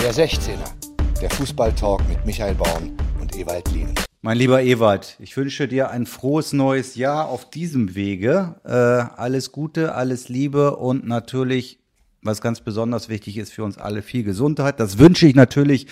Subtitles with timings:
[0.00, 3.92] Der 16er, der Fußballtalk mit Michael Baum und Ewald Lien.
[4.22, 8.54] Mein lieber Ewald, ich wünsche dir ein frohes neues Jahr auf diesem Wege.
[8.64, 11.80] Äh, alles Gute, alles Liebe und natürlich,
[12.22, 14.78] was ganz besonders wichtig ist für uns alle, viel Gesundheit.
[14.78, 15.88] Das wünsche ich natürlich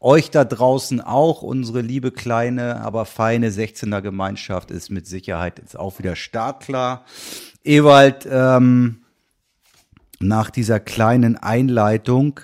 [0.00, 1.42] euch da draußen auch.
[1.42, 7.04] Unsere liebe kleine, aber feine 16er Gemeinschaft ist mit Sicherheit jetzt auch wieder startklar.
[7.62, 9.02] Ewald, ähm,
[10.18, 12.40] nach dieser kleinen Einleitung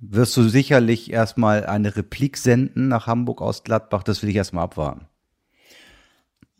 [0.00, 4.02] wirst du sicherlich erstmal eine Replik senden nach Hamburg aus Gladbach.
[4.02, 5.06] Das will ich erstmal abwarten.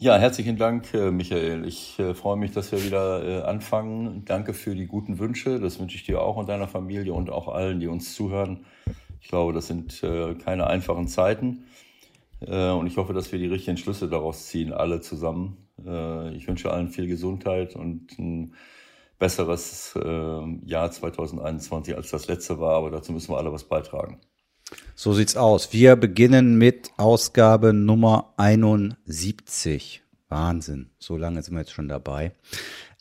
[0.03, 1.67] Ja, herzlichen Dank, äh, Michael.
[1.67, 4.25] Ich äh, freue mich, dass wir wieder äh, anfangen.
[4.25, 5.61] Danke für die guten Wünsche.
[5.61, 8.65] Das wünsche ich dir auch und deiner Familie und auch allen, die uns zuhören.
[9.21, 10.03] Ich glaube, das sind
[10.43, 11.65] keine einfachen Zeiten.
[12.41, 15.69] Und ich hoffe, dass wir die richtigen Schlüsse daraus ziehen, alle zusammen.
[16.35, 18.55] Ich wünsche allen viel Gesundheit und ein
[19.21, 24.19] besseres äh, Jahr 2021 als das letzte war, aber dazu müssen wir alle was beitragen.
[24.97, 25.73] So sieht's aus.
[25.73, 30.03] Wir beginnen mit Ausgabe Nummer 71.
[30.29, 30.91] Wahnsinn.
[30.99, 32.35] So lange sind wir jetzt schon dabei.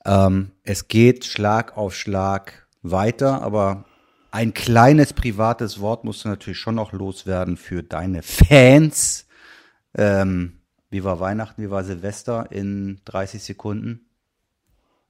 [0.06, 3.86] Ähm, es geht Schlag auf Schlag weiter, aber
[4.32, 9.28] ein kleines privates Wort musst du natürlich schon noch loswerden für deine Fans.
[9.96, 10.60] Ähm,
[10.90, 14.09] wie war Weihnachten, wie war Silvester in 30 Sekunden?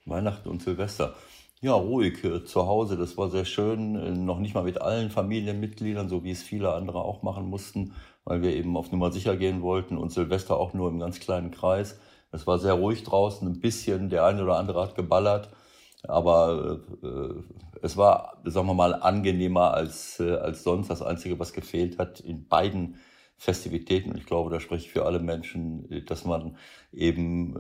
[0.10, 1.16] Weihnachten und Silvester.
[1.62, 3.96] Ja, ruhig äh, zu Hause, das war sehr schön.
[3.96, 7.94] Äh, noch nicht mal mit allen Familienmitgliedern, so wie es viele andere auch machen mussten,
[8.24, 11.52] weil wir eben auf Nummer sicher gehen wollten und Silvester auch nur im ganz kleinen
[11.52, 12.00] Kreis.
[12.32, 15.50] Es war sehr ruhig draußen, ein bisschen, der eine oder andere hat geballert,
[16.04, 17.44] aber äh,
[17.82, 20.90] es war, sagen wir mal, angenehmer als, äh, als sonst.
[20.90, 23.00] Das Einzige, was gefehlt hat in beiden
[23.36, 26.58] Festivitäten, und ich glaube, da spreche ich für alle Menschen, dass man
[26.92, 27.56] eben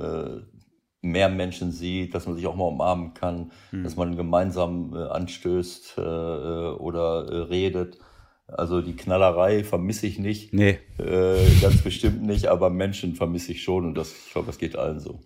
[1.02, 3.84] mehr Menschen sieht, dass man sich auch mal umarmen kann, hm.
[3.84, 7.98] dass man gemeinsam äh, anstößt äh, äh, oder äh, redet.
[8.48, 10.54] Also die Knallerei vermisse ich nicht.
[10.54, 10.80] Nee.
[10.98, 14.76] Äh, ganz bestimmt nicht, aber Menschen vermisse ich schon und das, ich glaube, das geht
[14.76, 15.22] allen so.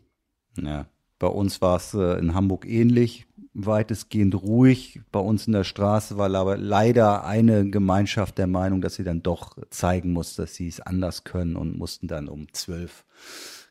[0.61, 0.85] Ja.
[1.19, 4.99] Bei uns war es äh, in Hamburg ähnlich, weitestgehend ruhig.
[5.09, 9.23] Bei uns in der Straße war aber leider eine Gemeinschaft der Meinung, dass sie dann
[9.23, 13.05] doch zeigen muss, dass sie es anders können und mussten dann um zwölf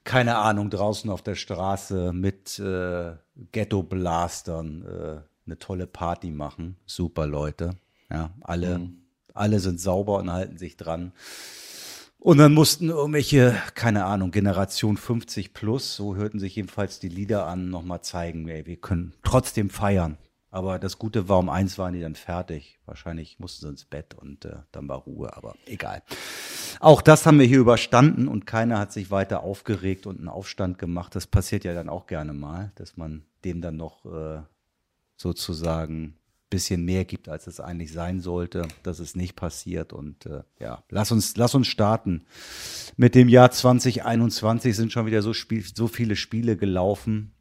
[0.05, 3.13] keine Ahnung, draußen auf der Straße mit äh,
[3.53, 6.77] Ghetto-Blastern äh, eine tolle Party machen.
[6.87, 7.77] Super Leute.
[8.11, 8.97] Ja, alle, mhm.
[9.35, 11.13] alle sind sauber und halten sich dran.
[12.19, 17.47] Und dann mussten irgendwelche, keine Ahnung, Generation 50 plus, so hörten sich jedenfalls die Lieder
[17.47, 20.19] an, nochmal zeigen, ey, wir können trotzdem feiern.
[20.53, 22.79] Aber das Gute war, um eins waren die dann fertig.
[22.85, 26.03] Wahrscheinlich mussten sie ins Bett und äh, dann war Ruhe, aber egal.
[26.79, 30.79] Auch das haben wir hier überstanden und keiner hat sich weiter aufgeregt und einen Aufstand
[30.79, 31.17] gemacht.
[31.17, 34.43] Das passiert ja dann auch gerne mal, dass man dem dann noch äh,
[35.17, 36.19] sozusagen
[36.51, 38.69] bisschen mehr gibt, als es eigentlich sein sollte.
[38.83, 42.27] Das ist nicht passiert und äh, ja, lass uns, lass uns starten.
[42.99, 47.33] Mit dem Jahr 2021 sind schon wieder so, Spiel, so viele Spiele gelaufen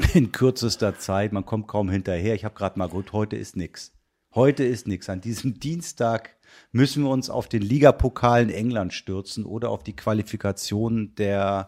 [0.14, 1.32] in kürzester Zeit.
[1.32, 2.34] Man kommt kaum hinterher.
[2.34, 3.92] Ich habe gerade mal gut, heute ist nix.
[4.34, 5.08] Heute ist nix.
[5.08, 6.36] An diesem Dienstag
[6.72, 11.66] müssen wir uns auf den Ligapokal in England stürzen oder auf die Qualifikation der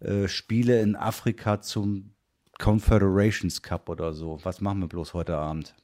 [0.00, 2.14] äh, Spiele in Afrika zum
[2.58, 4.38] Confederations Cup oder so.
[4.42, 5.74] Was machen wir bloß heute Abend?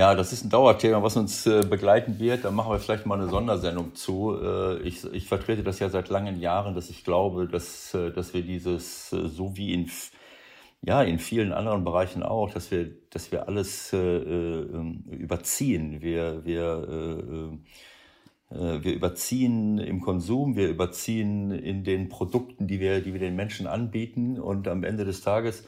[0.00, 2.46] Ja, das ist ein Dauerthema, was uns äh, begleiten wird.
[2.46, 4.34] Da machen wir vielleicht mal eine Sondersendung zu.
[4.34, 8.32] Äh, ich, ich, vertrete das ja seit langen Jahren, dass ich glaube, dass, äh, dass
[8.32, 9.90] wir dieses, äh, so wie in,
[10.80, 16.00] ja, in vielen anderen Bereichen auch, dass wir, dass wir alles äh, ähm, überziehen.
[16.00, 17.58] Wir, wir,
[18.48, 23.66] wir überziehen im Konsum, wir überziehen in den Produkten, die wir, die wir den Menschen
[23.66, 24.40] anbieten.
[24.40, 25.66] Und am Ende des Tages äh,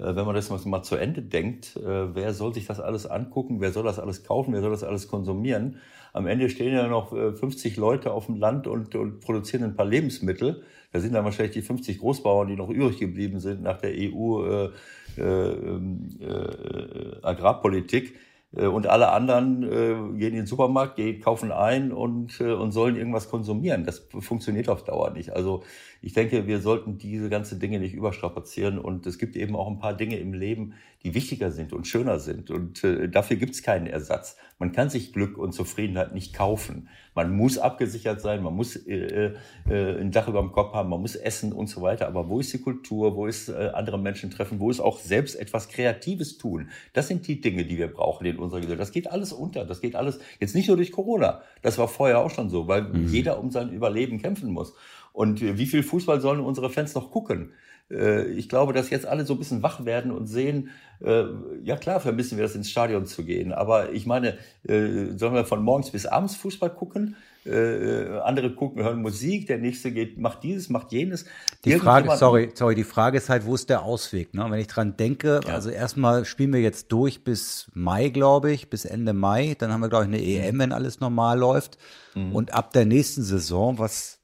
[0.00, 3.72] wenn man das mal zu Ende denkt, äh, wer soll sich das alles angucken, wer
[3.72, 5.76] soll das alles kaufen, wer soll das alles konsumieren?
[6.12, 9.76] Am Ende stehen ja noch 50 äh, Leute auf dem Land und, und produzieren ein
[9.76, 10.62] paar Lebensmittel.
[10.92, 14.44] Da sind dann wahrscheinlich die 50 Großbauern, die noch übrig geblieben sind nach der EU
[14.46, 14.70] äh,
[15.18, 18.14] äh, äh, Agrarpolitik.
[18.52, 22.96] Und alle anderen äh, gehen in den Supermarkt, gehen, kaufen ein und, äh, und sollen
[22.96, 23.84] irgendwas konsumieren.
[23.84, 25.34] Das funktioniert auf Dauer nicht.
[25.34, 25.64] Also
[26.00, 29.78] ich denke, wir sollten diese ganzen Dinge nicht überstrapazieren und es gibt eben auch ein
[29.78, 30.72] paar Dinge im Leben,
[31.02, 34.36] die wichtiger sind und schöner sind und äh, dafür gibt es keinen Ersatz.
[34.58, 36.88] Man kann sich Glück und Zufriedenheit nicht kaufen.
[37.14, 39.34] Man muss abgesichert sein, man muss äh,
[39.68, 42.08] äh, ein Dach über dem Kopf haben, man muss essen und so weiter.
[42.08, 43.14] Aber wo ist die Kultur?
[43.14, 44.58] Wo ist äh, andere Menschen treffen?
[44.58, 46.70] Wo ist auch selbst etwas Kreatives tun?
[46.92, 48.88] Das sind die Dinge, die wir brauchen in unserer Gesellschaft.
[48.88, 49.64] Das geht alles unter.
[49.64, 51.42] Das geht alles jetzt nicht nur durch Corona.
[51.62, 53.08] Das war vorher auch schon so, weil mhm.
[53.08, 54.74] jeder um sein Überleben kämpfen muss.
[55.12, 57.52] Und wie viel Fußball sollen unsere Fans noch gucken?
[57.90, 60.70] Äh, ich glaube, dass jetzt alle so ein bisschen wach werden und sehen,
[61.00, 61.24] äh,
[61.62, 63.52] ja klar vermissen wir das ins Stadion zu gehen.
[63.52, 67.16] Aber ich meine, äh, sollen wir von morgens bis abends Fußball gucken?
[67.44, 71.24] Andere gucken, hören Musik, der nächste geht, macht dieses, macht jenes.
[71.64, 74.34] Die Frage, sorry, sorry, die Frage ist halt, wo ist der Ausweg?
[74.34, 74.44] Ne?
[74.50, 75.54] Wenn ich dran denke, ja.
[75.54, 79.56] also erstmal spielen wir jetzt durch bis Mai, glaube ich, bis Ende Mai.
[79.58, 81.78] Dann haben wir, glaube ich, eine EM, wenn alles normal läuft.
[82.14, 82.34] Mhm.
[82.34, 84.17] Und ab der nächsten Saison, was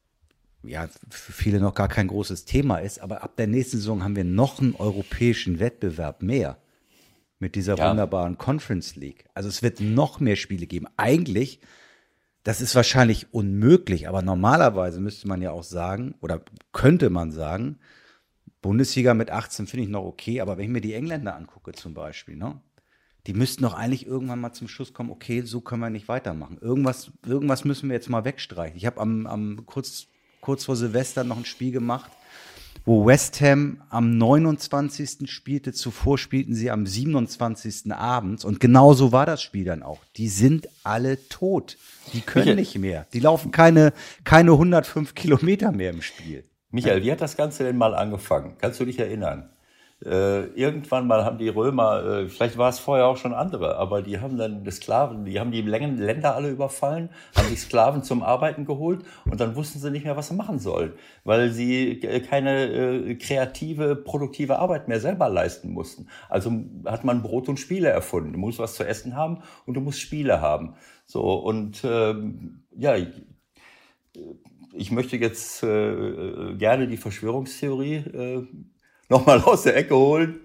[0.66, 4.16] ja für viele noch gar kein großes Thema ist, aber ab der nächsten Saison haben
[4.16, 6.58] wir noch einen europäischen Wettbewerb mehr
[7.38, 7.90] mit dieser ja.
[7.90, 9.26] wunderbaren Conference League.
[9.34, 10.86] Also es wird noch mehr Spiele geben.
[10.96, 11.60] Eigentlich,
[12.42, 17.78] das ist wahrscheinlich unmöglich, aber normalerweise müsste man ja auch sagen, oder könnte man sagen,
[18.62, 21.92] Bundesliga mit 18 finde ich noch okay, aber wenn ich mir die Engländer angucke zum
[21.92, 22.60] Beispiel, ne,
[23.26, 26.58] die müssten doch eigentlich irgendwann mal zum Schluss kommen, okay, so können wir nicht weitermachen.
[26.60, 28.76] Irgendwas, irgendwas müssen wir jetzt mal wegstreichen.
[28.76, 30.08] Ich habe am, am kurz,
[30.44, 32.10] kurz vor Silvester noch ein Spiel gemacht,
[32.84, 35.30] wo West Ham am 29.
[35.30, 37.90] spielte, zuvor spielten sie am 27.
[37.90, 40.00] abends und genauso war das Spiel dann auch.
[40.16, 41.78] Die sind alle tot.
[42.12, 43.06] Die können nicht mehr.
[43.14, 43.94] Die laufen keine,
[44.24, 46.44] keine 105 Kilometer mehr im Spiel.
[46.70, 48.56] Michael, wie hat das Ganze denn mal angefangen?
[48.60, 49.48] Kannst du dich erinnern?
[50.04, 54.02] Äh, irgendwann mal haben die Römer, äh, vielleicht war es vorher auch schon andere, aber
[54.02, 58.22] die haben dann die Sklaven, die haben die Länder alle überfallen, haben die Sklaven zum
[58.22, 60.92] Arbeiten geholt und dann wussten sie nicht mehr, was sie machen sollen,
[61.24, 66.08] weil sie äh, keine äh, kreative, produktive Arbeit mehr selber leisten mussten.
[66.28, 66.52] Also
[66.84, 68.34] hat man Brot und Spiele erfunden.
[68.34, 70.74] Du musst was zu essen haben und du musst Spiele haben.
[71.06, 72.94] So und ähm, ja.
[74.76, 78.46] Ich möchte jetzt äh, gerne die Verschwörungstheorie äh,
[79.14, 80.40] nochmal aus der Ecke holen.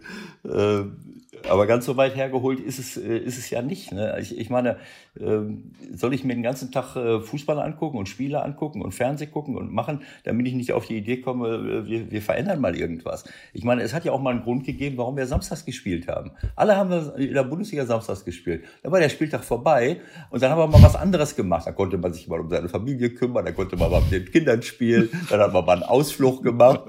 [1.47, 3.91] Aber ganz so weit hergeholt ist es, äh, ist es ja nicht.
[3.91, 4.17] Ne?
[4.19, 4.77] Ich, ich meine,
[5.19, 9.27] ähm, soll ich mir den ganzen Tag äh, Fußball angucken und Spiele angucken und Fernseh
[9.27, 12.75] gucken und machen, damit ich nicht auf die Idee komme, äh, wir, wir verändern mal
[12.75, 13.23] irgendwas.
[13.53, 16.31] Ich meine, es hat ja auch mal einen Grund gegeben, warum wir samstags gespielt haben.
[16.55, 18.63] Alle haben in der Bundesliga samstags gespielt.
[18.83, 21.67] Da war der Spieltag vorbei und dann haben wir mal was anderes gemacht.
[21.67, 24.31] Da konnte man sich mal um seine Familie kümmern, da konnte man mal mit den
[24.31, 26.81] Kindern spielen, dann hat man mal einen Ausflug gemacht.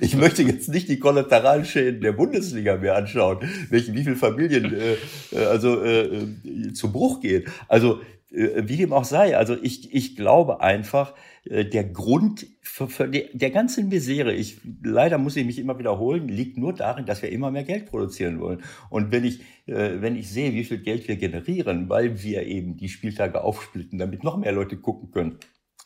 [0.00, 3.38] Ich möchte jetzt nicht die Kollateralschäden der Bundesliga mehr anschauen,
[3.70, 7.48] welche, wie viele Familien äh, also äh, zu Bruch geht.
[7.68, 8.00] Also
[8.32, 11.14] äh, wie dem auch sei, also ich, ich glaube einfach,
[11.44, 15.78] äh, der Grund für, für die, der ganzen Misere, ich, leider muss ich mich immer
[15.78, 18.62] wiederholen, liegt nur darin, dass wir immer mehr Geld produzieren wollen.
[18.90, 22.76] Und wenn ich, äh, wenn ich sehe, wie viel Geld wir generieren, weil wir eben
[22.76, 25.38] die Spieltage aufsplitten, damit noch mehr Leute gucken können,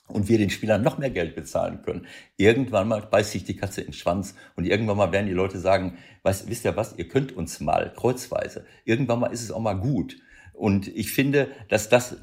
[0.08, 2.06] und wir den Spielern noch mehr Geld bezahlen können.
[2.36, 5.58] Irgendwann mal beißt sich die Katze in den Schwanz und irgendwann mal werden die Leute
[5.58, 8.64] sagen, weißt, wisst ihr was, ihr könnt uns mal kreuzweise.
[8.84, 10.16] Irgendwann mal ist es auch mal gut.
[10.52, 12.16] Und ich finde, dass das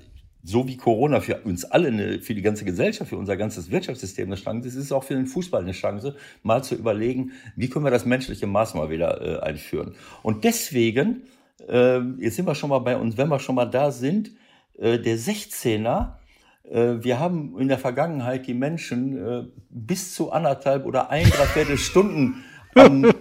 [0.44, 4.35] so wie Corona für uns alle, für die ganze Gesellschaft, für unser ganzes Wirtschaftssystem eine
[4.35, 7.85] Chance ist, ist es auch für den Fußball eine Chance, mal zu überlegen, wie können
[7.85, 9.95] wir das menschliche Maß mal wieder äh, einführen.
[10.21, 11.24] Und deswegen,
[11.69, 14.31] äh, jetzt sind wir schon mal bei uns, wenn wir schon mal da sind,
[14.77, 16.23] äh, der 16er, äh,
[16.63, 22.44] wir haben in der Vergangenheit die Menschen äh, bis zu anderthalb oder ein, dreiviertel Stunden
[22.74, 23.13] an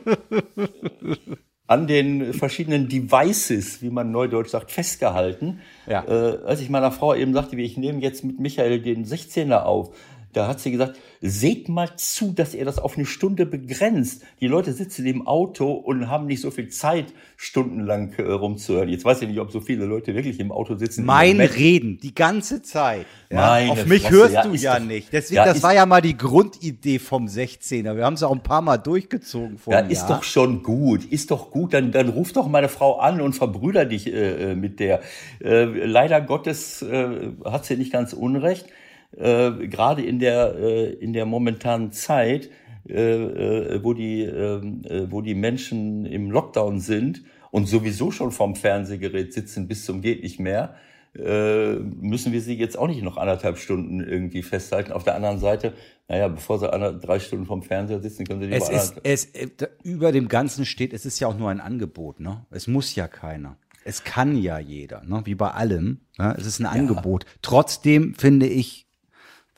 [1.73, 5.61] an den verschiedenen Devices, wie man neudeutsch sagt, festgehalten.
[5.87, 6.05] Ja.
[6.05, 9.63] Äh, als ich meiner Frau eben sagte, wie ich nehme jetzt mit Michael den 16er
[9.63, 9.97] auf,
[10.33, 14.23] da hat sie gesagt, seht mal zu, dass ihr das auf eine Stunde begrenzt.
[14.41, 18.89] Die Leute sitzen im Auto und haben nicht so viel Zeit, stundenlang äh, rumzuhören.
[18.89, 21.05] Jetzt weiß ich nicht, ob so viele Leute wirklich im Auto sitzen.
[21.05, 23.07] Mein Reden, die ganze Zeit.
[23.31, 25.13] Ja, auf mich Fresse, hörst ja, du ja doch, nicht.
[25.13, 27.97] Deswegen, ja, das war ja mal die Grundidee vom 16er.
[27.97, 31.05] Wir haben es auch ein paar Mal durchgezogen vor Ja, ist doch schon gut.
[31.05, 31.75] Ist doch gut.
[31.75, 35.03] Dann, dann ruf doch meine Frau an und verbrüder dich äh, äh mit der.
[35.43, 38.67] Äh, leider Gottes äh, hat sie nicht ganz unrecht
[39.17, 42.51] äh, gerade in der, äh, in der momentanen Zeit,
[42.89, 48.33] äh, äh, wo, die, ähm, äh, wo die Menschen im Lockdown sind und sowieso schon
[48.33, 50.75] vorm Fernsehgerät sitzen bis zum geht nicht mehr,
[51.15, 54.93] äh, müssen wir sie jetzt auch nicht noch anderthalb Stunden irgendwie festhalten.
[54.93, 55.75] Auf der anderen Seite,
[56.09, 59.25] naja, bevor sie eine, drei Stunden vom Fernseher sitzen, können sie die es ist, es,
[59.27, 59.49] äh,
[59.85, 62.19] Über dem Ganzen steht, es ist ja auch nur ein Angebot.
[62.19, 62.47] Ne?
[62.51, 63.59] Es muss ja keiner.
[63.85, 65.23] Es kann ja jeder, ne?
[65.25, 66.01] wie bei allem.
[66.19, 66.35] Ne?
[66.39, 66.71] Es ist ein ja.
[66.71, 67.27] Angebot.
[67.43, 68.87] Trotzdem finde ich,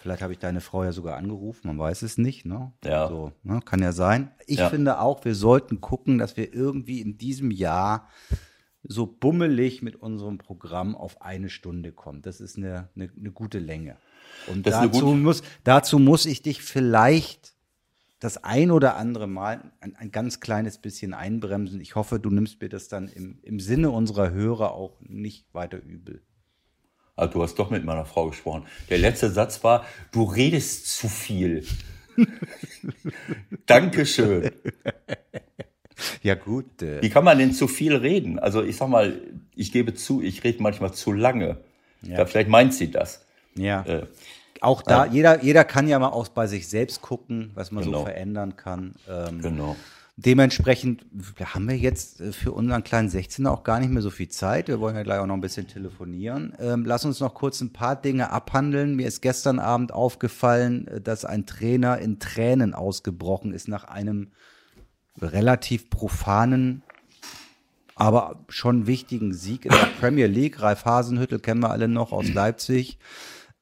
[0.05, 2.45] Vielleicht habe ich deine Frau ja sogar angerufen, man weiß es nicht.
[2.45, 2.75] Ne?
[2.85, 3.09] Ja.
[3.09, 3.61] So, ne?
[3.65, 4.33] Kann ja sein.
[4.47, 4.69] Ich ja.
[4.69, 8.11] finde auch, wir sollten gucken, dass wir irgendwie in diesem Jahr
[8.83, 12.21] so bummelig mit unserem Programm auf eine Stunde kommen.
[12.21, 13.97] Das ist eine, eine, eine gute Länge.
[14.47, 17.55] Und das dazu, gute muss, dazu muss ich dich vielleicht
[18.21, 21.81] das ein oder andere Mal ein, ein, ganz kleines bisschen einbremsen.
[21.81, 25.83] Ich hoffe, du nimmst mir das dann im, im Sinne unserer Hörer auch nicht weiter
[25.83, 26.21] übel.
[27.17, 28.67] Also du hast doch mit meiner Frau gesprochen.
[28.91, 31.65] Der letzte Satz war, du redest zu viel.
[33.67, 34.51] Dankeschön.
[36.23, 36.83] Ja, gut.
[36.83, 37.03] Äh.
[37.03, 38.39] Wie kann man denn zu viel reden?
[38.39, 39.21] Also ich sag mal,
[39.55, 41.59] ich gebe zu, ich rede manchmal zu lange.
[42.03, 42.19] Ja.
[42.19, 43.25] ja vielleicht meint sie das.
[43.55, 43.83] Ja.
[43.83, 44.07] Äh,
[44.61, 45.13] auch da, ja.
[45.13, 47.99] jeder, jeder kann ja mal auch bei sich selbst gucken, was man genau.
[48.01, 48.95] so verändern kann.
[49.09, 49.77] Ähm, genau.
[50.17, 51.05] Dementsprechend
[51.43, 54.69] haben wir jetzt äh, für unseren kleinen 16er auch gar nicht mehr so viel Zeit.
[54.69, 56.55] Wir wollen ja gleich auch noch ein bisschen telefonieren.
[56.61, 58.95] Ähm, lass uns noch kurz ein paar Dinge abhandeln.
[58.95, 64.31] Mir ist gestern Abend aufgefallen, äh, dass ein Trainer in Tränen ausgebrochen ist nach einem
[65.21, 66.83] relativ profanen,
[67.97, 70.61] aber schon wichtigen Sieg in der Premier League.
[70.61, 72.99] Ralf Hasenhüttel kennen wir alle noch aus Leipzig.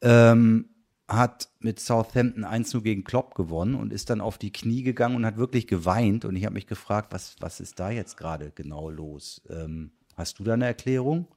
[0.02, 0.66] Ähm,
[1.12, 5.26] hat mit Southampton 1-0 gegen Klopp gewonnen und ist dann auf die Knie gegangen und
[5.26, 6.25] hat wirklich geweint.
[6.25, 9.42] Und ich habe mich gefragt, was, was ist da jetzt gerade genau los?
[9.49, 11.28] Ähm, hast du da eine Erklärung?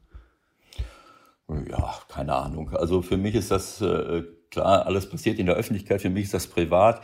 [1.69, 2.71] Ja, keine Ahnung.
[2.71, 6.01] Also für mich ist das äh, klar, alles passiert in der Öffentlichkeit.
[6.01, 7.01] Für mich ist das privat.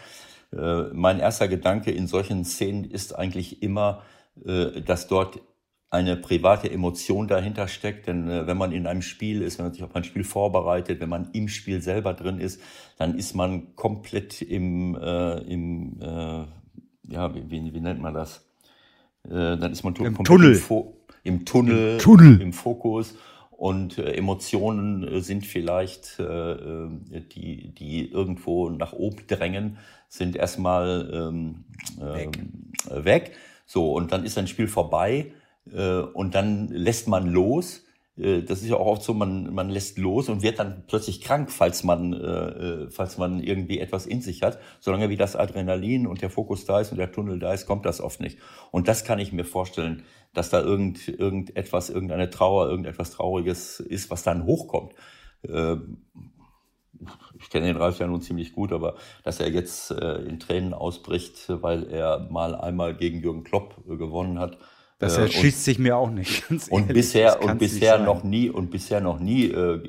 [0.52, 4.02] Äh, mein erster Gedanke in solchen Szenen ist eigentlich immer,
[4.46, 5.42] äh, dass dort
[5.92, 8.08] eine private Emotion dahinter steckt.
[8.08, 11.02] Denn äh, wenn man in einem Spiel ist, wenn man sich auf ein Spiel vorbereitet,
[11.02, 12.62] wenn man im Spiel selber drin ist,
[12.98, 16.46] dann ist man komplett im, äh, im äh,
[17.14, 18.48] ja, wie, wie, wie, nennt man das?
[19.26, 20.56] Äh, dann ist man Im Tunnel.
[20.56, 20.86] Im,
[21.24, 23.16] Im, Tunnel, Im Tunnel, im Fokus.
[23.52, 26.90] Und äh, Emotionen äh, sind vielleicht, äh, äh,
[27.36, 31.66] die, die irgendwo nach oben drängen, sind erstmal ähm,
[32.00, 32.40] weg.
[32.90, 33.32] Äh, weg.
[33.66, 35.34] So, und dann ist ein Spiel vorbei
[35.66, 37.84] und dann lässt man los.
[38.18, 41.22] Äh, das ist ja auch oft so, man, man lässt los und wird dann plötzlich
[41.22, 44.60] krank, falls man, äh, falls man irgendwie etwas in sich hat.
[44.80, 47.86] Solange wie das Adrenalin und der Fokus da ist und der Tunnel da ist, kommt
[47.86, 48.38] das oft nicht.
[48.72, 50.04] Und das kann ich mir vorstellen,
[50.34, 54.94] dass da irgend, irgendetwas, irgendeine Trauer, irgendetwas Trauriges ist, was dann hochkommt.
[55.44, 55.50] Ich
[57.50, 61.90] kenne den Ralf ja nun ziemlich gut, aber dass er jetzt in Tränen ausbricht, weil
[61.90, 64.58] er mal einmal gegen Jürgen Klopp gewonnen hat,
[65.02, 66.44] das äh, erschließt sich mir auch nicht.
[66.70, 69.82] und bisher und bisher noch nie und bisher noch nie äh,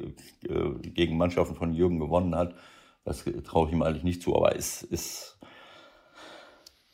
[0.48, 2.54] äh, gegen Mannschaften von Jürgen gewonnen hat.
[3.04, 5.38] Das traue ich ihm eigentlich nicht zu, aber es ist,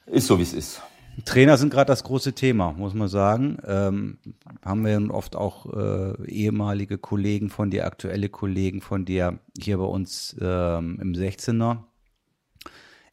[0.07, 0.83] ist so, wie es ist.
[1.25, 3.59] Trainer sind gerade das große Thema, muss man sagen.
[3.67, 4.19] Ähm,
[4.65, 9.85] haben wir oft auch äh, ehemalige Kollegen von dir, aktuelle Kollegen von dir hier bei
[9.85, 11.79] uns ähm, im 16er.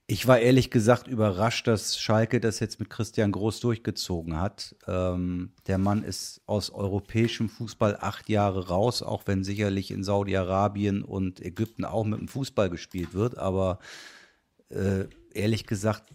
[0.07, 4.75] Ich war ehrlich gesagt überrascht, dass Schalke das jetzt mit Christian Groß durchgezogen hat.
[4.88, 11.01] Ähm, der Mann ist aus europäischem Fußball acht Jahre raus, auch wenn sicherlich in Saudi-Arabien
[11.01, 13.39] und Ägypten auch mit dem Fußball gespielt wird.
[13.39, 13.79] Aber
[14.69, 16.13] äh, ehrlich gesagt,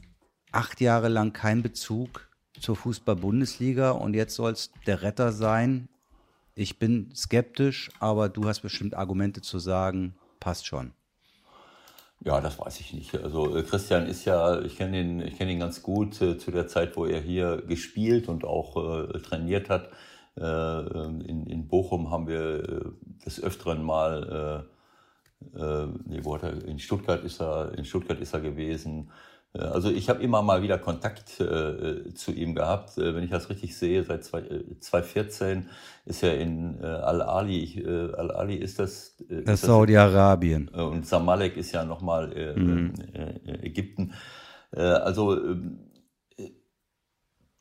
[0.53, 2.29] acht Jahre lang kein Bezug
[2.61, 5.89] zur Fußball-Bundesliga und jetzt soll es der Retter sein.
[6.55, 10.93] Ich bin skeptisch, aber du hast bestimmt Argumente zu sagen, passt schon.
[12.23, 13.15] Ja, das weiß ich nicht.
[13.17, 16.51] Also äh, Christian ist ja, ich kenne ihn, ich kenne ihn ganz gut äh, zu
[16.51, 18.77] der Zeit, wo er hier gespielt und auch
[19.15, 19.91] äh, trainiert hat.
[20.39, 24.67] Äh, in, in Bochum haben wir äh, des Öfteren mal,
[25.55, 29.11] äh, nee, wo hat er, in Stuttgart ist er, in Stuttgart ist er gewesen.
[29.55, 32.99] Äh, also ich habe immer mal wieder Kontakt äh, zu ihm gehabt.
[32.99, 35.69] Äh, wenn ich das richtig sehe, seit zwei, äh, 2014
[36.05, 37.81] ist er in äh, Al-Ali.
[37.81, 39.17] Äh, Al-Ali ist das...
[39.29, 40.69] Das Saudi-Arabien.
[40.69, 42.95] und Samalek ist ja nochmal äh, mhm.
[43.63, 44.15] Ägypten.
[44.73, 45.37] also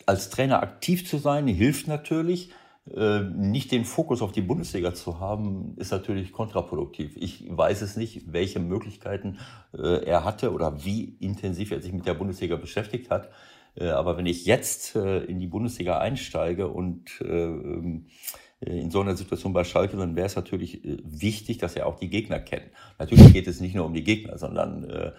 [0.06, 2.52] als Trainer aktiv zu sein, hilft natürlich.
[2.96, 7.16] Äh, nicht den Fokus auf die Bundesliga zu haben, ist natürlich kontraproduktiv.
[7.18, 9.38] Ich weiß es nicht, welche Möglichkeiten
[9.74, 13.30] äh, er hatte oder wie intensiv er sich mit der Bundesliga beschäftigt hat.
[13.76, 18.08] Äh, aber wenn ich jetzt in die Bundesliga einsteige und ähm,
[18.60, 22.10] in so einer Situation bei Schalke, dann wäre es natürlich wichtig, dass er auch die
[22.10, 22.72] Gegner kennt.
[22.98, 25.14] Natürlich geht es nicht nur um die Gegner, sondern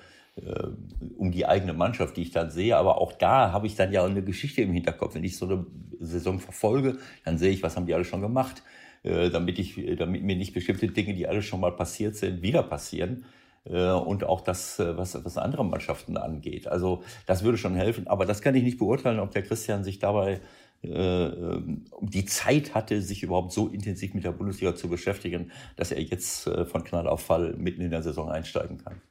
[1.17, 2.77] um die eigene Mannschaft, die ich dann sehe.
[2.77, 5.15] Aber auch da habe ich dann ja eine Geschichte im Hinterkopf.
[5.15, 5.67] Wenn ich so eine
[5.99, 8.63] Saison verfolge, dann sehe ich, was haben die alle schon gemacht,
[9.03, 12.63] äh, damit, ich, damit mir nicht bestimmte Dinge, die alle schon mal passiert sind, wieder
[12.63, 13.25] passieren.
[13.65, 16.69] Äh, und auch das, was, was andere Mannschaften angeht.
[16.69, 18.07] Also das würde schon helfen.
[18.09, 20.41] Aber das kann ich nicht beurteilen, ob der Christian sich dabei
[20.83, 26.45] die Zeit hatte, sich überhaupt so intensiv mit der Bundesliga zu beschäftigen, dass er jetzt
[26.45, 29.03] von Knall auf Fall mitten in der Saison einsteigen kann.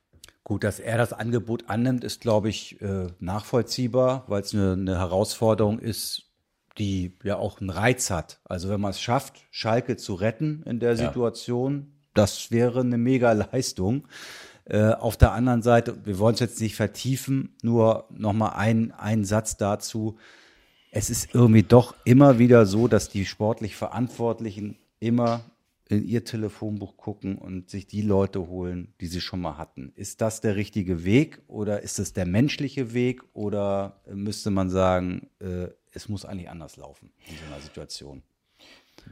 [0.50, 4.98] Gut, dass er das Angebot annimmt, ist, glaube ich, äh, nachvollziehbar, weil es eine, eine
[4.98, 6.24] Herausforderung ist,
[6.80, 8.40] die ja auch einen Reiz hat.
[8.46, 11.06] Also wenn man es schafft, Schalke zu retten in der ja.
[11.06, 14.08] Situation, das wäre eine mega Leistung.
[14.66, 19.26] Äh, auf der anderen Seite, wir wollen es jetzt nicht vertiefen, nur nochmal ein, ein
[19.26, 20.18] Satz dazu.
[20.90, 25.42] Es ist irgendwie doch immer wieder so, dass die sportlich Verantwortlichen immer
[25.90, 29.92] in ihr Telefonbuch gucken und sich die Leute holen, die sie schon mal hatten.
[29.96, 35.30] Ist das der richtige Weg oder ist es der menschliche Weg oder müsste man sagen,
[35.40, 38.22] äh, es muss eigentlich anders laufen in so einer Situation?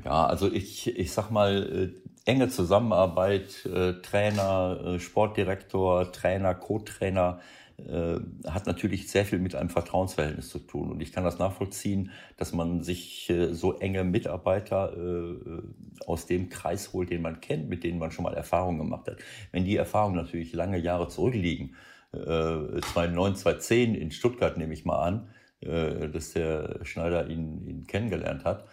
[0.05, 7.39] Ja, also ich, ich sag mal, äh, enge Zusammenarbeit, äh, Trainer, äh, Sportdirektor, Trainer, Co-Trainer,
[7.77, 8.19] äh,
[8.50, 10.89] hat natürlich sehr viel mit einem Vertrauensverhältnis zu tun.
[10.89, 15.62] Und ich kann das nachvollziehen, dass man sich äh, so enge Mitarbeiter äh,
[16.03, 19.17] aus dem Kreis holt, den man kennt, mit denen man schon mal Erfahrungen gemacht hat.
[19.51, 21.75] Wenn die Erfahrungen natürlich lange Jahre zurückliegen,
[22.13, 25.29] 2009, 2010 in Stuttgart nehme ich mal an,
[25.60, 28.65] dass der Schneider ihn, ihn kennengelernt hat,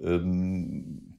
[0.00, 1.16] ähm,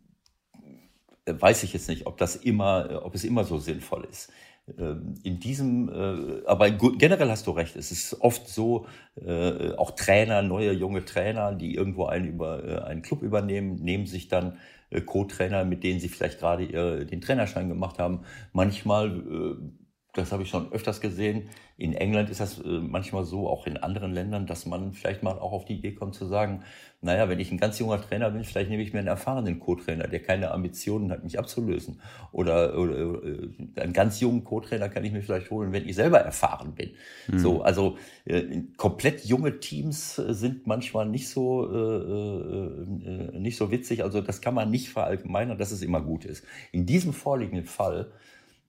[1.26, 4.32] weiß ich jetzt nicht, ob das immer, ob es immer so sinnvoll ist.
[4.78, 9.92] Ähm, in diesem, äh, aber generell hast du recht, es ist oft so, äh, auch
[9.92, 14.58] Trainer, neue junge Trainer, die irgendwo einen, über, äh, einen Club übernehmen, nehmen sich dann
[15.06, 18.22] Co-Trainer, mit denen sie vielleicht gerade den Trainerschein gemacht haben.
[18.54, 19.58] Manchmal
[20.18, 21.50] das habe ich schon öfters gesehen.
[21.78, 25.38] In England ist das äh, manchmal so, auch in anderen Ländern, dass man vielleicht mal
[25.38, 26.64] auch auf die Idee kommt zu sagen,
[27.02, 30.08] naja, wenn ich ein ganz junger Trainer bin, vielleicht nehme ich mir einen erfahrenen Co-Trainer,
[30.08, 32.02] der keine Ambitionen hat, mich abzulösen.
[32.32, 36.20] Oder, oder äh, einen ganz jungen Co-Trainer kann ich mir vielleicht holen, wenn ich selber
[36.20, 36.92] erfahren bin.
[37.28, 37.40] Mhm.
[37.40, 42.18] So, also äh, komplett junge Teams äh, sind manchmal nicht so äh,
[43.08, 44.04] äh, nicht so witzig.
[44.04, 46.44] Also das kann man nicht verallgemeinern, dass es immer gut ist.
[46.72, 48.12] In diesem vorliegenden Fall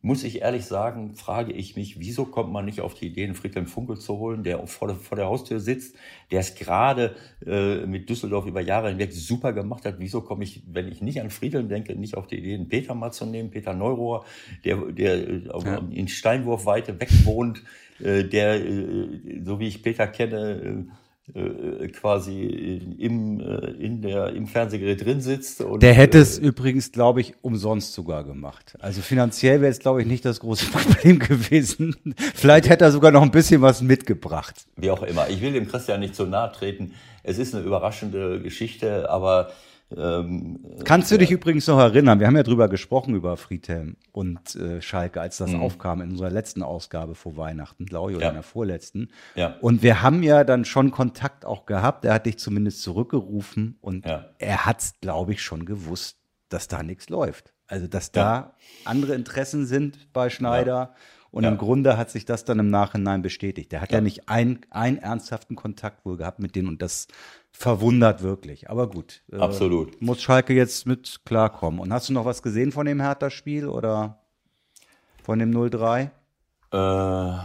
[0.00, 3.34] muss ich ehrlich sagen, frage ich mich, wieso kommt man nicht auf die Idee, einen
[3.34, 5.96] Friedhelm Funkel zu holen, der vor der, vor der Haustür sitzt,
[6.30, 9.96] der es gerade äh, mit Düsseldorf über Jahre hinweg super gemacht hat.
[9.98, 12.94] Wieso komme ich, wenn ich nicht an Friedhelm denke, nicht auf die Idee, einen Peter
[12.94, 14.24] mal zu nehmen, Peter Neurohr,
[14.64, 15.82] der, der äh, ja.
[15.90, 17.64] in Steinwurfweite weg wohnt,
[17.98, 20.84] äh, der, äh, so wie ich Peter kenne, äh, äh,
[21.92, 25.60] quasi im, äh, in der, im Fernsehgerät drin sitzt.
[25.60, 28.76] Und, der hätte es äh, übrigens, glaube ich, umsonst sogar gemacht.
[28.80, 31.96] Also finanziell wäre es, glaube ich, nicht das große Problem gewesen.
[32.34, 34.66] Vielleicht hätte er sogar noch ein bisschen was mitgebracht.
[34.76, 35.28] Wie auch immer.
[35.28, 36.94] Ich will dem Christian nicht zu nahe treten.
[37.22, 39.50] Es ist eine überraschende Geschichte, aber
[39.96, 42.20] ähm, Kannst du dich übrigens noch erinnern?
[42.20, 45.62] Wir haben ja drüber gesprochen über Friedhelm und äh, Schalke, als das mhm.
[45.62, 48.30] aufkam in unserer letzten Ausgabe vor Weihnachten, glaube ich, oder ja.
[48.30, 49.10] in der vorletzten.
[49.34, 49.56] Ja.
[49.60, 52.04] Und wir haben ja dann schon Kontakt auch gehabt.
[52.04, 54.26] Er hat dich zumindest zurückgerufen und ja.
[54.38, 56.18] er hat es, glaube ich, schon gewusst,
[56.50, 57.54] dass da nichts läuft.
[57.66, 60.94] Also, dass da andere Interessen sind bei Schneider.
[61.30, 63.70] Und im Grunde hat sich das dann im Nachhinein bestätigt.
[63.72, 67.06] Der hat ja, nicht ein, einen ernsthaften Kontakt wohl gehabt mit denen und das
[67.58, 68.70] verwundert wirklich.
[68.70, 69.22] Aber gut.
[69.32, 70.00] Äh, Absolut.
[70.00, 71.80] Muss Schalke jetzt mit klarkommen.
[71.80, 74.22] Und hast du noch was gesehen von dem Hertha-Spiel oder
[75.24, 76.10] von dem 0-3?
[76.72, 77.38] Äh,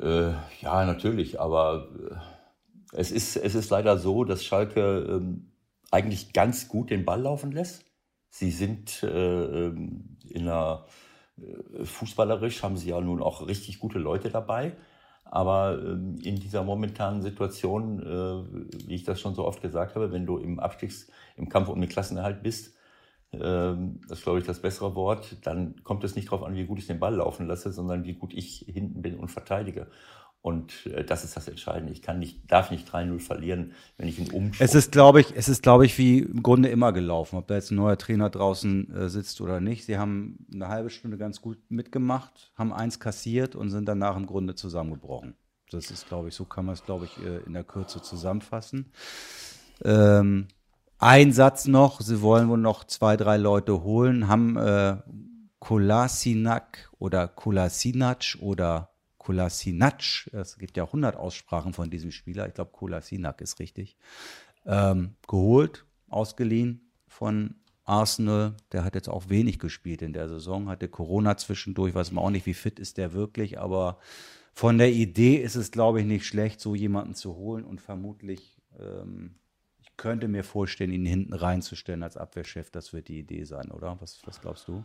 [0.00, 1.38] äh, ja, natürlich.
[1.38, 2.14] Aber äh,
[2.96, 5.52] es, ist, es ist leider so, dass Schalke ähm,
[5.90, 7.84] eigentlich ganz gut den Ball laufen lässt.
[8.30, 10.86] Sie sind äh, ähm, in einer
[11.36, 14.72] äh, fußballerisch haben sie ja nun auch richtig gute Leute dabei.
[15.34, 20.12] Aber ähm, in dieser momentanen Situation, äh, wie ich das schon so oft gesagt habe,
[20.12, 22.76] wenn du im Abstiegs-, im Kampf um den Klassenerhalt bist,
[23.32, 26.66] ähm, das ist, glaube ich, das bessere Wort, dann kommt es nicht darauf an, wie
[26.66, 29.88] gut ich den Ball laufen lasse, sondern wie gut ich hinten bin und verteidige.
[30.44, 31.90] Und äh, das ist das Entscheidende.
[31.90, 34.62] Ich kann nicht, darf nicht 3-0 verlieren, wenn ich einen Umschwung.
[34.62, 37.54] Es ist, glaube ich, es ist, glaube ich, wie im Grunde immer gelaufen, ob da
[37.54, 39.86] jetzt ein neuer Trainer draußen äh, sitzt oder nicht.
[39.86, 44.26] Sie haben eine halbe Stunde ganz gut mitgemacht, haben eins kassiert und sind danach im
[44.26, 45.34] Grunde zusammengebrochen.
[45.70, 48.92] Das ist, glaube ich, so kann man es, glaube ich, äh, in der Kürze zusammenfassen.
[49.82, 50.48] Ähm,
[50.98, 54.98] ein Satz noch, sie wollen wohl noch zwei, drei Leute holen, haben äh,
[55.58, 58.93] Kolasinac oder Kolasinac oder
[59.24, 63.96] Kolasinac, es gibt ja 100 Aussprachen von diesem Spieler, ich glaube Kolasinac ist richtig,
[64.66, 68.54] ähm, geholt, ausgeliehen von Arsenal.
[68.72, 72.30] Der hat jetzt auch wenig gespielt in der Saison, hatte Corona zwischendurch, weiß man auch
[72.30, 73.98] nicht, wie fit ist der wirklich, aber
[74.52, 78.60] von der Idee ist es, glaube ich, nicht schlecht, so jemanden zu holen und vermutlich,
[78.78, 79.36] ähm,
[79.80, 82.70] ich könnte mir vorstellen, ihn hinten reinzustellen als Abwehrchef.
[82.70, 83.96] Das wird die Idee sein, oder?
[84.00, 84.84] Was, was glaubst du?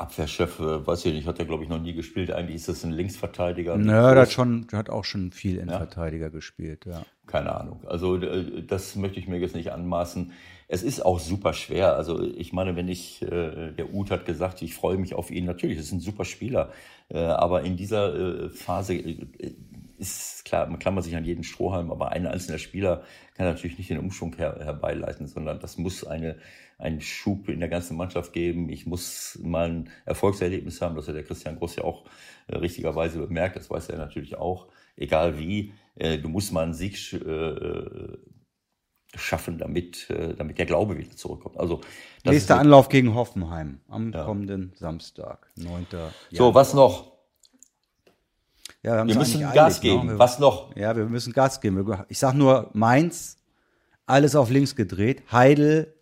[0.00, 2.30] Abwehrchef, äh, weiß ich nicht, hat er glaube ich noch nie gespielt.
[2.30, 3.76] Eigentlich ist das ein Linksverteidiger.
[3.76, 6.30] Naja, der hat schon, hat auch schon viel Innenverteidiger ja?
[6.30, 7.02] gespielt, ja.
[7.26, 7.84] Keine Ahnung.
[7.86, 10.32] Also äh, das möchte ich mir jetzt nicht anmaßen.
[10.68, 11.96] Es ist auch super schwer.
[11.96, 15.44] Also ich meine, wenn ich, äh, der Uth hat gesagt, ich freue mich auf ihn.
[15.44, 16.72] Natürlich, das ist ein super Spieler.
[17.12, 18.94] aber in dieser Phase
[20.00, 23.90] ist klar, man klammert sich an jeden Strohhalm, aber ein einzelner Spieler kann natürlich nicht
[23.90, 26.36] den Umschwung her, herbeileiten, sondern das muss eine,
[26.78, 28.70] einen Schub in der ganzen Mannschaft geben.
[28.70, 32.06] Ich muss mal ein Erfolgserlebnis haben, das hat der Christian Groß ja auch
[32.48, 34.68] äh, richtigerweise bemerkt, das weiß er natürlich auch.
[34.96, 38.16] Egal wie, äh, du musst mal einen Sieg äh,
[39.14, 41.58] schaffen, damit, äh, damit der Glaube wieder zurückkommt.
[41.58, 41.80] Also
[42.24, 44.24] Nächster Anlauf gegen Hoffenheim am ja.
[44.24, 45.86] kommenden Samstag, 9.
[45.90, 46.12] Januar.
[46.32, 47.09] So, was noch?
[48.82, 50.06] Ja, wir, wir müssen Gas eilig, geben.
[50.06, 50.18] Ne?
[50.18, 50.74] Was noch?
[50.74, 52.04] Ja, wir müssen Gas geben.
[52.08, 53.36] Ich sag nur Mainz,
[54.06, 55.22] alles auf links gedreht.
[55.30, 55.94] Heidel,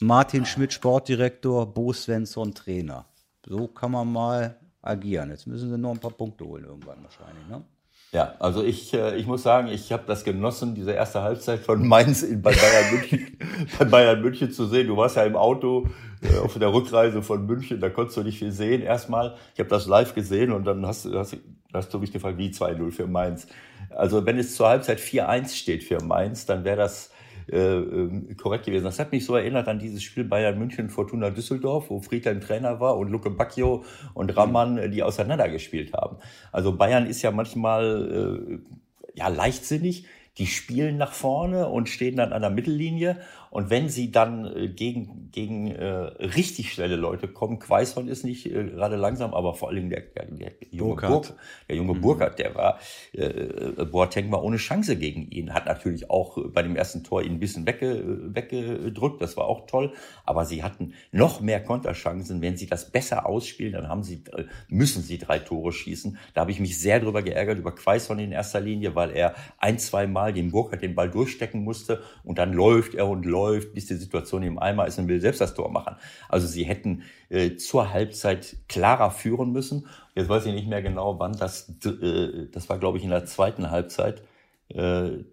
[0.00, 3.06] Martin Schmidt, Sportdirektor, Bo Svensson, Trainer.
[3.46, 5.30] So kann man mal agieren.
[5.30, 7.46] Jetzt müssen sie noch ein paar Punkte holen irgendwann wahrscheinlich.
[7.48, 7.62] Ne?
[8.12, 11.86] Ja, also ich, äh, ich muss sagen, ich habe das genossen, diese erste Halbzeit von
[11.86, 13.38] Mainz in, bei, Bayern München,
[13.78, 14.88] bei Bayern München zu sehen.
[14.88, 15.86] Du warst ja im Auto
[16.20, 19.36] äh, auf der Rückreise von München, da konntest du nicht viel sehen erstmal.
[19.54, 21.36] Ich habe das live gesehen und dann hast, hast,
[21.72, 23.46] hast du mich gefragt, wie 2-0 für Mainz.
[23.90, 27.12] Also wenn es zur Halbzeit 4-1 steht für Mainz, dann wäre das
[27.50, 28.84] äh, ähm, korrekt gewesen.
[28.84, 32.80] Das hat mich so erinnert an dieses Spiel Bayern München Fortuna Düsseldorf, wo Friedhelm Trainer
[32.80, 33.84] war und Luke Bacchio
[34.14, 36.18] und Raman, äh, die auseinandergespielt haben.
[36.52, 40.06] Also Bayern ist ja manchmal äh, ja leichtsinnig.
[40.38, 43.18] Die spielen nach vorne und stehen dann an der Mittellinie
[43.50, 48.46] und wenn sie dann äh, gegen, gegen äh, richtig schnelle Leute kommen, Quaison ist nicht
[48.46, 52.00] äh, gerade langsam, aber vor allem der, der, der junge Burkhardt, Burk, der junge mhm.
[52.00, 52.78] Burkhardt, der war,
[53.12, 57.22] äh, äh, Boateng war ohne Chance gegen ihn, hat natürlich auch bei dem ersten Tor
[57.22, 62.42] ihn ein bisschen wegge, weggedrückt, das war auch toll, aber sie hatten noch mehr Konterchancen,
[62.42, 66.18] wenn sie das besser ausspielen, dann haben sie, äh, müssen sie drei Tore schießen.
[66.34, 69.80] Da habe ich mich sehr drüber geärgert, über Quaison in erster Linie, weil er ein,
[69.80, 73.74] zwei Mal dem Burkhardt den Ball durchstecken musste und dann läuft er und läuft läuft,
[73.74, 75.96] bis die Situation im Eimer ist und will selbst das Tor machen.
[76.28, 79.86] Also sie hätten äh, zur Halbzeit klarer führen müssen.
[80.14, 83.24] Jetzt weiß ich nicht mehr genau, wann das, äh, das war glaube ich in der
[83.24, 84.22] zweiten Halbzeit.
[84.68, 85.24] Äh,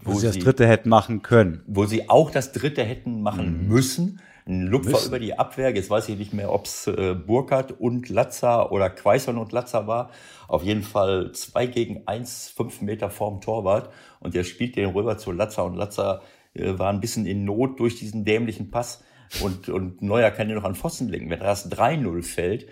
[0.00, 1.62] wo, wo sie das dritte hätten machen können.
[1.66, 3.68] Wo sie auch das dritte hätten machen mhm.
[3.68, 4.20] müssen.
[4.46, 5.08] Ein Lupfer müssen.
[5.08, 5.74] über die Abwehr.
[5.74, 9.86] Jetzt weiß ich nicht mehr, ob es äh, Burkhardt und Latza oder Quaison und Latza
[9.86, 10.10] war.
[10.46, 13.90] Auf jeden Fall zwei gegen eins, fünf Meter vorm Torwart.
[14.20, 16.22] Und der spielt den rüber zu Latza und Latza
[16.54, 19.02] äh, war ein bisschen in Not durch diesen dämlichen Pass
[19.42, 21.30] und, und Neuer kann ja noch an Pfosten legen.
[21.30, 22.66] Wenn das 3-0 fällt,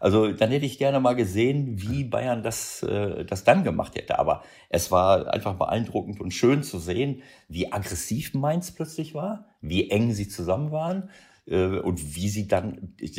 [0.00, 4.18] also dann hätte ich gerne mal gesehen, wie Bayern das, äh, das dann gemacht hätte.
[4.18, 9.90] Aber es war einfach beeindruckend und schön zu sehen, wie aggressiv Mainz plötzlich war, wie
[9.90, 11.10] eng sie zusammen waren
[11.46, 13.10] äh, und wie sie dann äh,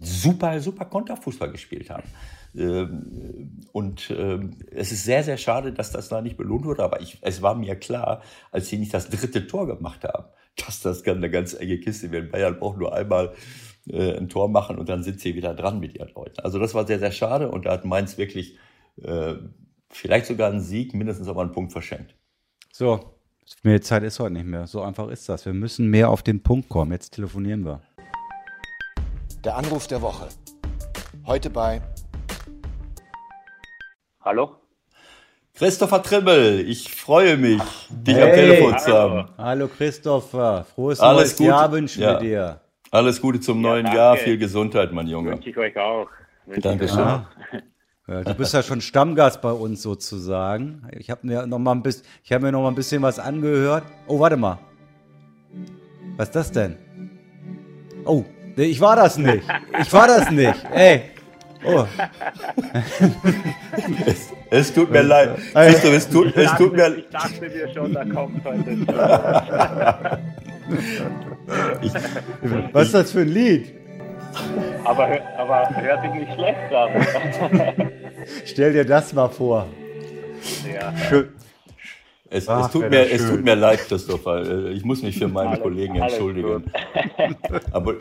[0.00, 2.08] super, super Konterfußball gespielt haben.
[2.56, 6.82] Ähm, und ähm, es ist sehr, sehr schade, dass das da nicht belohnt wurde.
[6.82, 10.26] Aber ich, es war mir klar, als sie nicht das dritte Tor gemacht haben,
[10.66, 12.32] dass das eine ganz enge Kiste wird.
[12.32, 13.34] Bayern braucht nur einmal
[13.88, 16.40] äh, ein Tor machen und dann sind sie wieder dran mit ihren Leuten.
[16.40, 18.58] Also das war sehr, sehr schade und da hat Mainz wirklich
[19.02, 19.34] äh,
[19.88, 22.14] vielleicht sogar einen Sieg, mindestens aber einen Punkt verschenkt.
[22.72, 23.16] So,
[23.62, 24.66] mehr Zeit ist heute nicht mehr.
[24.66, 25.44] So einfach ist das.
[25.44, 26.92] Wir müssen mehr auf den Punkt kommen.
[26.92, 27.82] Jetzt telefonieren wir.
[29.44, 30.28] Der Anruf der Woche.
[31.26, 31.80] Heute bei
[34.22, 34.56] Hallo?
[35.54, 39.28] Christopher Trimmel, ich freue mich, dich hey, am Telefon zu haben.
[39.38, 41.48] Hallo Christopher, frohes Alles neues Gute.
[41.48, 42.12] Jahr wünschen ja.
[42.12, 42.60] wir dir.
[42.90, 43.98] Alles Gute zum ja, neuen danke.
[43.98, 45.30] Jahr, viel Gesundheit, mein Junge.
[45.30, 46.06] Wünsche ich euch auch.
[46.44, 46.98] Wünsche Dankeschön.
[46.98, 47.30] Ja.
[48.08, 50.86] Ja, du bist ja schon Stammgast bei uns sozusagen.
[50.98, 53.18] Ich habe mir noch mal ein bisschen, ich habe mir noch mal ein bisschen was
[53.18, 53.84] angehört.
[54.06, 54.58] Oh, warte mal.
[56.18, 56.76] Was ist das denn?
[58.04, 58.24] Oh,
[58.56, 59.44] ich war das nicht.
[59.80, 60.62] Ich war das nicht.
[60.72, 61.10] Ey,
[61.64, 61.84] Oh.
[64.06, 65.36] es, es, tut mir leid.
[65.38, 68.70] Siehst du, es tut, es tut mir Ich dachte mir schon, da kommt heute.
[71.82, 71.92] ich,
[72.72, 73.74] was ist das für ein Lied?
[74.84, 76.90] Aber, aber hört sich nicht schlecht an.
[78.46, 79.66] Stell dir das mal vor.
[80.72, 80.96] Ja.
[81.08, 81.30] Schön.
[82.32, 84.70] Es, Ach, es, tut mir, es tut mir leid, Christopher.
[84.70, 86.70] Ich muss mich für meine alles, Kollegen entschuldigen.
[87.72, 87.96] Aber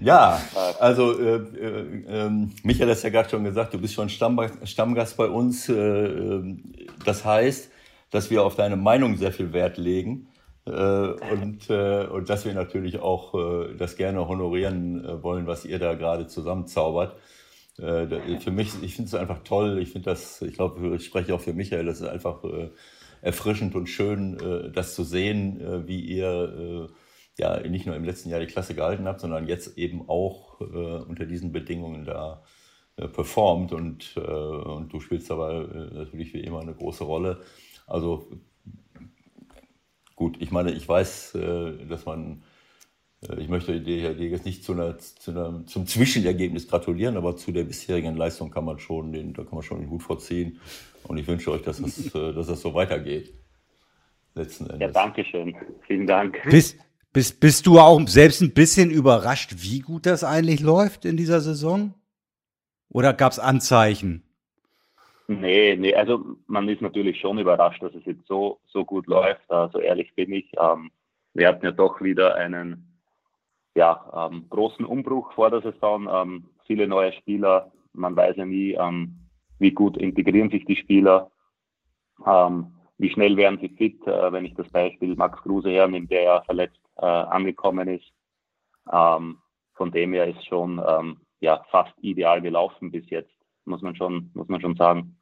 [0.00, 0.40] Ja,
[0.78, 2.30] also äh, äh, äh,
[2.62, 5.68] Michael hat es ja gerade schon gesagt, du bist schon Stammgast bei uns.
[5.68, 6.72] Äh, ähm,
[7.04, 7.70] das heißt,
[8.10, 10.28] dass wir auf deine Meinung sehr viel Wert legen
[10.66, 15.78] äh, und, äh, und dass wir natürlich auch äh, das gerne honorieren wollen, was ihr
[15.78, 17.16] da gerade zusammenzaubert.
[17.76, 19.78] Für mich, ich finde es einfach toll.
[19.78, 22.40] Ich finde das, ich glaube, ich spreche auch für Michael, das ist einfach
[23.22, 26.90] erfrischend und schön, das zu sehen, wie ihr
[27.40, 30.64] ja nicht nur im letzten Jahr die Klasse gehalten habt, sondern jetzt eben auch äh,
[30.64, 32.42] unter diesen Bedingungen da
[32.96, 37.40] äh, performt und, äh, und du spielst dabei äh, natürlich wie immer eine große Rolle.
[37.86, 38.28] Also
[40.14, 42.42] gut, ich meine, ich weiß, äh, dass man,
[43.28, 47.36] äh, ich möchte dir, dir jetzt nicht zu einer, zu einer, zum Zwischenergebnis gratulieren, aber
[47.36, 50.60] zu der bisherigen Leistung kann man schon den, da kann man schon den Hut vorziehen.
[51.04, 53.32] Und ich wünsche euch, dass das, dass das so weitergeht.
[54.34, 54.80] Letzten Endes.
[54.80, 55.56] Ja, danke schön.
[55.86, 56.38] Vielen Dank.
[56.50, 56.76] Bis,
[57.12, 61.40] bist, bist du auch selbst ein bisschen überrascht, wie gut das eigentlich läuft in dieser
[61.40, 61.94] Saison?
[62.88, 64.24] Oder gab es Anzeichen?
[65.28, 69.42] Nee, nee, also man ist natürlich schon überrascht, dass es jetzt so, so gut läuft.
[69.48, 70.50] So also ehrlich bin ich.
[70.58, 70.90] Ähm,
[71.34, 72.98] wir hatten ja doch wieder einen
[73.76, 76.08] ja, ähm, großen Umbruch vor der Saison.
[76.12, 77.70] Ähm, viele neue Spieler.
[77.92, 79.20] Man weiß ja nie, ähm,
[79.60, 81.30] wie gut integrieren sich die Spieler.
[82.26, 86.22] Ähm, wie schnell werden sie fit, äh, wenn ich das Beispiel Max Kruse hernehme, der
[86.22, 88.12] ja verletzt äh, angekommen ist.
[88.92, 89.38] Ähm,
[89.74, 93.32] von dem her ist schon ähm, ja, fast ideal gelaufen bis jetzt,
[93.64, 95.16] muss man schon, muss man schon sagen.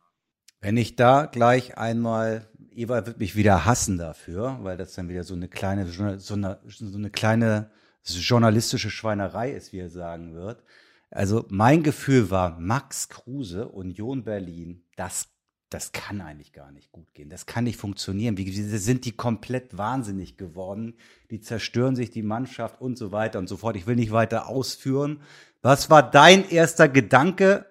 [0.60, 5.22] Wenn ich da gleich einmal, Eva wird mich wieder hassen dafür, weil das dann wieder
[5.22, 6.02] so eine kleine, so
[6.34, 7.70] eine, so eine kleine
[8.02, 10.64] journalistische Schweinerei ist, wie er sagen wird.
[11.10, 15.28] Also mein Gefühl war, Max Kruse, Union Berlin, das,
[15.70, 17.28] das kann eigentlich gar nicht gut gehen.
[17.28, 18.38] Das kann nicht funktionieren.
[18.38, 20.94] Wie, sind die komplett wahnsinnig geworden?
[21.30, 23.76] Die zerstören sich die Mannschaft und so weiter und so fort.
[23.76, 25.20] Ich will nicht weiter ausführen.
[25.60, 27.66] Was war dein erster Gedanke,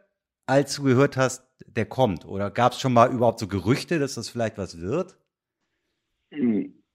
[0.46, 2.26] als du gehört hast, der kommt?
[2.26, 5.18] Oder gab es schon mal überhaupt so Gerüchte, dass das vielleicht was wird?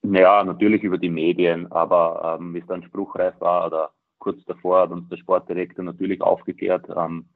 [0.02, 4.82] Ja, natürlich über die Medien, aber ähm, wie es dann spruchreif war oder kurz davor
[4.82, 6.86] hat uns der Sportdirektor natürlich aufgeklärt.
[6.94, 7.26] Ähm,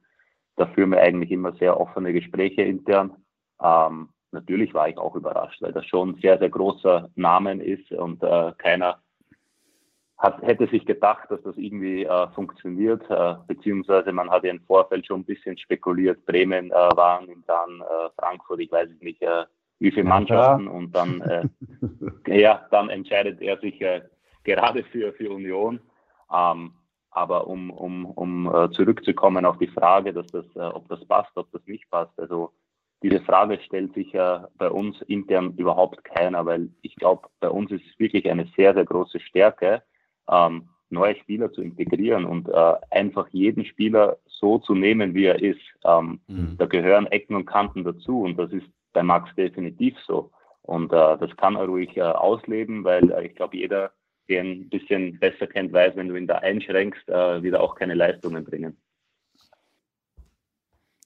[0.55, 3.15] da führen wir eigentlich immer sehr offene Gespräche intern.
[3.61, 7.91] Ähm, natürlich war ich auch überrascht, weil das schon ein sehr, sehr großer Namen ist
[7.91, 8.99] und äh, keiner
[10.17, 14.61] hat, hätte sich gedacht, dass das irgendwie äh, funktioniert, äh, beziehungsweise man hat ja im
[14.61, 16.25] Vorfeld schon ein bisschen spekuliert.
[16.25, 19.45] Bremen äh, waren und dann äh, Frankfurt, ich weiß nicht äh,
[19.79, 20.71] wie viele Mannschaften ja.
[20.71, 21.47] und dann, äh,
[22.39, 23.79] ja, dann entscheidet er sich
[24.43, 25.79] gerade für, für Union.
[26.33, 26.73] Ähm,
[27.11, 31.61] aber um, um, um zurückzukommen auf die Frage, dass das, ob das passt, ob das
[31.65, 32.51] nicht passt, also
[33.03, 37.71] diese Frage stellt sich ja bei uns intern überhaupt keiner, weil ich glaube, bei uns
[37.71, 39.83] ist es wirklich eine sehr, sehr große Stärke,
[40.29, 45.41] ähm, neue Spieler zu integrieren und äh, einfach jeden Spieler so zu nehmen, wie er
[45.41, 45.59] ist.
[45.85, 46.55] Ähm, mhm.
[46.57, 50.31] Da gehören Ecken und Kanten dazu und das ist bei Max definitiv so.
[50.61, 53.91] Und äh, das kann er ruhig äh, ausleben, weil äh, ich glaube, jeder,
[54.27, 57.61] der ihn ein bisschen besser kennt, weiß, wenn du ihn da einschränkst, äh, wird er
[57.61, 58.77] auch keine Leistungen bringen.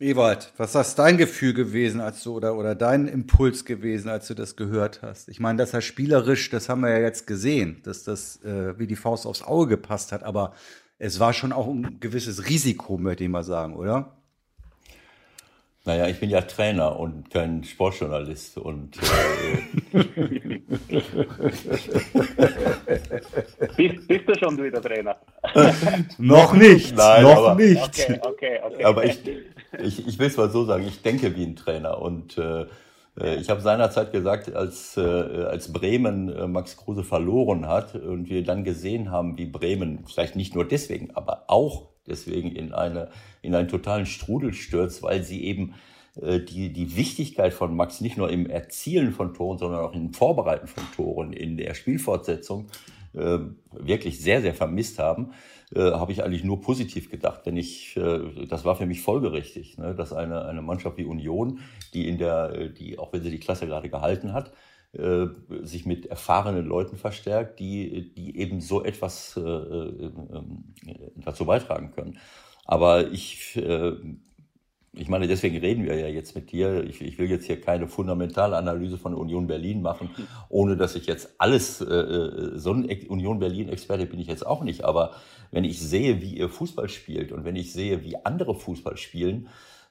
[0.01, 4.33] Ewald, was ist dein Gefühl gewesen, als du oder, oder dein Impuls gewesen, als du
[4.33, 5.29] das gehört hast?
[5.29, 8.87] Ich meine, dass er spielerisch, das haben wir ja jetzt gesehen, dass das äh, wie
[8.87, 10.53] die Faust aufs Auge gepasst hat, aber
[10.97, 14.20] es war schon auch ein gewisses Risiko, möchte ich mal sagen, oder?
[15.83, 19.97] Naja, ich bin ja Trainer und kein Sportjournalist und äh,
[23.77, 25.15] bist, bist, du schon wieder Trainer?
[26.19, 27.81] noch nicht, Nein, noch aber, nicht.
[27.81, 28.83] Okay, okay, okay.
[28.83, 29.21] Aber ich,
[29.81, 32.67] ich, ich will es mal so sagen, ich denke wie ein Trainer und äh,
[33.19, 38.29] äh ich habe seinerzeit gesagt, als, äh, als Bremen äh, Max Kruse verloren hat und
[38.29, 43.09] wir dann gesehen haben, wie Bremen, vielleicht nicht nur deswegen, aber auch deswegen in, eine,
[43.41, 45.73] in einen totalen Strudel stürzt, weil sie eben
[46.21, 50.13] äh, die, die Wichtigkeit von Max nicht nur im Erzielen von Toren, sondern auch im
[50.13, 52.67] Vorbereiten von Toren, in der Spielfortsetzung
[53.13, 53.39] äh,
[53.71, 55.33] wirklich sehr, sehr vermisst haben,
[55.73, 57.45] äh, habe ich eigentlich nur positiv gedacht.
[57.45, 61.59] Denn ich, äh, das war für mich folgerichtig, ne, dass eine, eine Mannschaft wie Union,
[61.93, 64.51] die in der, die, auch wenn sie die Klasse gerade gehalten hat,
[64.93, 65.27] äh,
[65.63, 70.11] sich mit erfahrenen Leuten verstärkt, die, die eben so etwas äh, äh,
[71.15, 72.17] dazu beitragen können.
[72.65, 73.93] Aber ich, äh,
[74.93, 76.83] ich meine, deswegen reden wir ja jetzt mit dir.
[76.83, 80.09] Ich, ich will jetzt hier keine fundamentale Analyse von Union Berlin machen,
[80.49, 84.61] ohne dass ich jetzt alles, äh, äh so ein Union Berlin-Experte bin ich jetzt auch
[84.61, 84.83] nicht.
[84.83, 85.15] Aber
[85.51, 89.47] wenn ich sehe, wie ihr Fußball spielt und wenn ich sehe, wie andere Fußball spielen,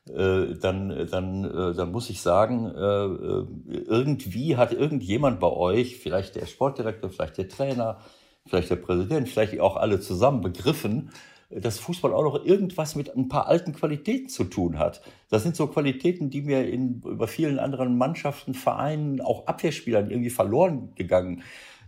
[0.09, 6.37] äh, dann, dann, äh, dann muss ich sagen, äh, irgendwie hat irgendjemand bei euch, vielleicht
[6.37, 7.99] der Sportdirektor, vielleicht der Trainer,
[8.47, 11.11] vielleicht der Präsident, vielleicht auch alle zusammen begriffen,
[11.51, 15.03] dass Fußball auch noch irgendwas mit ein paar alten Qualitäten zu tun hat.
[15.29, 20.31] Das sind so Qualitäten, die mir in, über vielen anderen Mannschaften, Vereinen, auch Abwehrspielern irgendwie
[20.31, 21.43] verloren gegangen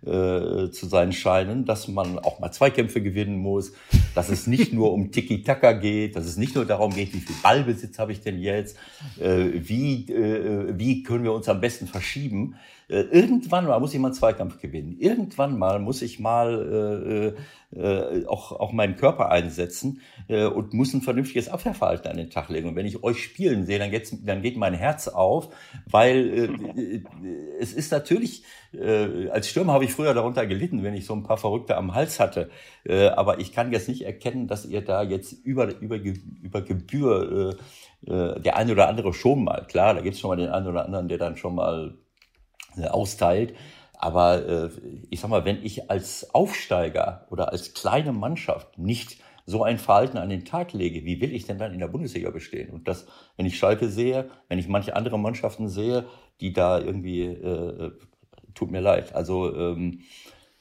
[0.04, 3.72] äh, zu sein scheinen, dass man auch mal Zweikämpfe gewinnen muss,
[4.14, 7.36] dass es nicht nur um Tiki-Taka geht, dass es nicht nur darum geht, wie viel
[7.42, 8.76] Ballbesitz habe ich denn jetzt,
[9.20, 12.56] äh, wie, äh, wie können wir uns am besten verschieben.
[12.92, 14.98] Äh, irgendwann mal muss ich mal einen Zweikampf gewinnen.
[14.98, 17.34] Irgendwann mal muss ich mal
[17.74, 22.28] äh, äh, auch, auch meinen Körper einsetzen äh, und muss ein vernünftiges Abwehrverhalten an den
[22.28, 22.68] Tag legen.
[22.68, 25.48] Und wenn ich euch spielen sehe, dann, geht's, dann geht mein Herz auf,
[25.90, 26.28] weil
[26.76, 27.02] äh, äh,
[27.58, 31.22] es ist natürlich, äh, als Stürmer habe ich früher darunter gelitten, wenn ich so ein
[31.22, 32.50] paar Verrückte am Hals hatte.
[32.84, 37.56] Äh, aber ich kann jetzt nicht erkennen, dass ihr da jetzt über, über, über Gebühr
[37.58, 40.50] äh, äh, der eine oder andere schon mal, klar, da gibt es schon mal den
[40.50, 42.01] einen oder anderen, der dann schon mal äh,
[42.80, 43.54] austeilt.
[43.94, 44.70] Aber äh,
[45.10, 50.18] ich sag mal, wenn ich als Aufsteiger oder als kleine Mannschaft nicht so ein Verhalten
[50.18, 52.70] an den Tag lege, wie will ich denn dann in der Bundesliga bestehen?
[52.70, 53.06] Und das,
[53.36, 56.04] wenn ich Schalke sehe, wenn ich manche andere Mannschaften sehe,
[56.40, 57.92] die da irgendwie, äh,
[58.54, 59.14] tut mir leid.
[59.14, 60.00] Also ähm,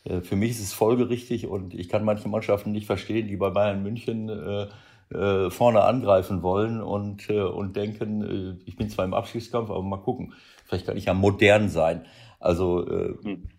[0.04, 3.50] äh, für mich ist es folgerichtig und ich kann manche Mannschaften nicht verstehen, die bei
[3.50, 4.67] Bayern München äh,
[5.15, 9.84] äh, vorne angreifen wollen und, äh, und denken, äh, ich bin zwar im Abschiedskampf, aber
[9.84, 10.34] mal gucken,
[10.72, 12.06] vielleicht kann ich ja modern sein.
[12.40, 13.50] Also äh, hm.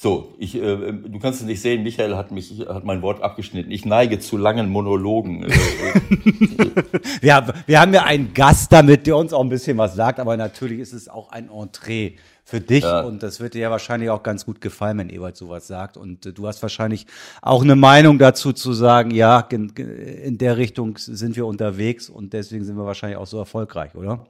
[0.00, 3.72] So, ich, äh, du kannst es nicht sehen, Michael hat mich, hat mein Wort abgeschnitten.
[3.72, 5.44] Ich neige zu langen Monologen.
[7.20, 10.20] wir, haben, wir haben ja einen Gast damit, der uns auch ein bisschen was sagt,
[10.20, 12.12] aber natürlich ist es auch ein Entree
[12.44, 13.00] für dich ja.
[13.00, 15.96] und das wird dir ja wahrscheinlich auch ganz gut gefallen, wenn Ewald sowas sagt.
[15.96, 17.08] Und äh, du hast wahrscheinlich
[17.42, 22.34] auch eine Meinung dazu zu sagen, ja, in, in der Richtung sind wir unterwegs und
[22.34, 24.28] deswegen sind wir wahrscheinlich auch so erfolgreich, oder?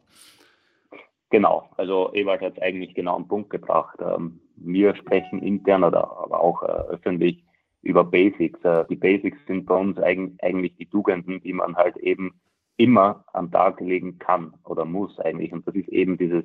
[1.31, 3.99] Genau, also Ewald hat es eigentlich genau am Punkt gebracht.
[4.01, 7.45] Ähm, wir sprechen intern oder aber auch äh, öffentlich
[7.83, 8.63] über Basics.
[8.65, 12.41] Äh, die Basics sind bei uns eigentlich die Tugenden, die man halt eben
[12.79, 15.53] immer am Tag legen kann oder muss eigentlich.
[15.53, 16.45] Und das ist eben dieses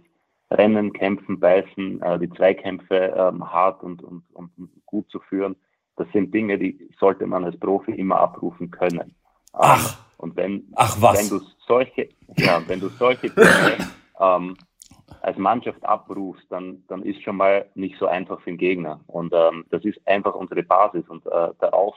[0.51, 4.51] Rennen, Kämpfen, Beißen, äh, die Zweikämpfe ähm, hart und, und, und
[4.85, 5.55] gut zu führen.
[5.95, 9.15] Das sind Dinge, die sollte man als Profi immer abrufen können.
[9.53, 11.31] Ach, ähm, und wenn, ach was.
[11.31, 13.77] wenn du solche, ja, wenn du solche Dinge
[14.19, 14.55] ähm,
[15.21, 19.01] als Mannschaft abrufst, dann, dann ist schon mal nicht so einfach für den Gegner.
[19.07, 21.95] Und ähm, das ist einfach unsere Basis und äh, darauf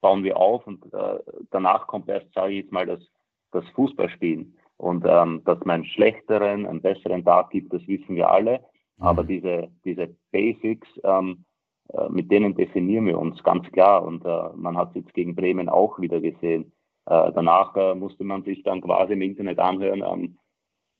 [0.00, 1.18] bauen wir auf und äh,
[1.50, 3.00] danach kommt erst, sage ich jetzt mal, das,
[3.52, 4.56] das Fußballspielen.
[4.76, 8.60] Und ähm, dass man einen schlechteren, einen besseren Tag gibt, das wissen wir alle.
[8.98, 9.04] Mhm.
[9.04, 11.44] Aber diese, diese Basics, ähm,
[11.92, 14.04] äh, mit denen definieren wir uns ganz klar.
[14.04, 16.72] Und äh, man hat es jetzt gegen Bremen auch wieder gesehen.
[17.06, 20.38] Äh, danach äh, musste man sich dann quasi im Internet anhören, ähm,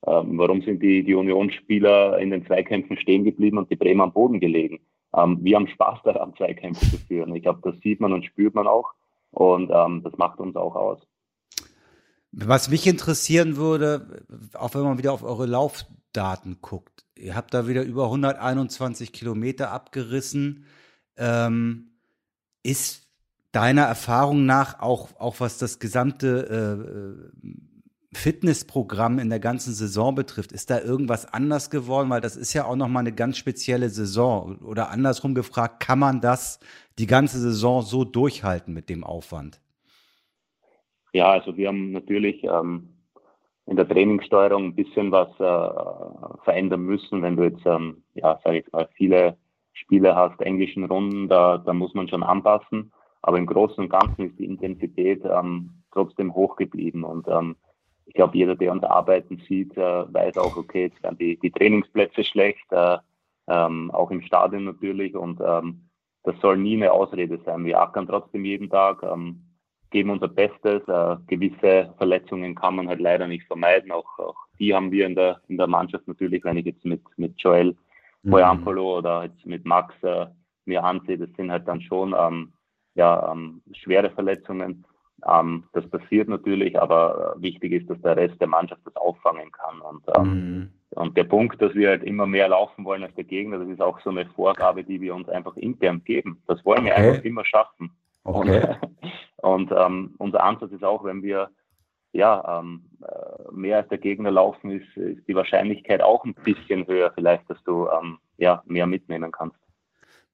[0.06, 4.12] ähm, warum sind die, die Unionsspieler in den Zweikämpfen stehen geblieben und die Bremer am
[4.12, 4.80] Boden gelegen?
[5.16, 7.34] Ähm, wir haben Spaß daran, Zweikämpfe zu führen.
[7.34, 8.92] Ich glaube, das sieht man und spürt man auch.
[9.30, 11.00] Und ähm, das macht uns auch aus.
[12.30, 17.66] Was mich interessieren würde, auch wenn man wieder auf eure Laufdaten guckt, ihr habt da
[17.66, 20.64] wieder über 121 Kilometer abgerissen.
[21.16, 21.90] Ähm,
[22.62, 23.08] ist
[23.52, 27.67] deiner Erfahrung nach auch, auch was das gesamte äh,
[28.12, 32.08] Fitnessprogramm in der ganzen Saison betrifft, ist da irgendwas anders geworden?
[32.08, 34.58] Weil das ist ja auch nochmal eine ganz spezielle Saison.
[34.58, 36.58] Oder andersrum gefragt, kann man das
[36.98, 39.60] die ganze Saison so durchhalten mit dem Aufwand?
[41.12, 42.88] Ja, also wir haben natürlich ähm,
[43.66, 47.22] in der Trainingssteuerung ein bisschen was äh, verändern müssen.
[47.22, 49.36] Wenn du jetzt, ähm, ja, sage ich mal, viele
[49.74, 52.90] Spiele hast, englischen Runden, da, da muss man schon anpassen.
[53.20, 57.04] Aber im Großen und Ganzen ist die Intensität ähm, trotzdem hoch geblieben.
[57.04, 57.56] Und ähm,
[58.08, 61.50] ich glaube, jeder, der uns arbeiten sieht, äh, weiß auch, okay, jetzt werden die, die
[61.50, 62.96] Trainingsplätze schlecht, äh,
[63.48, 65.14] ähm, auch im Stadion natürlich.
[65.14, 65.88] Und ähm,
[66.24, 67.66] das soll nie eine Ausrede sein.
[67.66, 69.42] Wir ackern trotzdem jeden Tag, ähm,
[69.90, 70.88] geben unser Bestes.
[70.88, 73.92] Äh, gewisse Verletzungen kann man halt leider nicht vermeiden.
[73.92, 77.02] Auch, auch die haben wir in der, in der Mannschaft natürlich, wenn ich jetzt mit,
[77.18, 77.76] mit Joel
[78.22, 78.30] mhm.
[78.30, 80.26] Boyampolo oder jetzt mit Max äh,
[80.64, 82.52] mir ansehe, das sind halt dann schon ähm,
[82.94, 84.86] ja, ähm, schwere Verletzungen.
[85.26, 89.50] Ähm, das passiert natürlich, aber äh, wichtig ist, dass der Rest der Mannschaft das auffangen
[89.50, 89.80] kann.
[89.80, 90.70] Und, ähm, mhm.
[90.90, 93.80] und der Punkt, dass wir halt immer mehr laufen wollen als der Gegner, das ist
[93.80, 96.42] auch so eine Vorgabe, die wir uns einfach intern geben.
[96.46, 97.08] Das wollen wir okay.
[97.08, 97.90] einfach immer schaffen.
[98.24, 98.76] Okay.
[99.40, 101.50] Und, und ähm, unser Ansatz ist auch, wenn wir
[102.12, 106.86] ja, ähm, äh, mehr als der Gegner laufen, ist, ist die Wahrscheinlichkeit auch ein bisschen
[106.86, 109.58] höher, vielleicht, dass du ähm, ja, mehr mitnehmen kannst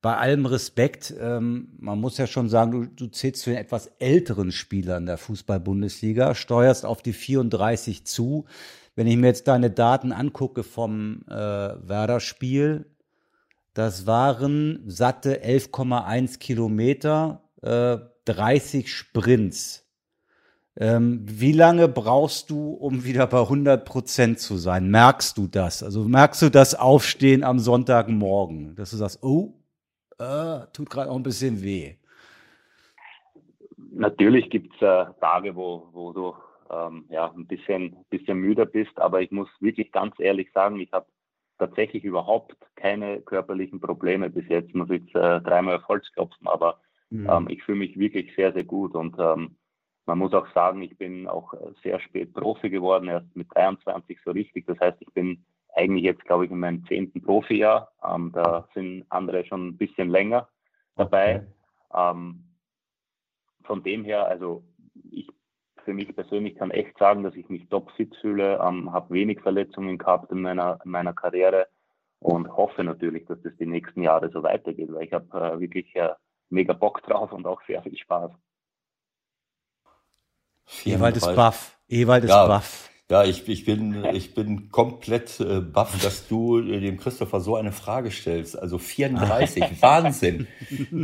[0.04, 3.86] bei allem Respekt, ähm, man muss ja schon sagen, du, du zählst zu den etwas
[3.98, 8.44] älteren Spielern der Fußball-Bundesliga, steuerst auf die 34 zu.
[8.96, 12.84] Wenn ich mir jetzt deine Daten angucke vom äh, Werder-Spiel,
[13.72, 19.86] das waren satte 11,1 Kilometer, äh, 30 Sprints.
[20.76, 24.90] Ähm, wie lange brauchst du, um wieder bei 100 Prozent zu sein?
[24.90, 25.82] Merkst du das?
[25.82, 29.54] Also merkst du das Aufstehen am Sonntagmorgen, dass du sagst, oh,
[30.24, 31.94] äh, tut gerade auch ein bisschen weh.
[33.76, 36.34] Natürlich gibt es äh, Tage, wo, wo du
[36.70, 40.92] ähm, ja, ein bisschen, bisschen müder bist, aber ich muss wirklich ganz ehrlich sagen, ich
[40.92, 41.06] habe
[41.58, 44.74] tatsächlich überhaupt keine körperlichen Probleme bis jetzt.
[44.74, 47.28] Muss jetzt äh, dreimal auf Holz klopfen, aber mhm.
[47.30, 49.56] ähm, ich fühle mich wirklich sehr, sehr gut und ähm,
[50.06, 54.32] man muss auch sagen, ich bin auch sehr spät Profi geworden, erst mit 23 so
[54.32, 54.66] richtig.
[54.66, 55.44] Das heißt, ich bin
[55.74, 57.92] eigentlich jetzt, glaube ich, in meinem zehnten Profijahr.
[58.02, 60.48] Ähm, da sind andere schon ein bisschen länger
[60.96, 61.36] dabei.
[61.36, 61.46] Okay.
[61.94, 62.44] Ähm,
[63.64, 64.62] von dem her, also
[65.10, 65.28] ich
[65.84, 69.98] für mich persönlich kann echt sagen, dass ich mich topfit fühle, ähm, habe wenig Verletzungen
[69.98, 71.68] gehabt in meiner, in meiner Karriere
[72.20, 75.94] und hoffe natürlich, dass das die nächsten Jahre so weitergeht, weil ich habe äh, wirklich
[75.94, 76.14] äh,
[76.48, 78.32] mega Bock drauf und auch sehr viel Spaß.
[80.86, 81.78] Ewald ist baff.
[81.88, 82.90] Ewald ist ja, baff.
[83.10, 87.54] Ja, ich, ich, bin, ich bin komplett äh, baff, dass du äh, dem Christopher so
[87.54, 88.58] eine Frage stellst.
[88.58, 90.46] Also 34, Wahnsinn.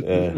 [0.03, 0.31] Äh,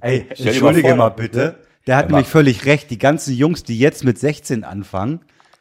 [0.00, 1.60] Ey, entschuldige mal, mal bitte.
[1.86, 2.90] Der hat ja, nämlich völlig recht.
[2.90, 5.20] Die ganzen Jungs, die jetzt mit 16 anfangen,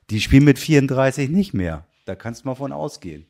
[0.10, 1.86] die spielen mit 34 nicht mehr.
[2.06, 3.28] Da kannst du mal von ausgehen.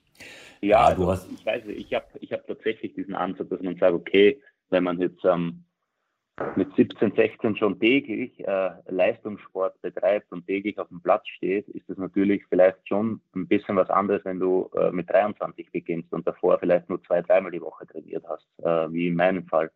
[0.61, 1.27] Ja, du hast.
[1.37, 4.83] Ich weiß nicht, ich habe ich hab tatsächlich diesen Ansatz, dass man sagt, okay, wenn
[4.85, 5.64] man jetzt ähm,
[6.55, 11.89] mit 17, 16 schon täglich äh, Leistungssport betreibt und täglich auf dem Platz steht, ist
[11.89, 16.27] das natürlich vielleicht schon ein bisschen was anderes, wenn du äh, mit 23 beginnst und
[16.27, 19.71] davor vielleicht nur zwei, dreimal die Woche trainiert hast, äh, wie in meinem Fall.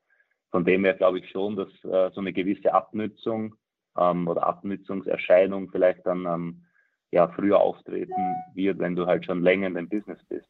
[0.52, 3.56] Von dem her glaube ich schon, dass äh, so eine gewisse Abnützung
[3.98, 6.66] ähm, oder Abnützungserscheinung vielleicht dann ähm,
[7.12, 10.50] ja, früher auftreten wird, wenn du halt schon länger in dem Business bist.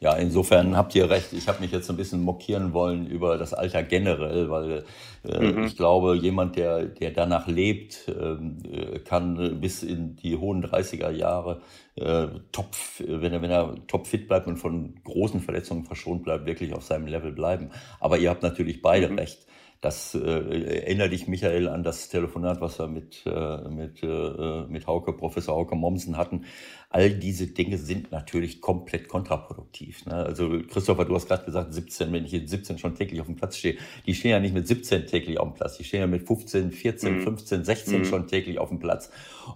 [0.00, 1.32] Ja, insofern habt ihr recht.
[1.32, 4.84] Ich habe mich jetzt ein bisschen mokieren wollen über das Alter generell, weil
[5.24, 5.64] äh, mhm.
[5.64, 11.10] ich glaube, jemand, der, der danach lebt, ähm, äh, kann bis in die hohen 30er
[11.10, 11.62] Jahre
[11.96, 16.72] äh, top, wenn er, wenn er topfit bleibt und von großen Verletzungen verschont bleibt, wirklich
[16.74, 17.70] auf seinem Level bleiben.
[17.98, 19.18] Aber ihr habt natürlich beide mhm.
[19.18, 19.48] recht.
[19.80, 24.88] Das äh, erinnert dich, Michael, an das Telefonat, was wir mit, äh, mit, äh, mit
[24.88, 26.46] Hauke, Professor Hauke Mommsen hatten.
[26.90, 30.06] All diese Dinge sind natürlich komplett kontraproduktiv.
[30.06, 30.14] Ne?
[30.14, 33.36] Also Christopher, du hast gerade gesagt, 17, wenn ich jetzt 17 schon täglich auf dem
[33.36, 33.76] Platz stehe,
[34.06, 36.72] die stehen ja nicht mit 17 täglich auf dem Platz, die stehen ja mit 15,
[36.72, 37.22] 14, mhm.
[37.24, 38.04] 15, 16 mhm.
[38.06, 39.10] schon täglich auf dem Platz.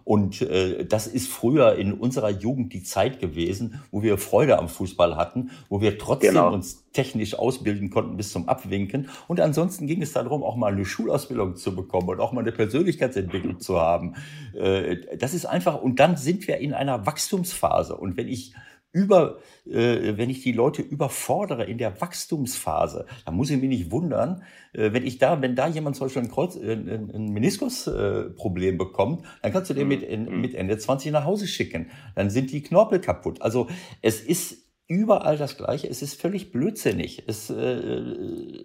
[0.05, 4.69] Und äh, das ist früher in unserer Jugend die Zeit gewesen, wo wir Freude am
[4.69, 6.53] Fußball hatten, wo wir trotzdem genau.
[6.53, 9.09] uns technisch ausbilden konnten bis zum Abwinken.
[9.29, 12.53] Und ansonsten ging es darum, auch mal eine Schulausbildung zu bekommen und auch mal eine
[12.53, 14.15] Persönlichkeitsentwicklung zu haben.
[14.55, 17.97] Äh, das ist einfach, und dann sind wir in einer Wachstumsphase.
[17.97, 18.55] Und wenn ich
[18.95, 23.91] über, äh, wenn ich die Leute überfordere in der Wachstumsphase, dann muss ich mich nicht
[23.91, 24.43] wundern,
[24.75, 28.79] äh, wenn ich da, wenn da jemand zum Beispiel ein, Kreuz, äh, ein Meniskusproblem äh,
[28.79, 30.41] bekommt, dann kannst du den mit, in, mhm.
[30.43, 31.91] mit Ende 20 nach Hause schicken.
[32.15, 33.41] Dann sind die Knorpel kaputt.
[33.41, 33.69] Also
[34.03, 34.59] es ist
[34.89, 35.89] überall das Gleiche.
[35.89, 37.25] Es ist völlig blödsinnig.
[37.27, 37.63] Es, äh,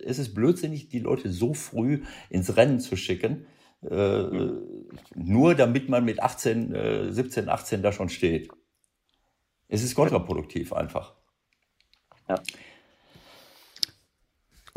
[0.03, 3.45] es ist blödsinnig, die Leute so früh ins Rennen zu schicken,
[3.83, 4.23] äh,
[5.15, 8.49] nur damit man mit 18, äh, 17, 18 da schon steht.
[9.67, 11.13] Es ist kontraproduktiv einfach.
[12.29, 12.41] Ja.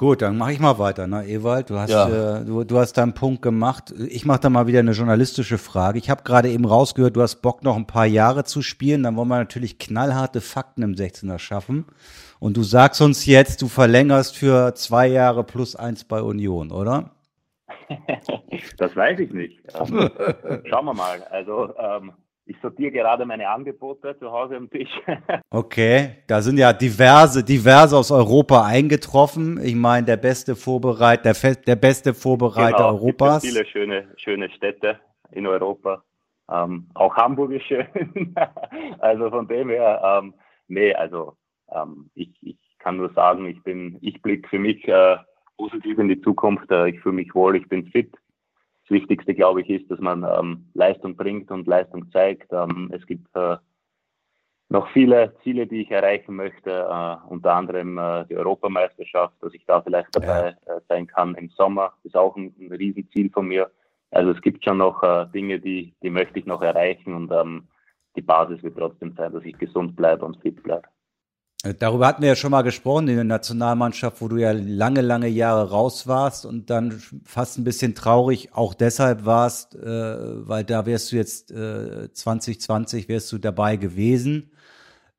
[0.01, 1.69] Gut, dann mache ich mal weiter, ne, Ewald?
[1.69, 2.39] Du hast, ja.
[2.39, 3.93] äh, du, du hast deinen Punkt gemacht.
[4.09, 5.99] Ich mache da mal wieder eine journalistische Frage.
[5.99, 9.03] Ich habe gerade eben rausgehört, du hast Bock, noch ein paar Jahre zu spielen.
[9.03, 11.85] Dann wollen wir natürlich knallharte Fakten im 16er schaffen.
[12.39, 17.11] Und du sagst uns jetzt, du verlängerst für zwei Jahre plus eins bei Union, oder?
[18.79, 19.61] Das weiß ich nicht.
[19.79, 20.11] Ähm,
[20.71, 21.23] schauen wir mal.
[21.31, 22.13] Also ähm,
[22.47, 24.91] ich sortiere gerade meine Angebote zu Hause am Tisch.
[25.51, 29.61] okay, da sind ja diverse, diverse aus Europa eingetroffen.
[29.63, 33.45] Ich meine, der beste Vorbereiter, der, der beste Vorbereiter genau, Europas.
[33.45, 34.99] Es gibt viele schöne, schöne Städte
[35.31, 36.03] in Europa.
[36.51, 37.87] Ähm, auch Hamburg ist schön.
[38.99, 40.35] also von dem her, ähm,
[40.67, 41.37] nee, also
[41.73, 45.19] ähm, ich, ich kann nur sagen, ich bin, ich blicke für mich äh,
[45.61, 46.71] positiv in die Zukunft.
[46.71, 48.13] Äh, ich fühle mich wohl, ich bin fit.
[48.91, 52.53] Wichtigste, glaube ich, ist, dass man ähm, Leistung bringt und Leistung zeigt.
[52.53, 53.57] Ähm, es gibt äh,
[54.69, 59.65] noch viele Ziele, die ich erreichen möchte, äh, unter anderem äh, die Europameisterschaft, dass ich
[59.65, 60.57] da vielleicht dabei.
[60.67, 63.71] Äh, sein kann im Sommer, ist auch ein, ein Riesenziel von mir.
[64.11, 67.69] Also es gibt schon noch äh, Dinge, die, die möchte ich noch erreichen und ähm,
[68.17, 70.89] die Basis wird trotzdem sein, dass ich gesund bleibe und fit bleibe.
[71.63, 75.03] Äh, darüber hatten wir ja schon mal gesprochen in der Nationalmannschaft, wo du ja lange,
[75.03, 80.65] lange Jahre raus warst und dann fast ein bisschen traurig auch deshalb warst, äh, weil
[80.65, 84.51] da wärst du jetzt äh, 2020 wärst du dabei gewesen.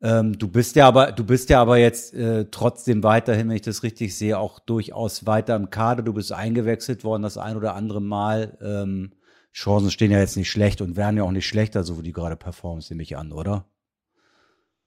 [0.01, 3.61] Ähm, du bist ja aber, du bist ja aber jetzt äh, trotzdem weiterhin, wenn ich
[3.61, 6.01] das richtig sehe, auch durchaus weiter im Kader.
[6.01, 8.57] Du bist eingewechselt worden das ein oder andere Mal.
[8.61, 9.11] Ähm,
[9.53, 12.13] Chancen stehen ja jetzt nicht schlecht und werden ja auch nicht schlechter, so wie die
[12.13, 13.65] gerade performst, nehme ich an, oder?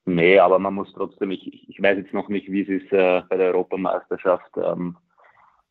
[0.06, 3.22] Nee, aber man muss trotzdem, ich, ich weiß jetzt noch nicht, wie sie es äh,
[3.28, 4.98] bei der Europameisterschaft ähm,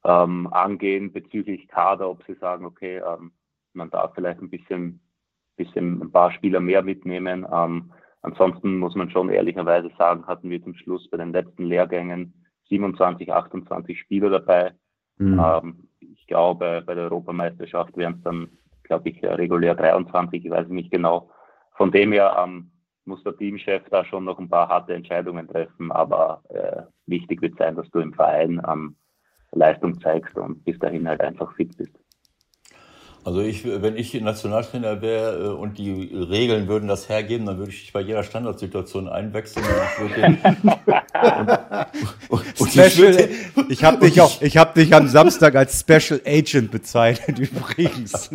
[0.04, 3.32] ähm, angehen bezüglich Kader, ob sie sagen, okay, ähm,
[3.74, 5.02] man darf vielleicht ein bisschen,
[5.56, 7.46] bisschen ein paar Spieler mehr mitnehmen.
[7.52, 12.34] Ähm, ansonsten muss man schon ehrlicherweise sagen, hatten wir zum Schluss bei den letzten Lehrgängen
[12.70, 14.72] 27, 28 Spieler dabei.
[15.18, 15.40] Mhm.
[15.40, 18.50] Ähm, ich glaube, bei der Europameisterschaft wären es dann,
[18.84, 21.30] glaube ich, regulär 23, ich weiß nicht genau.
[21.76, 22.72] Von dem her, ähm,
[23.06, 25.92] muss der Teamchef da schon noch ein paar harte Entscheidungen treffen.
[25.92, 28.96] Aber äh, wichtig wird sein, dass du im Verein ähm,
[29.52, 32.03] Leistung zeigst und bis dahin halt einfach fit bist.
[33.26, 37.72] Also ich, wenn ich Nationaltrainer wäre äh, und die Regeln würden das hergeben, dann würde
[37.72, 39.66] ich dich bei jeder Standardsituation einwechseln.
[40.00, 40.38] Und ich, den,
[42.30, 46.20] und, und Special, ich, ich habe dich auch, ich habe dich am Samstag als Special
[46.26, 48.30] Agent bezeichnet übrigens.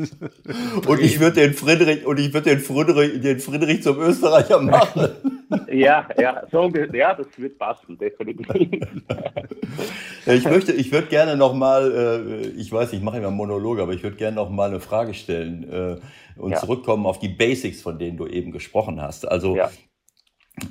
[0.86, 5.08] Und ich würde den Friedrich und ich würde den Friedrich, den Friedrich zum Österreicher machen.
[5.72, 8.68] Ja, ja, so, ja, das wird passen, definitiv.
[10.26, 13.94] Ich möchte, ich würde gerne noch mal, äh, ich weiß, ich mache immer Monolog, aber
[13.94, 15.96] ich würde gerne noch mal eine Frage stellen äh,
[16.40, 16.58] und ja.
[16.58, 19.28] zurückkommen auf die Basics, von denen du eben gesprochen hast.
[19.28, 19.70] Also ja.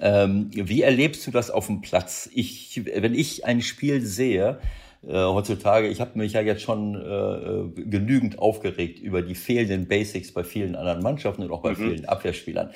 [0.01, 2.30] ähm, wie erlebst du das auf dem Platz?
[2.34, 4.60] Ich, wenn ich ein Spiel sehe,
[5.05, 10.34] äh, heutzutage, ich habe mich ja jetzt schon äh, genügend aufgeregt über die fehlenden Basics
[10.34, 11.76] bei vielen anderen Mannschaften und auch bei mhm.
[11.76, 12.72] vielen Abwehrspielern.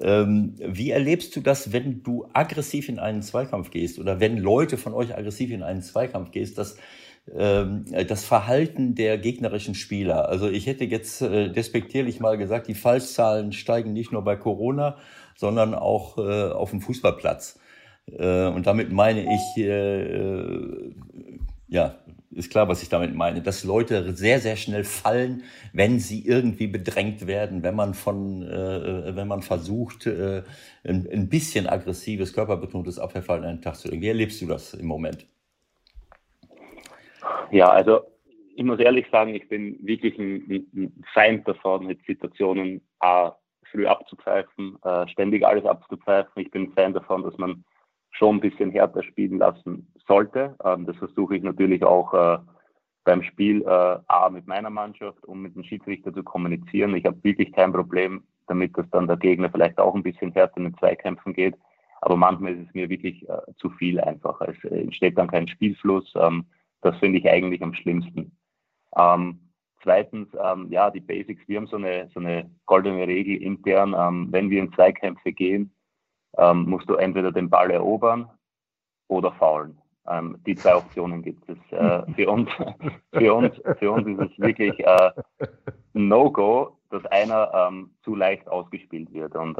[0.00, 4.78] Ähm, wie erlebst du das, wenn du aggressiv in einen Zweikampf gehst oder wenn Leute
[4.78, 6.76] von euch aggressiv in einen Zweikampf gehst, dass
[7.34, 10.28] ähm, das Verhalten der gegnerischen Spieler.
[10.28, 14.96] Also ich hätte jetzt äh, despektierlich mal gesagt, die Fallzahlen steigen nicht nur bei Corona,
[15.36, 17.58] sondern auch äh, auf dem Fußballplatz.
[18.06, 19.62] Äh, und damit meine ich,
[21.68, 21.96] ja,
[22.34, 25.42] ist klar, was ich damit meine, dass Leute sehr, sehr schnell fallen,
[25.72, 30.42] wenn sie irgendwie bedrängt werden, wenn man von, äh, wenn man versucht, äh,
[30.84, 34.02] ein, ein bisschen aggressives, körperbetontes Abwehrfallen an den Tag zu legen.
[34.02, 35.26] Wie erlebst du das im Moment?
[37.50, 38.00] Ja, also
[38.54, 43.32] ich muss ehrlich sagen, ich bin wirklich ein, ein Feind davon, mit Situationen A,
[43.70, 46.42] früh abzupfeifen, äh, ständig alles abzupfeifen.
[46.42, 47.64] Ich bin ein Fan davon, dass man
[48.10, 50.54] schon ein bisschen härter spielen lassen sollte.
[50.64, 52.38] Ähm, das versuche ich natürlich auch äh,
[53.04, 56.94] beim Spiel äh, A mit meiner Mannschaft, um mit dem Schiedsrichter zu kommunizieren.
[56.94, 60.58] Ich habe wirklich kein Problem damit, dass dann der Gegner vielleicht auch ein bisschen härter
[60.58, 61.54] in den Zweikämpfen geht.
[62.02, 64.40] Aber manchmal ist es mir wirklich äh, zu viel einfach.
[64.42, 66.12] Es entsteht dann kein Spielfluss.
[66.16, 66.44] Ähm,
[66.82, 68.36] das finde ich eigentlich am schlimmsten.
[68.96, 69.40] Ähm,
[69.82, 71.42] zweitens, ähm, ja, die Basics.
[71.46, 73.94] Wir haben so eine, so eine goldene Regel intern.
[73.96, 75.74] Ähm, wenn wir in Zweikämpfe gehen,
[76.36, 78.28] ähm, musst du entweder den Ball erobern
[79.08, 79.78] oder faulen.
[80.08, 81.58] Ähm, die zwei Optionen gibt es.
[81.70, 82.50] Äh, für, uns,
[83.12, 85.12] für, uns, für uns ist es wirklich äh,
[85.92, 89.34] No-Go, dass einer ähm, zu leicht ausgespielt wird.
[89.34, 89.56] Und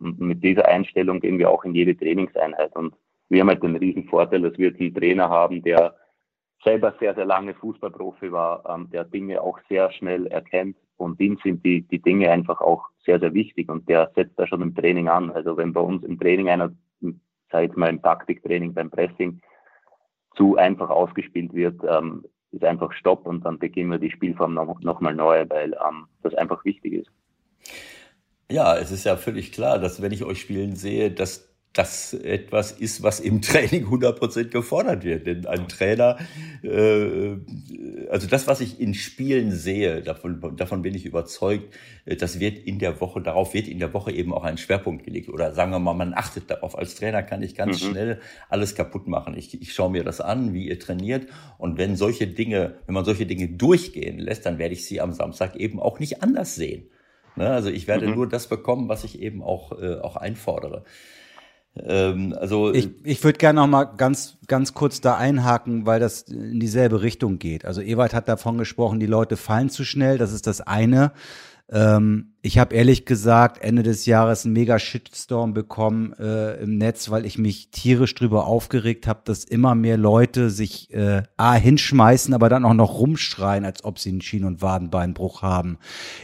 [0.00, 2.74] mit dieser Einstellung gehen wir auch in jede Trainingseinheit.
[2.76, 2.94] Und
[3.28, 5.94] wir haben halt den riesen Vorteil, dass wir einen Trainer haben, der
[6.64, 11.38] selber sehr, sehr lange Fußballprofi war, ähm, der Dinge auch sehr schnell erkennt und ihm
[11.42, 14.74] sind die, die Dinge einfach auch sehr, sehr wichtig und der setzt da schon im
[14.74, 15.30] Training an.
[15.30, 16.72] Also wenn bei uns im Training einer,
[17.52, 19.40] sag ich mal im Taktiktraining, beim Pressing
[20.36, 24.80] zu einfach ausgespielt wird, ähm, ist einfach Stopp und dann beginnen wir die Spielform noch,
[24.80, 27.10] noch neu, weil ähm, das einfach wichtig ist.
[28.50, 32.70] Ja, es ist ja völlig klar, dass wenn ich euch spielen sehe, dass das etwas
[32.72, 35.26] ist, was im Training 100% gefordert wird.
[35.26, 36.18] Denn ein Trainer,
[36.62, 37.36] äh,
[38.08, 41.74] also das, was ich in Spielen sehe, davon, davon bin ich überzeugt,
[42.06, 45.04] äh, das wird in der Woche, darauf wird in der Woche eben auch ein Schwerpunkt
[45.04, 45.28] gelegt.
[45.28, 46.78] Oder sagen wir mal, man achtet darauf.
[46.78, 47.90] Als Trainer kann ich ganz mhm.
[47.90, 49.36] schnell alles kaputt machen.
[49.36, 51.26] Ich, ich schaue mir das an, wie ihr trainiert.
[51.58, 55.12] Und wenn solche Dinge, wenn man solche Dinge durchgehen lässt, dann werde ich sie am
[55.12, 56.88] Samstag eben auch nicht anders sehen.
[57.34, 57.50] Ne?
[57.50, 58.14] Also ich werde mhm.
[58.14, 60.84] nur das bekommen, was ich eben auch, äh, auch einfordere.
[61.76, 66.22] Ähm, also ich, ich würde gerne noch mal ganz ganz kurz da einhaken, weil das
[66.22, 67.64] in dieselbe Richtung geht.
[67.64, 70.18] Also Ewald hat davon gesprochen, die Leute fallen zu schnell.
[70.18, 71.12] Das ist das eine.
[71.70, 77.10] Ähm, ich habe ehrlich gesagt Ende des Jahres einen mega Shitstorm bekommen äh, im Netz,
[77.10, 82.34] weil ich mich tierisch drüber aufgeregt habe, dass immer mehr Leute sich äh, a hinschmeißen,
[82.34, 85.78] aber dann auch noch rumschreien, als ob sie einen Schien- und Wadenbeinbruch haben.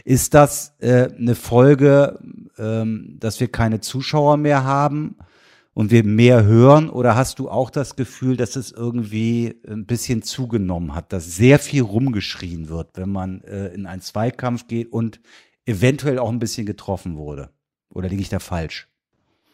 [0.05, 2.19] Ist das äh, eine Folge,
[2.59, 5.15] ähm, dass wir keine Zuschauer mehr haben?
[5.73, 6.89] Und wir mehr hören?
[6.89, 11.59] Oder hast du auch das Gefühl, dass es irgendwie ein bisschen zugenommen hat, dass sehr
[11.59, 15.21] viel rumgeschrien wird, wenn man äh, in einen Zweikampf geht und
[15.65, 17.49] eventuell auch ein bisschen getroffen wurde?
[17.93, 18.87] Oder liege ich da falsch?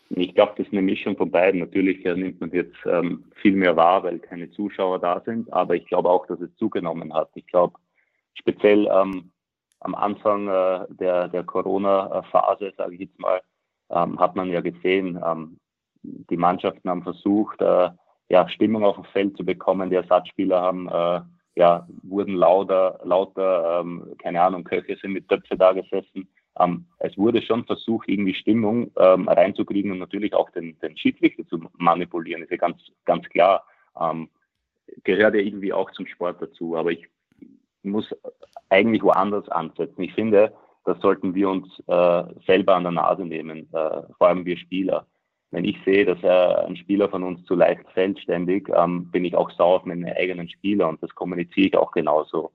[0.09, 1.59] Ich glaube, das ist eine Mischung von beiden.
[1.59, 5.75] Natürlich äh, nimmt man jetzt ähm, viel mehr wahr, weil keine Zuschauer da sind, aber
[5.75, 7.29] ich glaube auch, dass es zugenommen hat.
[7.35, 7.77] Ich glaube,
[8.33, 9.31] speziell ähm,
[9.81, 13.41] am Anfang äh, der, der Corona-Phase, sage ich jetzt mal,
[13.89, 15.57] ähm, hat man ja gesehen, ähm,
[16.29, 17.89] die Mannschaften haben versucht, äh,
[18.29, 19.89] ja, Stimmung auf dem Feld zu bekommen.
[19.89, 21.21] Die Ersatzspieler haben, äh,
[21.55, 26.27] ja, wurden lauter, lauter, ähm, keine Ahnung, Köche sind mit Töpfe da gesessen.
[26.59, 31.45] Ähm, es wurde schon versucht, irgendwie Stimmung ähm, reinzukriegen und natürlich auch den, den Schiedsrichter
[31.47, 33.63] zu manipulieren, ist ja ganz, ganz klar.
[33.99, 34.29] Ähm,
[35.03, 36.75] gehört ja irgendwie auch zum Sport dazu.
[36.75, 37.07] Aber ich
[37.83, 38.13] muss
[38.69, 40.01] eigentlich woanders ansetzen.
[40.01, 40.53] Ich finde,
[40.85, 45.05] das sollten wir uns äh, selber an der Nase nehmen, äh, vor allem wir Spieler
[45.51, 49.25] wenn ich sehe, dass äh, ein Spieler von uns zu leicht fällt ständig, ähm, bin
[49.25, 52.51] ich auch sauer auf meine eigenen Spieler und das kommuniziere ich auch genauso.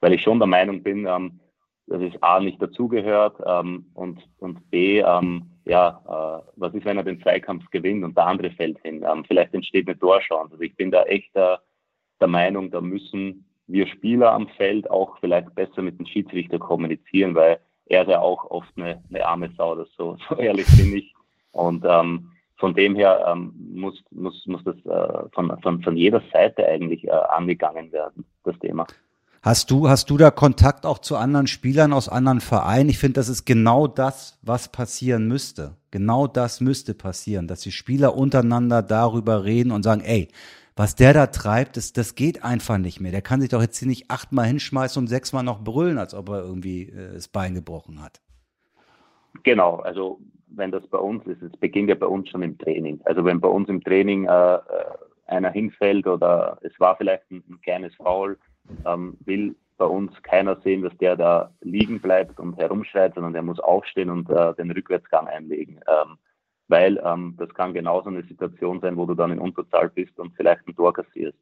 [0.00, 1.40] Weil ich schon der Meinung bin, ähm,
[1.88, 6.96] dass es A nicht dazugehört ähm, und, und B, ähm, ja, äh, was ist, wenn
[6.96, 9.04] er den Zweikampf gewinnt und der andere fällt hin?
[9.10, 10.52] Ähm, vielleicht entsteht eine Torschance.
[10.52, 11.56] Also ich bin da echt äh,
[12.20, 17.34] der Meinung, da müssen wir Spieler am Feld auch vielleicht besser mit dem Schiedsrichter kommunizieren,
[17.34, 20.96] weil er ist ja auch oft eine, eine arme Sau, das so, so ehrlich bin
[20.96, 21.14] ich.
[21.52, 26.22] Und ähm, von dem her ähm, muss, muss, muss das äh, von, von, von jeder
[26.32, 28.86] Seite eigentlich äh, angegangen werden, das Thema.
[29.40, 32.90] Hast du, hast du da Kontakt auch zu anderen Spielern aus anderen Vereinen?
[32.90, 35.76] Ich finde, das ist genau das, was passieren müsste.
[35.92, 40.28] Genau das müsste passieren, dass die Spieler untereinander darüber reden und sagen, ey,
[40.74, 43.12] was der da treibt, das, das geht einfach nicht mehr.
[43.12, 46.28] Der kann sich doch jetzt hier nicht achtmal hinschmeißen und sechsmal noch brüllen, als ob
[46.28, 48.20] er irgendwie äh, das Bein gebrochen hat.
[49.44, 50.20] Genau, also
[50.50, 53.00] wenn das bei uns ist, es beginnt ja bei uns schon im Training.
[53.04, 54.60] Also wenn bei uns im Training äh, äh
[55.28, 58.38] einer hinfällt oder es war vielleicht ein, ein kleines Foul,
[58.86, 63.42] ähm, will bei uns keiner sehen, dass der da liegen bleibt und herumschreit, sondern der
[63.42, 65.80] muss aufstehen und äh, den Rückwärtsgang einlegen.
[65.86, 66.16] Ähm,
[66.66, 70.34] weil ähm, das kann genauso eine Situation sein, wo du dann in Unterzahl bist und
[70.36, 71.38] vielleicht ein Tor kassierst.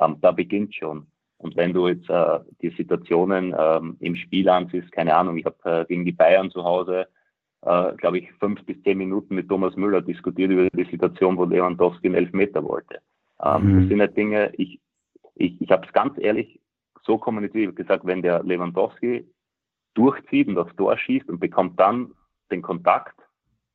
[0.00, 1.06] Ähm, da beginnt schon.
[1.38, 5.56] Und wenn du jetzt äh, die Situationen ähm, im Spiel ansiehst, keine Ahnung, ich habe
[5.64, 7.06] äh, gegen die Bayern zu Hause,
[7.62, 11.44] äh, glaube ich, fünf bis zehn Minuten mit Thomas Müller diskutiert über die Situation, wo
[11.44, 13.00] Lewandowski einen Elfmeter wollte.
[13.42, 13.80] Ähm, mhm.
[13.80, 14.80] Das sind halt Dinge, ich,
[15.34, 16.60] ich, ich habe es ganz ehrlich
[17.02, 19.26] so kommuniziert, gesagt, wenn der Lewandowski
[19.94, 22.12] durchzieht und aufs Tor schießt und bekommt dann
[22.50, 23.18] den Kontakt,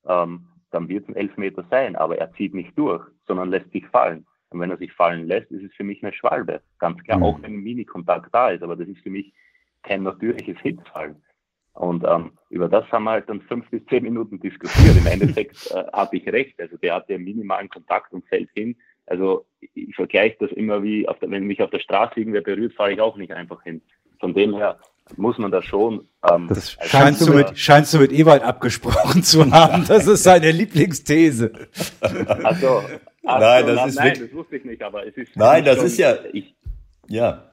[0.06, 3.86] ähm, dann wird es ein Elfmeter sein, aber er zieht nicht durch, sondern lässt sich
[3.88, 4.26] fallen.
[4.50, 6.62] Und wenn er sich fallen lässt, ist es für mich eine Schwalbe.
[6.80, 7.24] Ganz klar, mhm.
[7.24, 9.34] auch wenn ein Mini-Kontakt da ist, aber das ist für mich
[9.82, 11.22] kein natürliches Hinfallen.
[11.74, 14.96] Und ähm, über das haben wir halt dann fünf bis zehn Minuten diskutiert.
[14.98, 16.60] Im Endeffekt äh, hatte ich recht.
[16.60, 18.76] Also der hatte einen minimalen Kontakt und fällt hin.
[19.06, 22.94] Also ich vergleiche das immer wie, der, wenn mich auf der Straße irgendwer berührt, fahre
[22.94, 23.82] ich auch nicht einfach hin.
[24.20, 24.80] Von dem her
[25.18, 26.08] muss man das schon.
[26.30, 29.86] Ähm, das scheinst du, mit, scheinst du mit Ewald abgesprochen zu haben.
[29.88, 31.52] Das ist seine Lieblingsthese.
[32.00, 32.88] Also, also
[33.24, 35.36] nein, das na, ist nein, das wusste ich nicht, aber es ist.
[35.36, 36.16] Nein, das schon, ist ja.
[36.32, 36.56] Ich,
[37.08, 37.52] ja.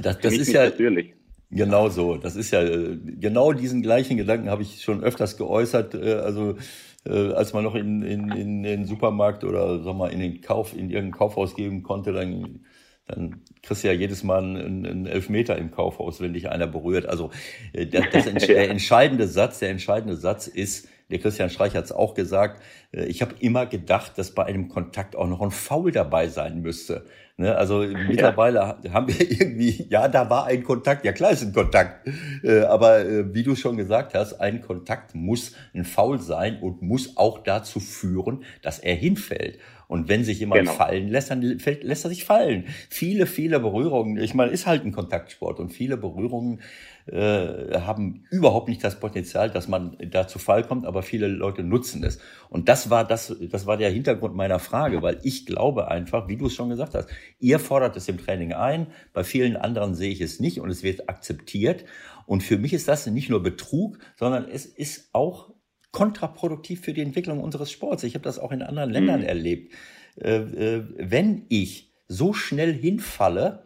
[0.00, 0.64] Das, das ist ja.
[0.64, 1.14] Natürlich.
[1.52, 2.16] Genau so.
[2.16, 5.94] Das ist ja genau diesen gleichen Gedanken habe ich schon öfters geäußert.
[5.94, 6.56] Äh, also
[7.04, 10.72] äh, als man noch in, in, in den Supermarkt oder sag mal in den Kauf
[10.74, 12.60] in irgendein Kaufhaus geben konnte, dann
[13.06, 17.06] dann kriegst du ja jedes Mal einen, einen Elfmeter im Kaufhaus, wenn dich einer berührt.
[17.06, 17.30] Also
[17.72, 21.92] äh, das, das, der entscheidende Satz, der entscheidende Satz ist, der Christian Streich hat es
[21.92, 25.92] auch gesagt, äh, ich habe immer gedacht, dass bei einem Kontakt auch noch ein Foul
[25.92, 27.04] dabei sein müsste.
[27.36, 27.54] Ne?
[27.54, 28.92] Also mittlerweile ja.
[28.92, 32.08] haben wir irgendwie, ja, da war ein Kontakt, ja klar ist ein Kontakt,
[32.42, 37.16] äh, aber wie du schon gesagt hast, ein Kontakt muss ein Foul sein und muss
[37.18, 39.58] auch dazu führen, dass er hinfällt.
[39.92, 40.72] Und wenn sich jemand genau.
[40.72, 42.64] fallen lässt, dann fällt, lässt er sich fallen.
[42.88, 46.62] Viele, viele Berührungen, ich meine, ist halt ein Kontaktsport und viele Berührungen
[47.04, 51.62] äh, haben überhaupt nicht das Potenzial, dass man da zu Fall kommt, aber viele Leute
[51.62, 52.20] nutzen es.
[52.48, 56.38] Und das war das, das war der Hintergrund meiner Frage, weil ich glaube einfach, wie
[56.38, 60.10] du es schon gesagt hast, ihr fordert es im Training ein, bei vielen anderen sehe
[60.10, 61.84] ich es nicht und es wird akzeptiert.
[62.24, 65.51] Und für mich ist das nicht nur Betrug, sondern es ist auch
[65.92, 68.02] kontraproduktiv für die Entwicklung unseres Sports.
[68.02, 69.26] Ich habe das auch in anderen Ländern mhm.
[69.26, 69.72] erlebt.
[70.20, 73.64] Äh, äh, wenn ich so schnell hinfalle,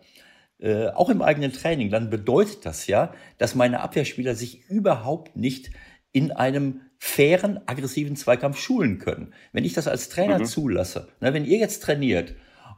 [0.58, 5.70] äh, auch im eigenen Training, dann bedeutet das ja, dass meine Abwehrspieler sich überhaupt nicht
[6.12, 9.34] in einem fairen, aggressiven Zweikampf schulen können.
[9.52, 10.46] Wenn ich das als Trainer mhm.
[10.46, 12.34] zulasse, na, wenn ihr jetzt trainiert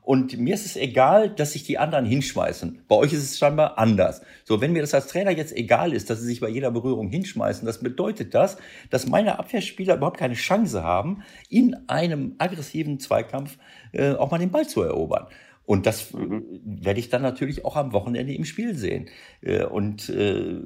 [0.09, 2.81] und mir ist es egal, dass sich die anderen hinschmeißen.
[2.89, 4.23] Bei euch ist es scheinbar anders.
[4.43, 7.11] So, wenn mir das als Trainer jetzt egal ist, dass sie sich bei jeder Berührung
[7.11, 8.57] hinschmeißen, das bedeutet das,
[8.89, 13.59] dass meine Abwehrspieler überhaupt keine Chance haben, in einem aggressiven Zweikampf
[13.93, 15.27] äh, auch mal den Ball zu erobern.
[15.67, 16.17] Und das äh,
[16.65, 19.11] werde ich dann natürlich auch am Wochenende im Spiel sehen.
[19.43, 20.57] Äh, und äh,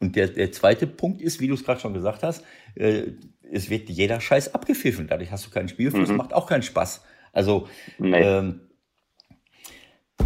[0.00, 2.42] und der, der zweite Punkt ist, wie du es gerade schon gesagt hast,
[2.74, 3.12] äh,
[3.52, 5.06] es wird jeder Scheiß abgepfiffen.
[5.06, 6.16] Dadurch hast du keinen Spielfluss, mhm.
[6.16, 7.04] macht auch keinen Spaß.
[7.36, 7.68] Also
[7.98, 8.18] nee.
[8.18, 8.60] ähm,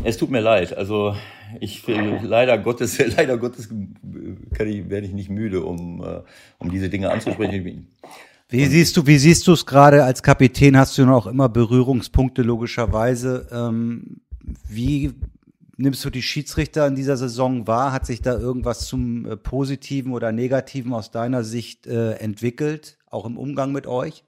[0.05, 0.77] es tut mir leid.
[0.77, 1.17] Also
[1.59, 6.21] ich leider Gottes, leider Gottes kann ich, werde ich nicht müde, um, äh,
[6.59, 7.89] um diese Dinge anzusprechen.
[8.53, 10.77] Wie siehst du, wie siehst du es gerade als Kapitän?
[10.77, 13.47] Hast du noch immer Berührungspunkte logischerweise?
[13.53, 14.23] Ähm,
[14.69, 15.13] wie
[15.77, 17.93] nimmst du die Schiedsrichter in dieser Saison wahr?
[17.93, 23.25] Hat sich da irgendwas zum äh, Positiven oder Negativen aus deiner Sicht äh, entwickelt, auch
[23.25, 24.25] im Umgang mit euch?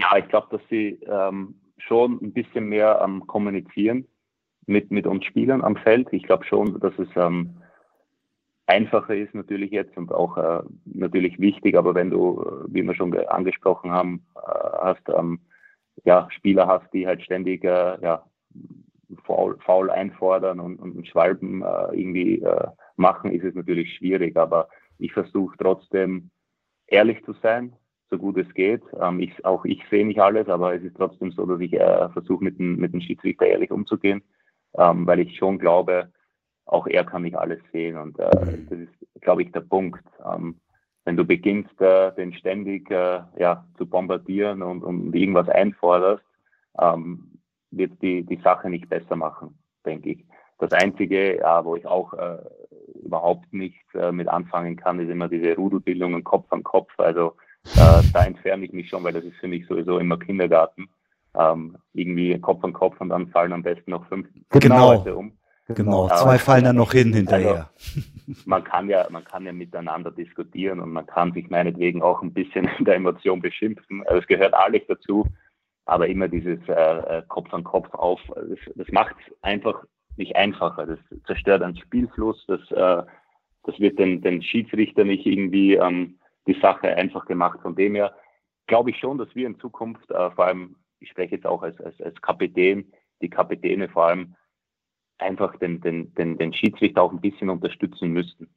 [0.00, 4.06] Ja, ich glaube, dass sie ähm, schon ein bisschen mehr ähm, kommunizieren
[4.66, 6.08] mit, mit uns Spielern am Feld.
[6.12, 7.60] Ich glaube schon, dass es ähm,
[8.66, 12.94] einfacher ist natürlich jetzt und auch äh, natürlich wichtig, aber wenn du, äh, wie wir
[12.94, 14.40] schon angesprochen haben, äh,
[14.80, 15.40] hast, ähm,
[16.04, 18.24] ja, Spieler hast, die halt ständig äh, ja,
[19.24, 24.36] faul, faul einfordern und, und Schwalben äh, irgendwie äh, machen, ist es natürlich schwierig.
[24.38, 26.30] Aber ich versuche trotzdem
[26.86, 27.74] ehrlich zu sein,
[28.10, 28.82] so gut es geht.
[29.00, 32.08] Ähm, ich, auch ich sehe nicht alles, aber es ist trotzdem so, dass ich äh,
[32.10, 34.22] versuche, mit dem, mit dem Schiedsrichter ehrlich umzugehen,
[34.76, 36.10] ähm, weil ich schon glaube,
[36.66, 37.96] auch er kann nicht alles sehen.
[37.96, 38.66] Und äh, mhm.
[38.68, 40.04] das ist, glaube ich, der Punkt.
[40.24, 40.56] Ähm,
[41.04, 46.24] wenn du beginnst, äh, den ständig äh, ja, zu bombardieren und, und irgendwas einforderst,
[46.78, 47.38] ähm,
[47.70, 50.24] wird die, die Sache nicht besser machen, denke ich.
[50.58, 52.38] Das Einzige, ja, wo ich auch äh,
[53.02, 56.92] überhaupt nicht äh, mit anfangen kann, ist immer diese Rudelbildungen Kopf an Kopf.
[56.98, 57.34] Also
[57.64, 60.88] äh, da entferne ich mich schon, weil das ist für mich sowieso immer Kindergarten.
[61.38, 64.94] Ähm, irgendwie Kopf an Kopf und dann fallen am besten noch fünf genau.
[64.94, 65.32] Leute um.
[65.68, 67.70] Genau, Aber zwei fallen dann noch hin hinterher.
[67.86, 72.22] Also, man kann ja, man kann ja miteinander diskutieren und man kann sich meinetwegen auch
[72.22, 74.02] ein bisschen in der Emotion beschimpfen.
[74.06, 75.26] Also es gehört alles dazu.
[75.86, 79.84] Aber immer dieses äh, äh Kopf an Kopf auf, das, das macht es einfach
[80.16, 80.86] nicht einfacher.
[80.86, 83.02] Das zerstört einen Spielfluss, das, äh,
[83.64, 86.19] das wird den, den Schiedsrichter nicht irgendwie ähm,
[86.50, 87.60] die Sache einfach gemacht.
[87.62, 88.14] Von dem her
[88.66, 91.80] glaube ich schon, dass wir in Zukunft, äh, vor allem, ich spreche jetzt auch als,
[91.80, 92.92] als, als Kapitän,
[93.22, 94.34] die Kapitäne vor allem
[95.18, 98.48] einfach den, den, den, den Schiedsrichter auch ein bisschen unterstützen müssten.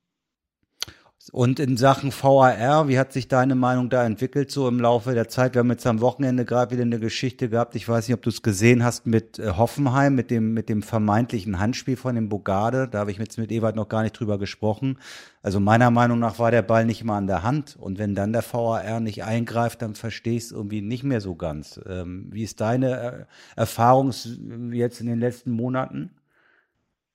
[1.32, 5.30] Und in Sachen VAR, wie hat sich deine Meinung da entwickelt, so im Laufe der
[5.30, 5.54] Zeit?
[5.54, 7.76] Wir haben jetzt am Wochenende gerade wieder eine Geschichte gehabt.
[7.76, 10.82] Ich weiß nicht, ob du es gesehen hast mit äh, Hoffenheim, mit dem, mit dem
[10.82, 12.90] vermeintlichen Handspiel von dem Bogarde.
[12.90, 14.98] Da habe ich jetzt mit Ewald noch gar nicht drüber gesprochen.
[15.42, 17.78] Also meiner Meinung nach war der Ball nicht mal an der Hand.
[17.80, 21.36] Und wenn dann der VAR nicht eingreift, dann verstehe ich es irgendwie nicht mehr so
[21.36, 21.80] ganz.
[21.88, 24.12] Ähm, wie ist deine äh, Erfahrung
[24.72, 26.12] jetzt in den letzten Monaten?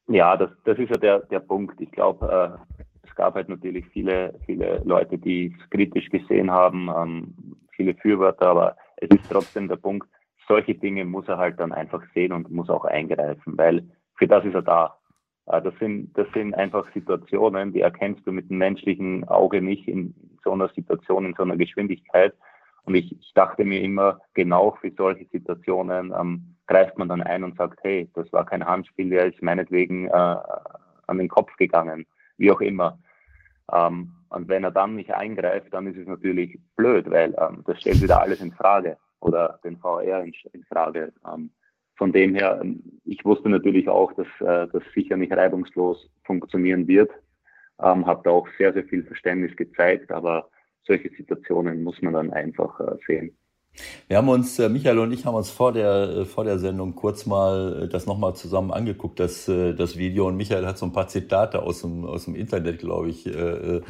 [0.08, 1.78] Ja, das, das ist ja der, der Punkt.
[1.80, 2.82] Ich glaube, äh,
[3.18, 7.34] gab halt natürlich viele, viele Leute, die es kritisch gesehen haben, ähm,
[7.72, 10.08] viele Fürwörter, aber es ist trotzdem der Punkt,
[10.46, 14.44] solche Dinge muss er halt dann einfach sehen und muss auch eingreifen, weil für das
[14.44, 14.96] ist er da.
[15.46, 19.88] Äh, das, sind, das sind einfach Situationen, die erkennst du mit dem menschlichen Auge nicht
[19.88, 20.14] in
[20.44, 22.34] so einer Situation, in so einer Geschwindigkeit.
[22.84, 27.42] Und ich, ich dachte mir immer, genau für solche Situationen ähm, greift man dann ein
[27.42, 30.36] und sagt, hey, das war kein Handspiel, der ist meinetwegen äh,
[31.08, 32.06] an den Kopf gegangen,
[32.36, 32.98] wie auch immer.
[33.72, 37.80] Ähm, und wenn er dann nicht eingreift, dann ist es natürlich blöd, weil ähm, das
[37.80, 41.12] stellt wieder alles in Frage oder den VR in, in Frage.
[41.26, 41.50] Ähm,
[41.96, 46.86] von dem her, ähm, ich wusste natürlich auch, dass äh, das sicher nicht reibungslos funktionieren
[46.86, 47.10] wird.
[47.80, 50.48] Ähm, habe da auch sehr, sehr viel Verständnis gezeigt, aber
[50.84, 53.36] solche Situationen muss man dann einfach äh, sehen.
[54.08, 56.94] Wir haben uns, äh, Michael und ich haben uns vor der, äh, vor der Sendung
[56.94, 60.26] kurz mal äh, das nochmal zusammen angeguckt, das, das Video.
[60.26, 63.80] Und Michael hat so ein paar Zitate aus dem, aus dem Internet, glaube ich, äh,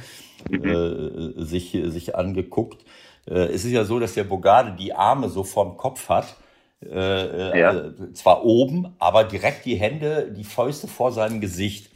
[0.50, 0.64] mhm.
[0.64, 2.84] äh, sich, sich angeguckt.
[3.26, 6.36] Äh, es ist ja so, dass der Bogarde die Arme so vorm Kopf hat.
[6.84, 7.92] Äh, ja.
[8.14, 11.90] Zwar oben, aber direkt die Hände, die Fäuste vor seinem Gesicht.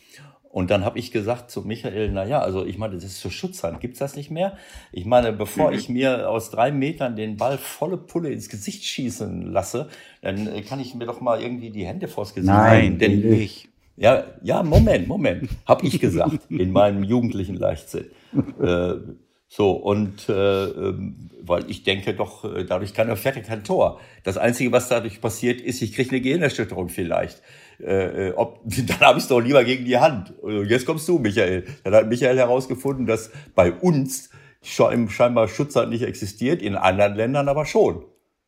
[0.53, 3.31] Und dann habe ich gesagt zu Michael, na ja, also ich meine, das ist zur
[3.31, 4.59] Schutzhand, gibt's das nicht mehr?
[4.93, 5.79] Ich meine, bevor mhm.
[5.79, 9.89] ich mir aus drei Metern den Ball volle Pulle ins Gesicht schießen lasse,
[10.21, 13.71] dann äh, kann ich mir doch mal irgendwie die Hände vors Gesicht Nein, denn ich.
[13.97, 18.11] Ja, ja, Moment, Moment, habe ich gesagt in meinem jugendlichen Leichtsinn.
[18.63, 18.95] Äh,
[19.47, 24.01] so, und äh, ähm, weil ich denke doch, äh, dadurch kann er fertig kein Tor.
[24.25, 27.43] Das Einzige, was dadurch passiert, ist, ich kriege eine Gehirnerschütterung vielleicht
[27.83, 30.39] äh, äh ob, dann habe ich es doch lieber gegen die Hand.
[30.41, 31.65] Und jetzt kommst du, Michael.
[31.85, 34.31] Dann hat Michael herausgefunden, dass bei uns
[34.63, 38.05] scheinbar Schutzhand nicht existiert, in anderen Ländern aber schon.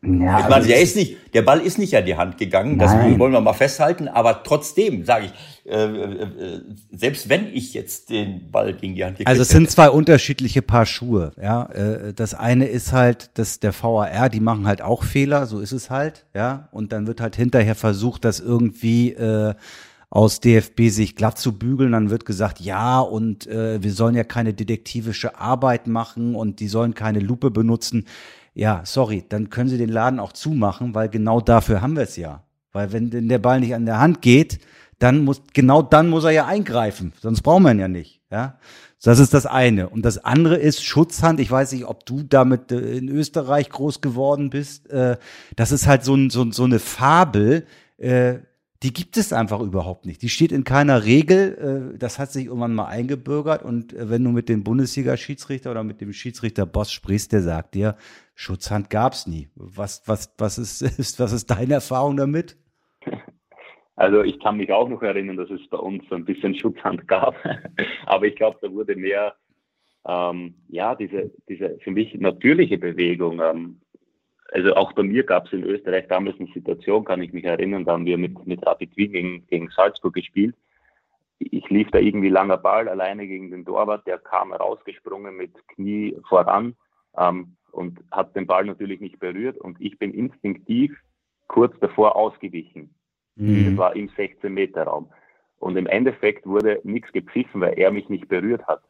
[0.07, 2.93] Ja, ich meine, der ist nicht, der Ball ist nicht an die Hand gegangen, das
[2.93, 3.19] Nein.
[3.19, 5.33] wollen wir mal festhalten, aber trotzdem sage ich,
[5.71, 6.61] äh, äh,
[6.93, 10.85] selbst wenn ich jetzt den Ball gegen die Hand Also es sind zwei unterschiedliche Paar
[10.85, 11.65] Schuhe, ja.
[11.67, 15.73] Äh, das eine ist halt, dass der VAR, die machen halt auch Fehler, so ist
[15.73, 16.69] es halt, ja.
[16.71, 19.55] Und dann wird halt hinterher versucht, das irgendwie äh,
[20.11, 24.23] aus DFB sich glatt zu bügeln, dann wird gesagt, ja, und äh, wir sollen ja
[24.23, 28.07] keine detektivische Arbeit machen und die sollen keine Lupe benutzen
[28.55, 32.17] ja, sorry, dann können Sie den Laden auch zumachen, weil genau dafür haben wir es
[32.17, 32.45] ja.
[32.73, 34.61] Weil wenn denn der Ball nicht an der Hand geht,
[34.99, 37.13] dann muss, genau dann muss er ja eingreifen.
[37.21, 38.59] Sonst brauchen wir ihn ja nicht, ja.
[39.03, 39.91] Das ist das eine.
[39.91, 41.39] Und das andere ist Schutzhand.
[41.39, 44.89] Ich weiß nicht, ob du damit äh, in Österreich groß geworden bist.
[44.89, 45.19] Äh,
[45.57, 47.67] das ist halt so, ein, so, so eine Fabel,
[47.99, 48.37] äh,
[48.83, 50.23] die gibt es einfach überhaupt nicht.
[50.23, 51.97] Die steht in keiner Regel.
[51.99, 53.63] Das hat sich irgendwann mal eingebürgert.
[53.63, 57.97] Und wenn du mit dem Bundesliga-Schiedsrichter oder mit dem Schiedsrichter-Boss sprichst, der sagt dir,
[58.35, 59.49] Schutzhand gab's nie.
[59.55, 62.57] Was, was, was, ist, ist, was ist deine Erfahrung damit?
[63.97, 67.37] Also ich kann mich auch noch erinnern, dass es bei uns ein bisschen Schutzhand gab.
[68.07, 69.35] Aber ich glaube, da wurde mehr,
[70.07, 73.41] ähm, ja, diese, diese für mich natürliche Bewegung.
[73.41, 73.81] Ähm,
[74.53, 77.85] also auch bei mir gab es in Österreich damals eine Situation, kann ich mich erinnern,
[77.85, 80.57] da haben wir mit, mit Rapid Wien gegen, gegen Salzburg gespielt.
[81.39, 86.17] Ich lief da irgendwie langer Ball alleine gegen den Torwart, der kam rausgesprungen mit Knie
[86.29, 86.77] voran
[87.17, 90.97] ähm, und hat den Ball natürlich nicht berührt und ich bin instinktiv
[91.49, 92.95] kurz davor ausgewichen.
[93.37, 93.67] Mhm.
[93.67, 95.11] Das war im 16-Meter-Raum.
[95.59, 98.83] Und im Endeffekt wurde nichts gepfiffen, weil er mich nicht berührt hat.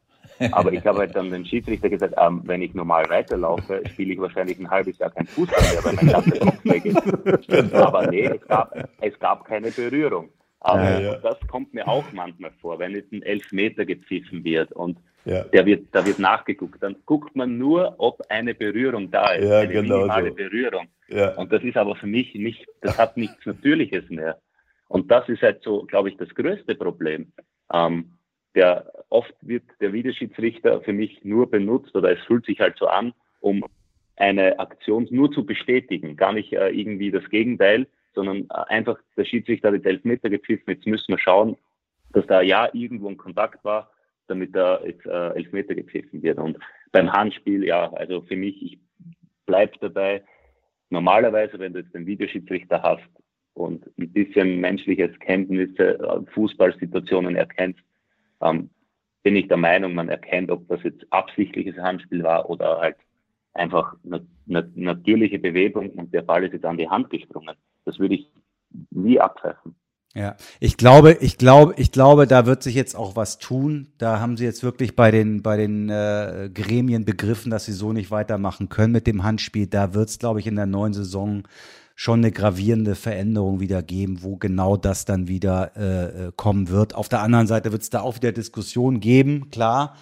[0.51, 4.19] Aber ich habe halt dann den Schiedsrichter gesagt, ähm, wenn ich normal weiterlaufe, spiele ich
[4.19, 7.73] wahrscheinlich ein halbes Jahr kein Fußball mehr, weil mein ganzer Kopf weg ist.
[7.73, 10.29] Aber nee, es gab, es gab keine Berührung.
[10.59, 11.15] Aber ja, ja.
[11.17, 15.43] das kommt mir auch manchmal vor, wenn jetzt ein Elfmeter gepfiffen wird und ja.
[15.43, 19.71] der wird, da wird nachgeguckt, dann guckt man nur, ob eine Berührung da ist, eine
[19.71, 20.35] genau minimale so.
[20.35, 20.87] Berührung.
[21.37, 24.39] Und das ist aber für mich nicht, das hat nichts Natürliches mehr.
[24.87, 27.31] Und das ist halt so, glaube ich, das größte Problem.
[27.73, 28.11] Ähm,
[28.55, 32.87] der oft wird der Videoschiedsrichter für mich nur benutzt oder es fühlt sich halt so
[32.87, 33.65] an, um
[34.15, 39.25] eine Aktion nur zu bestätigen, gar nicht äh, irgendwie das Gegenteil, sondern äh, einfach der
[39.25, 41.57] Schiedsrichter hat jetzt Elfmeter gepfiffen, jetzt müssen wir schauen,
[42.13, 43.91] dass da ja irgendwo ein Kontakt war,
[44.27, 46.37] damit da jetzt äh, Elfmeter gepfiffen wird.
[46.37, 46.57] Und
[46.91, 48.79] beim Handspiel, ja, also für mich, ich
[49.45, 50.23] bleibe dabei,
[50.89, 53.09] normalerweise, wenn du jetzt den Videoschiedsrichter hast
[53.53, 57.81] und ein bisschen menschliches Kenntnisse, äh, Fußballsituationen erkennst,
[58.41, 58.69] ähm,
[59.23, 62.97] bin ich der Meinung, man erkennt, ob das jetzt absichtliches Handspiel war oder halt
[63.53, 67.55] einfach eine, eine natürliche Bewegung und der Ball ist jetzt an die Hand gesprungen.
[67.85, 68.29] Das würde ich
[68.91, 69.75] nie abpfeifen.
[70.15, 73.87] Ja, ich glaube, ich glaube, ich glaube, da wird sich jetzt auch was tun.
[73.97, 77.91] Da haben sie jetzt wirklich bei den bei den äh, Gremien begriffen, dass sie so
[77.91, 79.67] nicht weitermachen können mit dem Handspiel.
[79.67, 81.43] Da wird es, glaube ich, in der neuen Saison
[81.95, 86.95] schon eine gravierende Veränderung wieder geben, wo genau das dann wieder äh, äh kommen wird.
[86.95, 89.97] Auf der anderen Seite wird es da auch wieder Diskussionen geben, klar.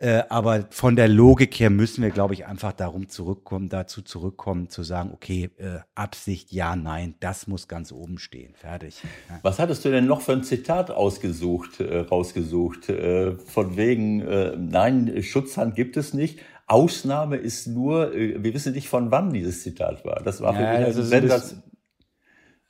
[0.00, 4.70] Äh, aber von der Logik her müssen wir, glaube ich, einfach darum zurückkommen, dazu zurückkommen,
[4.70, 8.54] zu sagen, okay, äh, Absicht, ja, nein, das muss ganz oben stehen.
[8.54, 9.02] Fertig.
[9.28, 9.40] Ja.
[9.42, 12.88] Was hattest du denn noch für ein Zitat ausgesucht, äh, rausgesucht?
[12.88, 16.38] Äh, von wegen, äh, nein, Schutzhand gibt es nicht,
[16.68, 20.22] Ausnahme ist nur, wir wissen nicht von wann dieses Zitat war.
[20.22, 21.62] Das war für ja, mich also Sensation.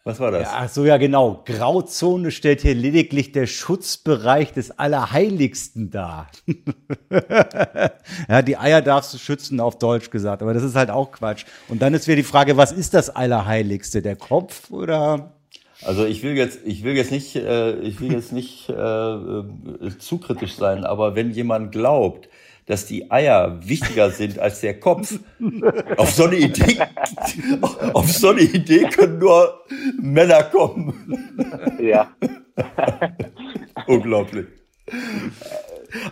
[0.09, 0.45] Was war das?
[0.45, 1.43] Ja, ach so, ja, genau.
[1.45, 6.29] Grauzone stellt hier lediglich der Schutzbereich des Allerheiligsten dar.
[8.27, 10.41] ja, die Eier darfst du schützen, auf Deutsch gesagt.
[10.41, 11.45] Aber das ist halt auch Quatsch.
[11.69, 14.01] Und dann ist wieder die Frage, was ist das Allerheiligste?
[14.01, 15.35] Der Kopf oder?
[15.83, 19.99] Also ich will jetzt, ich will jetzt nicht, äh, ich will jetzt nicht äh, äh,
[19.99, 22.31] zu kritisch sein, aber wenn jemand glaubt,
[22.69, 25.19] dass die Eier wichtiger sind als der Kopf.
[25.97, 26.79] Auf so eine Idee,
[27.95, 29.65] auf so eine Idee können nur
[30.01, 30.93] Männer kommen.
[31.81, 32.13] Ja.
[33.87, 34.47] Unglaublich.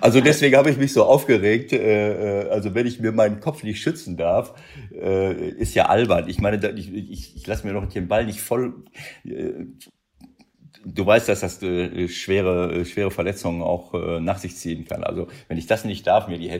[0.00, 1.74] Also deswegen habe ich mich so aufgeregt.
[1.74, 4.54] Äh, äh, also wenn ich mir meinen Kopf nicht schützen darf,
[4.94, 6.26] äh, ist ja albern.
[6.28, 8.72] Ich meine, ich, ich, ich lasse mir noch den Ball nicht voll
[10.86, 15.04] du weißt, dass das äh, schwere, äh, schwere Verletzungen auch äh, nach sich ziehen kann.
[15.04, 16.50] Also wenn ich das nicht darf, mir die,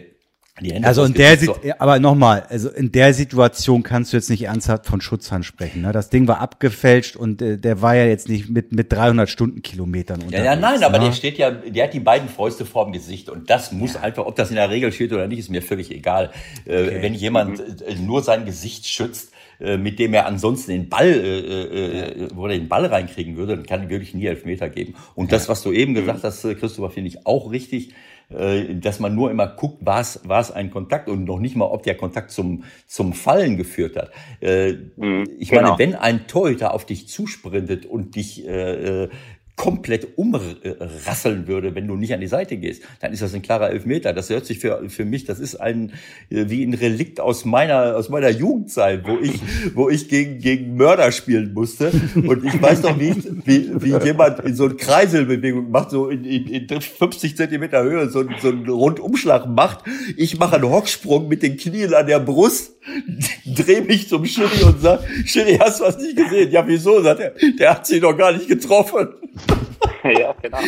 [0.61, 4.29] die Hände Also in der so aber nochmal, also in der Situation kannst du jetzt
[4.29, 5.83] nicht ernsthaft von Schutzhand sprechen.
[5.83, 5.93] Ne?
[5.93, 10.23] Das Ding war abgefälscht und äh, der war ja jetzt nicht mit mit 300 Stundenkilometern
[10.23, 10.45] unterwegs.
[10.45, 10.87] Ja, ja nein, ne?
[10.87, 14.01] aber der steht ja, der hat die beiden Fäuste vorm Gesicht und das muss ja.
[14.01, 16.33] einfach, ob das in der Regel steht oder nicht, ist mir völlig egal.
[16.65, 17.03] Äh, okay.
[17.03, 18.07] Wenn jemand mhm.
[18.07, 22.47] nur sein Gesicht schützt, äh, mit dem er ansonsten den Ball, äh, äh, äh, wo
[22.47, 24.95] er den Ball reinkriegen würde, dann kann ich nie Elfmeter geben.
[25.15, 27.95] Und das, was du eben gesagt hast, äh, Christopher, finde ich auch richtig,
[28.29, 31.55] äh, dass man nur immer guckt, war es, war es ein Kontakt und noch nicht
[31.55, 34.11] mal, ob der Kontakt zum, zum Fallen geführt hat.
[34.41, 35.63] Äh, mhm, ich genau.
[35.63, 39.09] meine, wenn ein Torhüter auf dich zusprintet und dich äh,
[39.57, 43.71] komplett umrasseln würde, wenn du nicht an die Seite gehst, dann ist das ein klarer
[43.71, 44.13] Elfmeter.
[44.13, 45.93] Das hört sich für, für mich, das ist ein,
[46.29, 49.41] äh, wie ein Relikt aus meiner, aus meiner Jugendzeit, wo ich,
[49.75, 51.91] wo ich gegen, gegen Mörder spielen musste.
[52.15, 53.15] Und ich weiß noch, wie,
[53.47, 58.11] wie, wie jemand in so eine Kreiselbewegung macht, so in, in, in 50 Zentimeter Höhe,
[58.11, 59.85] so, so einen Rundumschlag macht.
[60.19, 62.77] Ich mache einen Hocksprung mit den Knien an der Brust,
[63.47, 66.51] drehe mich zum Schiri und sage, Schiri, hast du was nicht gesehen?
[66.53, 67.03] Ja, wieso?
[67.03, 69.09] Sagt er, der hat sie doch gar nicht getroffen.
[70.05, 70.59] ja, genau.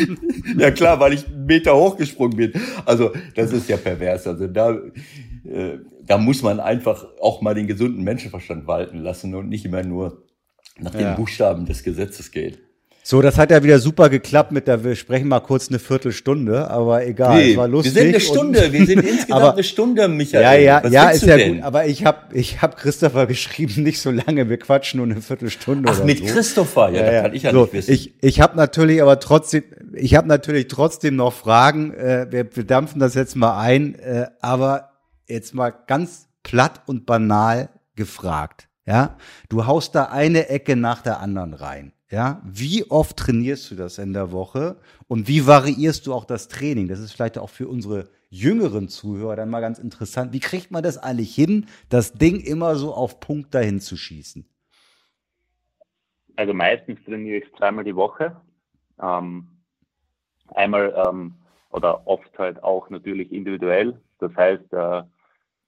[0.57, 2.53] Ja klar, weil ich einen Meter hochgesprungen bin.
[2.85, 4.27] Also das ist ja pervers.
[4.27, 4.73] Also da,
[5.45, 9.83] äh, da muss man einfach auch mal den gesunden Menschenverstand walten lassen und nicht immer
[9.83, 10.25] nur
[10.79, 11.01] nach ja.
[11.01, 12.68] den Buchstaben des Gesetzes geht.
[13.11, 16.71] So, das hat ja wieder super geklappt mit der, wir sprechen mal kurz eine Viertelstunde,
[16.71, 17.95] aber egal, nee, es war lustig.
[17.95, 20.43] Wir sind eine Stunde, wir sind insgesamt aber, eine Stunde, Michael.
[20.43, 21.55] Ja, ja, Was ja, ist ja denn?
[21.55, 25.23] gut, aber ich habe ich hab Christopher geschrieben, nicht so lange, wir quatschen nur eine
[25.23, 26.27] Viertelstunde Ach, mit so.
[26.27, 27.93] Christopher, ja, ja, das kann ich ja so, nicht wissen.
[27.93, 32.65] Ich, ich habe natürlich aber trotzdem, ich habe natürlich trotzdem noch Fragen, äh, wir, wir
[32.65, 34.91] dampfen das jetzt mal ein, äh, aber
[35.27, 39.17] jetzt mal ganz platt und banal gefragt, Ja,
[39.49, 41.93] du haust da eine Ecke nach der anderen rein.
[42.11, 44.77] Ja, wie oft trainierst du das in der Woche
[45.09, 46.89] und wie variierst du auch das Training?
[46.89, 50.33] Das ist vielleicht auch für unsere jüngeren Zuhörer dann mal ganz interessant.
[50.33, 54.49] Wie kriegt man das eigentlich hin, das Ding immer so auf Punkt dahin zu schießen?
[56.37, 58.41] Also meistens trainiere ich zweimal die Woche.
[59.03, 59.49] Ähm,
[60.55, 61.35] einmal ähm,
[61.71, 64.01] oder oft halt auch natürlich individuell.
[64.19, 65.03] Das heißt, äh,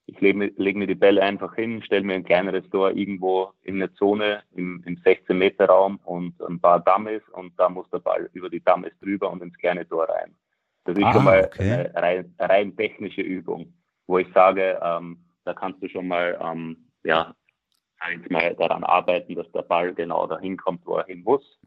[0.05, 3.75] ich lege leg mir die Bälle einfach hin, stelle mir ein kleineres Tor irgendwo in
[3.75, 8.49] eine Zone im, im 16-Meter-Raum und ein paar Dummies und da muss der Ball über
[8.49, 10.35] die Dummies drüber und ins kleine Tor rein.
[10.83, 11.71] Das ist ah, schon mal okay.
[11.71, 13.73] eine rein, rein, technische Übung,
[14.07, 17.35] wo ich sage, ähm, da kannst du schon mal, ähm, ja,
[18.29, 21.59] mal daran arbeiten, dass der Ball genau dahin kommt, wo er hin muss.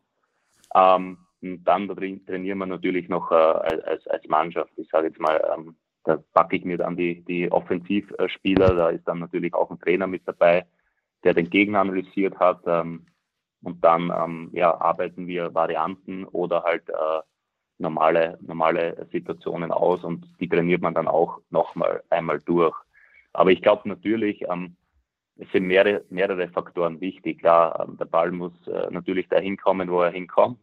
[0.74, 4.72] Ähm, und dann trainieren wir natürlich noch äh, als, als Mannschaft.
[4.76, 9.06] Ich sage jetzt mal, ähm, da packe ich mir dann die, die Offensivspieler, da ist
[9.08, 10.66] dann natürlich auch ein Trainer mit dabei,
[11.24, 12.60] der den Gegner analysiert hat.
[12.66, 13.06] Ähm,
[13.62, 17.20] und dann ähm, ja, arbeiten wir Varianten oder halt äh,
[17.78, 22.76] normale, normale Situationen aus und die trainiert man dann auch nochmal einmal durch.
[23.32, 24.76] Aber ich glaube natürlich, ähm,
[25.36, 27.40] es sind mehrere, mehrere Faktoren wichtig.
[27.40, 30.58] Klar, ähm, der Ball muss äh, natürlich dahin kommen, wo er hinkommt.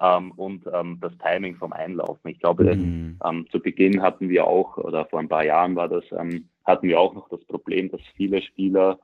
[0.00, 2.30] Ähm, und ähm, das Timing vom Einlaufen.
[2.30, 3.18] Ich glaube, mhm.
[3.24, 6.88] ähm, zu Beginn hatten wir auch, oder vor ein paar Jahren war das, ähm, hatten
[6.88, 8.98] wir auch noch das Problem, dass viele Spieler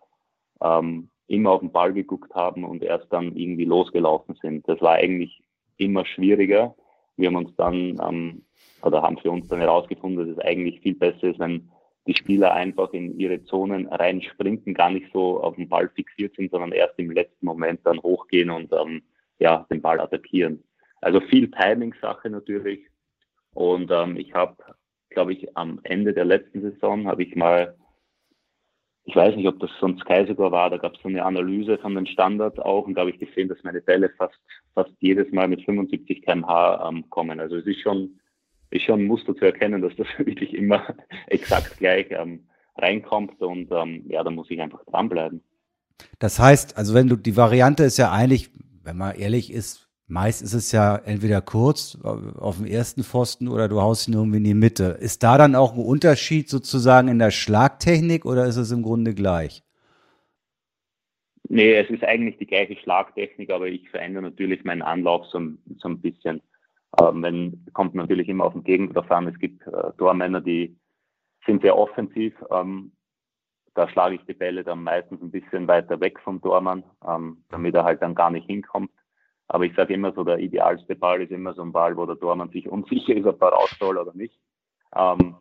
[0.62, 4.66] ähm, immer auf den Ball geguckt haben und erst dann irgendwie losgelaufen sind.
[4.68, 5.42] Das war eigentlich
[5.76, 6.74] immer schwieriger.
[7.16, 8.42] Wir haben uns dann, ähm,
[8.82, 11.70] oder haben für uns dann herausgefunden, dass es eigentlich viel besser ist, wenn
[12.07, 16.53] die Spieler einfach in ihre Zonen reinsprinten, gar nicht so auf den Ball fixiert sind,
[16.53, 19.03] sondern erst im letzten Moment dann hochgehen und ähm,
[19.38, 20.62] ja, den Ball attackieren.
[21.01, 22.86] Also viel Timing-Sache natürlich.
[23.55, 24.57] Und ähm, ich habe,
[25.11, 27.76] glaube ich, am Ende der letzten Saison habe ich mal,
[29.05, 31.94] ich weiß nicht, ob das sonst sogar war, da gab es so eine Analyse von
[31.94, 34.38] den Standards auch und da habe ich gesehen, dass meine Bälle fast,
[34.74, 37.40] fast jedes Mal mit 75 km/h ähm, kommen.
[37.40, 38.18] Also es ist schon,
[38.70, 40.94] ist schon ein Muster zu erkennen, dass das wirklich immer
[41.28, 45.42] exakt gleich ähm, reinkommt und ähm, ja, da muss ich einfach dranbleiben.
[46.18, 48.51] Das heißt, also wenn du, die Variante ist ja eigentlich,
[48.82, 53.68] wenn man ehrlich ist, Meist ist es ja entweder kurz auf dem ersten Pfosten oder
[53.68, 54.96] du haust ihn irgendwie in die Mitte.
[55.00, 59.14] Ist da dann auch ein Unterschied sozusagen in der Schlagtechnik oder ist es im Grunde
[59.14, 59.64] gleich?
[61.48, 65.40] Nee, es ist eigentlich die gleiche Schlagtechnik, aber ich verändere natürlich meinen Anlauf so,
[65.78, 66.40] so ein bisschen.
[67.00, 69.26] Ähm, wenn, kommt natürlich immer auf den drauf an.
[69.26, 70.76] Es gibt äh, Tormänner, die
[71.46, 72.32] sind sehr offensiv.
[72.50, 72.92] Ähm,
[73.74, 77.74] da schlage ich die Bälle dann meistens ein bisschen weiter weg vom Tormann, ähm, damit
[77.74, 78.90] er halt dann gar nicht hinkommt.
[79.49, 82.18] Aber ich sage immer so, der idealste Ball ist immer so ein Ball, wo der
[82.18, 84.34] Tormann sich unsicher ist, ob er raus soll oder nicht.
[84.94, 85.36] Ähm,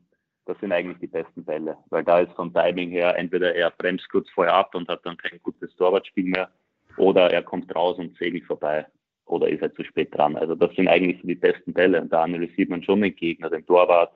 [0.45, 4.08] das sind eigentlich die besten Bälle, weil da ist vom Timing her entweder er bremst
[4.10, 6.51] kurz vorher ab und hat dann kein gutes Torwartspiel mehr
[6.97, 8.86] oder er kommt raus und segelt vorbei
[9.26, 10.36] oder ist er zu spät dran.
[10.36, 13.66] Also das sind eigentlich die besten Bälle und da analysiert man schon den Gegner, den
[13.66, 14.14] Torwart,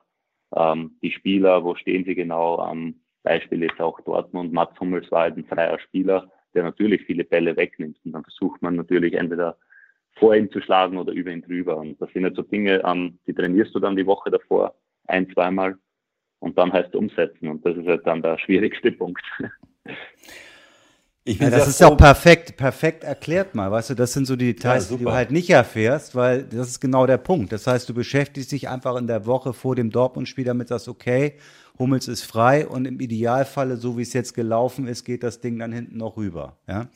[0.56, 2.64] ähm, die Spieler, wo stehen sie genau.
[2.72, 7.24] Ähm, Beispiel ist auch Dortmund, Mats Hummels war halt ein freier Spieler, der natürlich viele
[7.24, 9.58] Bälle wegnimmt und dann versucht man natürlich entweder
[10.20, 11.78] vor ihm zu schlagen oder über ihn drüber.
[11.78, 14.76] Und das sind halt so Dinge, ähm, die trainierst du dann die Woche davor
[15.08, 15.78] ein, zweimal
[16.40, 17.48] und dann heißt umsetzen.
[17.48, 19.24] Und das ist halt dann der schwierigste Punkt.
[21.26, 24.54] Ja, das ist ja auch perfekt, perfekt erklärt mal, weißt du, das sind so die
[24.54, 27.52] Details, ja, die du halt nicht erfährst, weil das ist genau der Punkt.
[27.52, 31.36] Das heißt, du beschäftigst dich einfach in der Woche vor dem Dortmund-Spiel damit, sagst, okay,
[31.78, 35.60] Hummels ist frei und im Idealfalle, so wie es jetzt gelaufen ist, geht das Ding
[35.60, 36.88] dann hinten noch rüber, ja?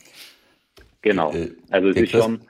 [1.02, 1.32] Genau.
[1.32, 2.40] Äh, also es ist schon,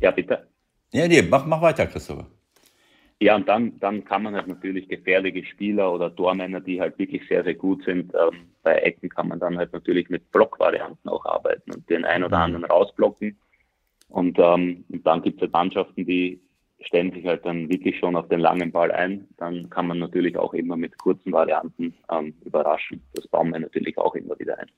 [0.00, 0.48] ja, bitte.
[0.92, 2.26] Ja, nee, mach, mach weiter, Christopher.
[3.22, 7.28] Ja, und dann, dann kann man halt natürlich gefährliche Spieler oder Tormänner, die halt wirklich
[7.28, 8.14] sehr, sehr gut sind.
[8.14, 12.24] Ähm, bei Ecken kann man dann halt natürlich mit Blockvarianten auch arbeiten und den einen
[12.24, 12.42] oder mhm.
[12.44, 13.38] anderen rausblocken.
[14.08, 16.40] Und, ähm, und dann gibt es halt Mannschaften, die
[16.80, 19.28] stellen sich halt dann wirklich schon auf den langen Ball ein.
[19.36, 23.02] Dann kann man natürlich auch immer mit kurzen Varianten ähm, überraschen.
[23.12, 24.70] Das bauen wir natürlich auch immer wieder ein.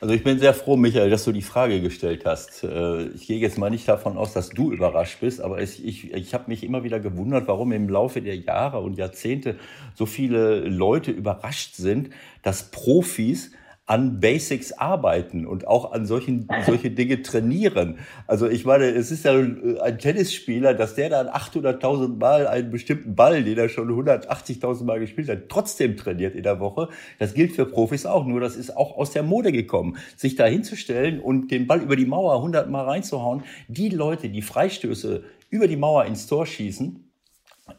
[0.00, 2.64] Also ich bin sehr froh, Michael, dass du die Frage gestellt hast.
[2.64, 6.14] Äh, ich gehe jetzt mal nicht davon aus, dass du überrascht bist, aber ich, ich,
[6.14, 9.56] ich habe mich immer wieder gewundert, warum im Laufe der Jahre und Jahrzehnte
[9.94, 12.08] so viele Leute überrascht sind,
[12.42, 13.52] dass Profis
[13.90, 17.98] an Basics arbeiten und auch an solchen solche Dinge trainieren.
[18.28, 23.16] Also ich meine, es ist ja ein Tennisspieler, dass der dann 800.000 Mal einen bestimmten
[23.16, 26.88] Ball, den er schon 180.000 Mal gespielt hat, trotzdem trainiert in der Woche.
[27.18, 28.24] Das gilt für Profis auch.
[28.26, 31.96] Nur das ist auch aus der Mode gekommen, sich da hinzustellen und den Ball über
[31.96, 33.42] die Mauer 100 Mal reinzuhauen.
[33.66, 37.09] Die Leute, die Freistöße über die Mauer ins Tor schießen,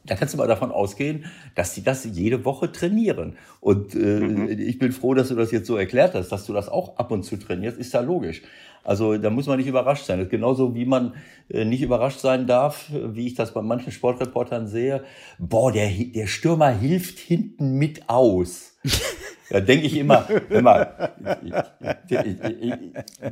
[0.06, 1.26] da kannst du mal davon ausgehen,
[1.56, 3.38] dass die das jede Woche trainieren.
[3.60, 4.50] Und äh, mhm.
[4.50, 7.12] ich bin froh, dass du das jetzt so erklärt hast, dass du das auch ab
[7.12, 8.42] und zu trainierst, ist ja logisch.
[8.84, 10.18] Also da muss man nicht überrascht sein.
[10.18, 11.14] Das ist genauso wie man
[11.50, 15.04] äh, nicht überrascht sein darf, wie ich das bei manchen Sportreportern sehe.
[15.38, 18.78] Boah, der, der Stürmer hilft hinten mit aus.
[19.52, 20.88] Da denke ich immer, immer,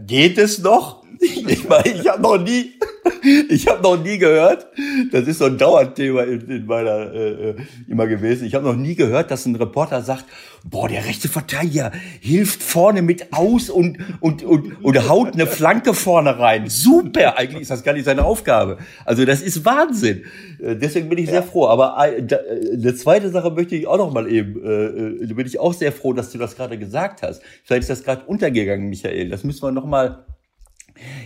[0.06, 1.04] geht es noch?
[1.22, 2.72] Ich meine, ich habe noch nie,
[3.50, 4.68] ich habe noch nie gehört,
[5.12, 7.56] das ist so ein Dauerthema in, in meiner äh,
[7.90, 8.46] immer gewesen.
[8.46, 10.26] Ich habe noch nie gehört, dass ein Reporter sagt,
[10.64, 11.92] boah, der rechte Verteidiger
[12.22, 16.70] hilft vorne mit aus und und und, und haut eine Flanke vorne rein.
[16.70, 18.78] Super, eigentlich ist das gar nicht seine Aufgabe.
[19.06, 20.24] Also das ist Wahnsinn.
[20.62, 21.68] Äh, deswegen bin ich sehr froh.
[21.68, 22.24] Aber äh,
[22.74, 25.92] eine zweite Sache möchte ich auch noch mal eben, äh, da bin ich auch sehr
[25.92, 27.42] froh, dass du das gerade gesagt hast.
[27.64, 29.30] Vielleicht ist das gerade untergegangen, Michael.
[29.30, 30.26] Das müssen wir noch mal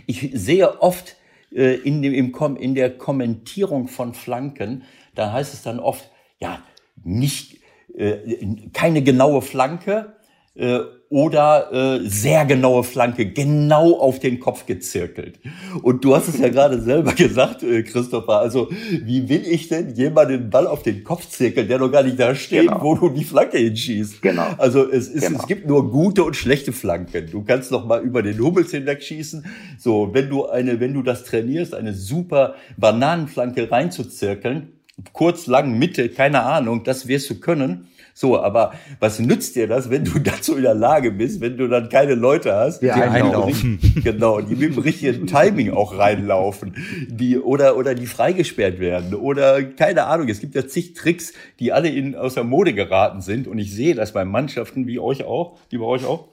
[0.05, 1.15] ich sehe oft
[1.51, 4.83] äh, in, dem, im, in der Kommentierung von Flanken,
[5.15, 6.09] da heißt es dann oft,
[6.39, 6.61] ja,
[7.03, 7.59] nicht,
[7.95, 10.15] äh, keine genaue Flanke,
[10.55, 10.79] äh,
[11.13, 15.39] oder äh, sehr genaue Flanke, genau auf den Kopf gezirkelt.
[15.83, 18.39] Und du hast es ja gerade selber gesagt, äh, Christopher.
[18.39, 18.69] Also
[19.03, 22.19] wie will ich denn jemanden den Ball auf den Kopf zirkeln, der noch gar nicht
[22.19, 22.81] da steht, genau.
[22.81, 24.23] wo du die Flanke hinschießt?
[24.23, 24.47] Genau.
[24.57, 25.39] Also es, ist, genau.
[25.39, 27.29] es gibt nur gute und schlechte Flanken.
[27.29, 29.45] Du kannst noch mal über den Hummels hinwegschießen.
[29.77, 34.69] So, wenn du eine, wenn du das trainierst, eine super Bananenflanke reinzuzirkeln,
[35.11, 37.87] kurz, lang, Mitte, keine Ahnung, das wirst du können.
[38.13, 41.67] So, aber was nützt dir das, wenn du dazu in der Lage bist, wenn du
[41.67, 43.79] dann keine Leute hast, die, die einlaufen.
[44.03, 46.75] genau, die mit dem richtigen Timing auch reinlaufen,
[47.07, 50.29] die oder oder die freigesperrt werden oder keine Ahnung.
[50.29, 53.73] Es gibt ja zig Tricks, die alle in aus der Mode geraten sind und ich
[53.73, 56.27] sehe das bei Mannschaften wie euch auch, wie bei euch auch,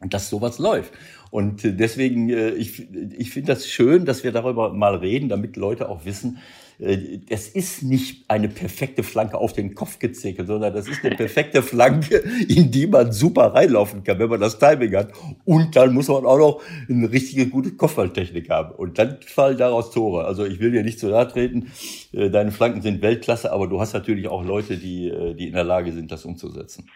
[0.00, 0.92] dass sowas läuft.
[1.30, 2.88] Und deswegen, äh, ich,
[3.18, 7.48] ich finde das schön, dass wir darüber mal reden, damit Leute auch wissen, äh, das
[7.48, 12.16] ist nicht eine perfekte Flanke auf den Kopf gezirkelt, sondern das ist eine perfekte Flanke,
[12.48, 15.12] in die man super reinlaufen kann, wenn man das Timing hat.
[15.44, 18.74] Und dann muss man auch noch eine richtige gute Kopfballtechnik haben.
[18.74, 20.24] Und dann fallen daraus Tore.
[20.24, 21.70] Also ich will dir nicht zu nahe treten.
[22.12, 25.54] Äh, deine Flanken sind Weltklasse, aber du hast natürlich auch Leute, die, äh, die in
[25.54, 26.90] der Lage sind, das umzusetzen.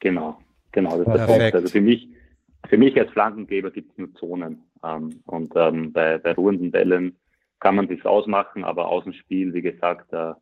[0.00, 0.38] Genau,
[0.72, 1.26] genau, das ist Perfekt.
[1.28, 1.54] perfekt.
[1.54, 2.08] Also für mich,
[2.68, 4.62] für mich als Flankengeber gibt es nur Zonen.
[4.82, 7.16] Ähm, und ähm, bei, bei ruhenden Bällen
[7.60, 10.34] kann man sich ausmachen, aber Außenspiel, wie gesagt, äh,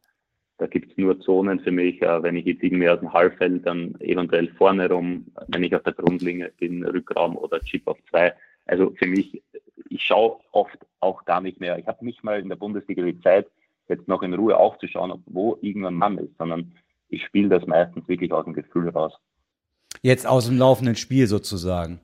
[0.59, 2.01] da gibt's nur Zonen für mich.
[2.03, 5.83] Äh, wenn ich jetzt irgendwie aus dem Halbfeld, dann eventuell vorne rum, wenn ich auf
[5.83, 8.35] der Grundlinie bin, Rückraum oder Chip auf zwei.
[8.67, 9.43] Also für mich,
[9.89, 11.79] ich schaue oft auch gar nicht mehr.
[11.79, 13.47] Ich habe nicht mal in der Bundesliga die Zeit,
[13.89, 16.73] jetzt noch in Ruhe aufzuschauen, wo irgendein Mann ist, sondern
[17.09, 19.13] ich spiele das meistens wirklich aus dem Gefühl raus.
[20.03, 22.01] Jetzt aus dem laufenden Spiel sozusagen.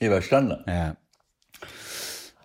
[0.00, 0.64] Überstanden.
[0.66, 0.96] Ja.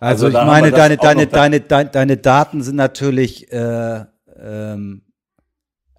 [0.00, 4.04] Also, also ich meine, deine, deine, deine, deine, deine Daten sind natürlich äh,
[4.40, 5.02] ähm,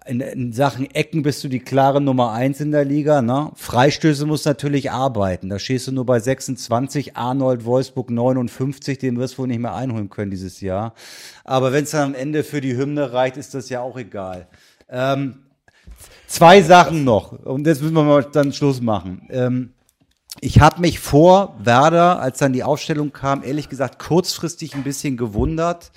[0.06, 3.22] in, in Sachen Ecken bist du die klare Nummer eins in der Liga.
[3.22, 3.50] Ne?
[3.54, 5.48] Freistöße musst natürlich arbeiten.
[5.48, 9.74] Da stehst du nur bei 26, Arnold Wolfsburg 59, den wirst du wohl nicht mehr
[9.74, 10.94] einholen können dieses Jahr.
[11.44, 14.48] Aber wenn es dann am Ende für die Hymne reicht, ist das ja auch egal.
[14.88, 15.44] Ähm,
[16.26, 19.28] zwei Sachen noch und jetzt müssen wir mal dann Schluss machen.
[19.30, 19.74] Ähm,
[20.40, 25.16] ich habe mich vor Werder, als dann die Aufstellung kam, ehrlich gesagt kurzfristig ein bisschen
[25.16, 25.92] gewundert,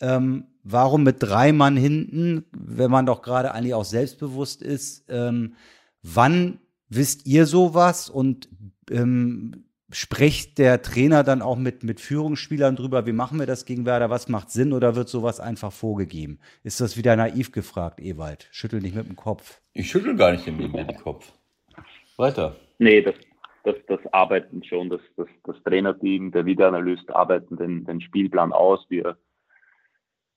[0.00, 5.04] ähm, warum mit drei Mann hinten, wenn man doch gerade eigentlich auch selbstbewusst ist.
[5.08, 5.54] Ähm,
[6.02, 8.48] wann wisst ihr sowas und
[8.90, 13.84] ähm, spricht der Trainer dann auch mit, mit Führungsspielern drüber, wie machen wir das gegen
[13.84, 16.38] Werder, was macht Sinn oder wird sowas einfach vorgegeben?
[16.62, 18.48] Ist das wieder naiv gefragt, Ewald?
[18.52, 19.60] Schüttel nicht mit dem Kopf.
[19.72, 21.32] Ich schüttel gar nicht mit dem Kopf.
[22.16, 22.56] Weiter.
[22.78, 23.14] Nee, das,
[23.64, 28.84] das, das arbeiten schon, das, das, das Trainerteam, der Videoanalyst arbeiten den, den Spielplan aus.
[28.88, 29.16] Wir,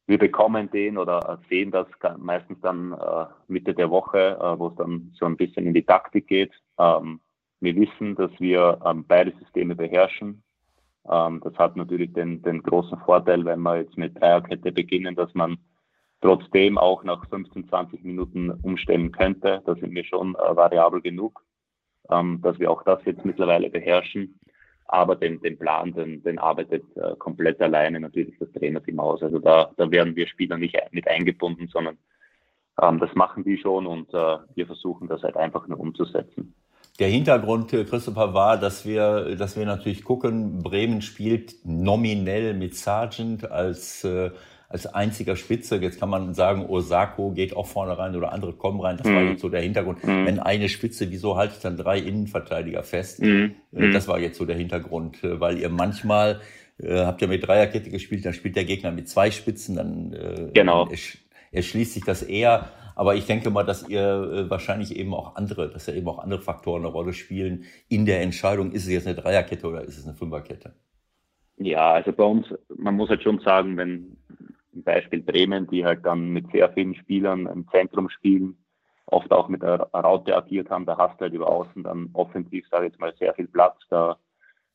[0.08, 4.76] wir bekommen den oder sehen das meistens dann äh, Mitte der Woche, äh, wo es
[4.76, 6.52] dann so ein bisschen in die Taktik geht.
[6.78, 7.20] Ähm,
[7.62, 10.44] wir wissen, dass wir ähm, beide Systeme beherrschen.
[11.10, 15.34] Ähm, das hat natürlich den, den großen Vorteil, wenn wir jetzt mit Dreierkette beginnen, dass
[15.34, 15.58] man
[16.22, 19.64] trotzdem auch nach 15, 20 Minuten umstellen könnte.
[19.66, 21.44] Da sind wir schon äh, variabel genug
[22.10, 24.40] ähm, dass wir auch das jetzt mittlerweile beherrschen.
[24.88, 29.24] Aber den, den Plan, den, den arbeitet äh, komplett alleine natürlich das Trainerteam aus.
[29.24, 31.98] Also da, da werden wir Spieler nicht mit eingebunden, sondern
[32.82, 36.54] ähm, das machen die schon und äh, wir versuchen das halt einfach nur umzusetzen.
[37.00, 42.76] Der Hintergrund, äh, Christopher, war, dass wir, dass wir natürlich gucken, Bremen spielt nominell mit
[42.76, 44.32] Sargent als äh,
[44.70, 45.78] als einziger Spitze.
[45.78, 48.98] Jetzt kann man sagen, Osako geht auch vorne rein oder andere kommen rein.
[48.98, 49.16] Das mhm.
[49.16, 50.04] war jetzt so der Hintergrund.
[50.04, 50.26] Mhm.
[50.26, 53.22] Wenn eine Spitze, wieso halte ich dann drei Innenverteidiger fest?
[53.22, 53.56] Mhm.
[53.74, 56.42] Äh, das war jetzt so der Hintergrund, äh, weil ihr manchmal
[56.80, 60.52] äh, habt ihr mit Dreierkette gespielt, dann spielt der Gegner mit zwei Spitzen, dann äh,
[60.54, 60.90] genau.
[61.52, 62.70] erschließt sich das eher.
[62.96, 66.20] Aber ich denke mal, dass ihr äh, wahrscheinlich eben auch andere, dass ja eben auch
[66.20, 69.98] andere Faktoren eine Rolle spielen in der Entscheidung, ist es jetzt eine Dreierkette oder ist
[69.98, 70.74] es eine Fünferkette?
[71.58, 74.18] Ja, also bei uns, man muss halt schon sagen, wenn
[74.76, 78.58] zum Beispiel Bremen, die halt dann mit sehr vielen Spielern im Zentrum spielen,
[79.06, 82.68] oft auch mit der Raute agiert haben, da hast du halt über außen dann offensiv,
[82.70, 83.78] sage ich jetzt mal, sehr viel Platz.
[83.90, 84.18] Da,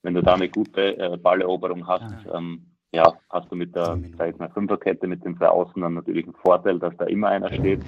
[0.02, 2.38] wenn du da eine gute äh, Balleroberung hast, ah.
[2.38, 5.94] ähm, ja, hast du mit der sag ich mal, Fünferkette mit den zwei Außen dann
[5.94, 7.82] natürlich einen Vorteil, dass da immer einer steht.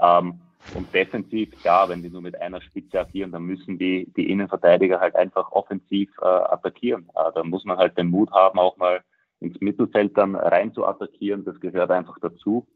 [0.00, 0.40] Ähm,
[0.74, 4.98] und defensiv, ja, wenn die nur mit einer Spitze agieren, dann müssen die, die Innenverteidiger
[4.98, 7.08] halt einfach offensiv äh, attackieren.
[7.14, 9.02] Äh, da muss man halt den Mut haben, auch mal
[9.44, 11.44] ins Mittelfeld dann rein zu attackieren.
[11.44, 12.66] Das gehört einfach dazu.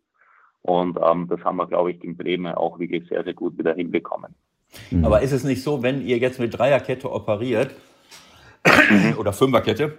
[0.62, 3.74] Und ähm, das haben wir, glaube ich, in Bremen auch wirklich sehr, sehr gut wieder
[3.74, 4.34] hinbekommen.
[5.02, 7.74] Aber ist es nicht so, wenn ihr jetzt mit Dreierkette operiert
[9.18, 9.96] oder Fünferkette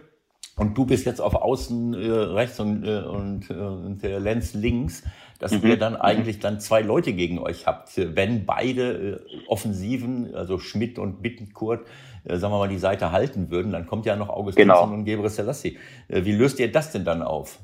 [0.60, 4.54] und du bist jetzt auf Außen äh, rechts und, äh, und, äh, und der Lenz
[4.54, 5.04] links,
[5.40, 5.70] dass mhm.
[5.70, 11.00] ihr dann eigentlich dann zwei Leute gegen euch habt, wenn beide äh, Offensiven, also Schmidt
[11.00, 11.88] und Bittenkurt,
[12.26, 14.84] äh, sagen wir mal, die Seite halten würden, dann kommt ja noch Augustin genau.
[14.84, 15.78] und Gebre Selassie.
[16.10, 17.60] Äh, wie löst ihr das denn dann auf?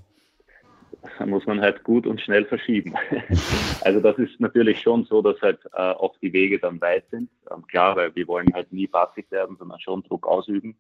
[1.20, 2.96] Da muss man halt gut und schnell verschieben.
[3.82, 7.30] also das ist natürlich schon so, dass halt äh, oft die Wege dann weit sind.
[7.52, 10.76] Ähm, klar, weil wir wollen halt nie passiv werden, sondern schon Druck ausüben.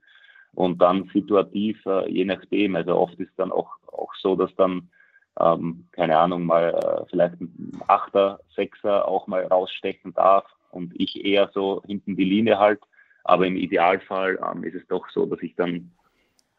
[0.55, 4.89] Und dann situativ, äh, je nachdem, also oft ist dann auch, auch so, dass dann
[5.39, 11.23] ähm, keine Ahnung, mal äh, vielleicht ein Achter, Sechser auch mal rausstechen darf und ich
[11.25, 12.79] eher so hinten die Linie halt.
[13.23, 15.91] Aber im Idealfall ähm, ist es doch so, dass ich dann.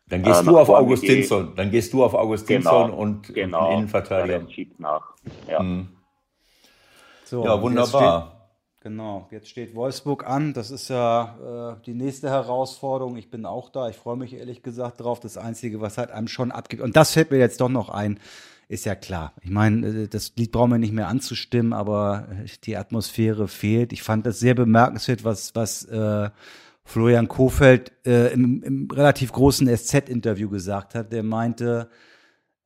[0.08, 4.48] Dann gehst äh, du auf Augustinsson, dann gehst du auf Augustinsson genau, und genau, Innenverteidiger.
[4.50, 5.14] schiebt nach.
[5.48, 5.88] Ja, mhm.
[7.24, 8.35] so, ja wunderbar.
[8.86, 10.54] Genau, jetzt steht Wolfsburg an.
[10.54, 13.16] Das ist ja äh, die nächste Herausforderung.
[13.16, 13.88] Ich bin auch da.
[13.88, 15.18] Ich freue mich ehrlich gesagt drauf.
[15.18, 16.82] Das Einzige, was halt einem schon abgibt.
[16.82, 18.20] Und das fällt mir jetzt doch noch ein
[18.68, 19.32] ist ja klar.
[19.42, 23.92] Ich meine, äh, das Lied brauchen wir nicht mehr anzustimmen, aber äh, die Atmosphäre fehlt.
[23.92, 26.30] Ich fand das sehr bemerkenswert, was, was äh,
[26.84, 31.12] Florian Kofeld äh, im, im relativ großen SZ-Interview gesagt hat.
[31.12, 31.90] Der meinte,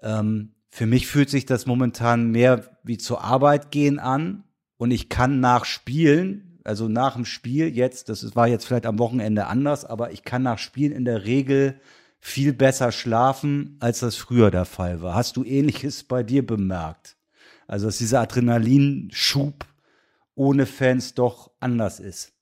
[0.02, 4.44] ähm, für mich fühlt sich das momentan mehr wie zur Arbeit gehen an
[4.80, 8.98] und ich kann nach Spielen, also nach dem Spiel jetzt, das war jetzt vielleicht am
[8.98, 11.78] Wochenende anders, aber ich kann nach Spielen in der Regel
[12.18, 15.14] viel besser schlafen, als das früher der Fall war.
[15.14, 17.18] Hast du ähnliches bei dir bemerkt?
[17.66, 19.66] Also, dass dieser Adrenalinschub
[20.34, 22.32] ohne Fans doch anders ist.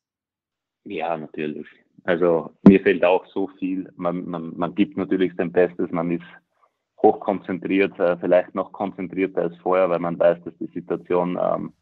[0.84, 1.66] Ja, natürlich.
[2.04, 3.92] Also mir fehlt auch so viel.
[3.96, 6.22] Man, man, man gibt natürlich sein Bestes, man ist
[7.02, 11.72] hochkonzentriert, äh, vielleicht noch konzentrierter als vorher, weil man weiß, dass die Situation ähm,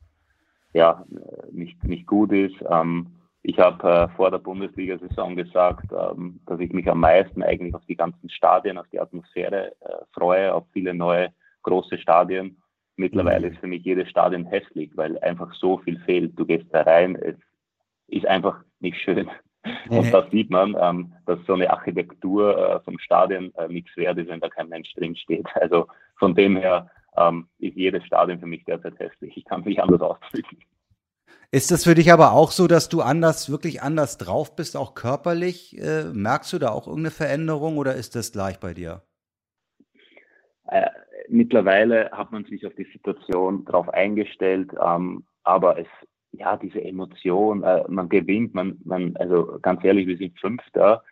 [0.76, 1.04] ja
[1.50, 2.56] nicht, nicht gut ist.
[2.70, 3.08] Ähm,
[3.42, 7.84] ich habe äh, vor der Bundesliga-Saison gesagt, ähm, dass ich mich am meisten eigentlich auf
[7.86, 11.32] die ganzen Stadien, auf die Atmosphäre äh, freue, auf viele neue
[11.62, 12.60] große Stadien.
[12.96, 13.52] Mittlerweile mhm.
[13.52, 16.38] ist für mich jedes Stadion hässlich, weil einfach so viel fehlt.
[16.38, 17.36] Du gehst da rein, es
[18.08, 19.30] ist einfach nicht schön.
[19.88, 24.18] Und da sieht man, ähm, dass so eine Architektur äh, vom Stadion äh, nichts wert
[24.18, 25.46] ist, wenn da kein Mensch drin steht.
[25.54, 25.86] Also
[26.18, 29.36] von dem her ähm, ist jedes Stadion für mich derzeit hässlich.
[29.36, 30.58] Ich kann es nicht anders ausdrücken.
[31.52, 34.94] Ist das für dich aber auch so, dass du anders, wirklich anders drauf bist, auch
[34.94, 35.80] körperlich?
[35.80, 39.02] Äh, merkst du da auch irgendeine Veränderung oder ist das gleich bei dir?
[40.66, 40.90] Äh,
[41.28, 45.86] mittlerweile hat man sich auf die Situation darauf eingestellt, ähm, aber es,
[46.32, 51.04] ja, diese Emotion, äh, man gewinnt, man, man, also ganz ehrlich, wir sind Fünfter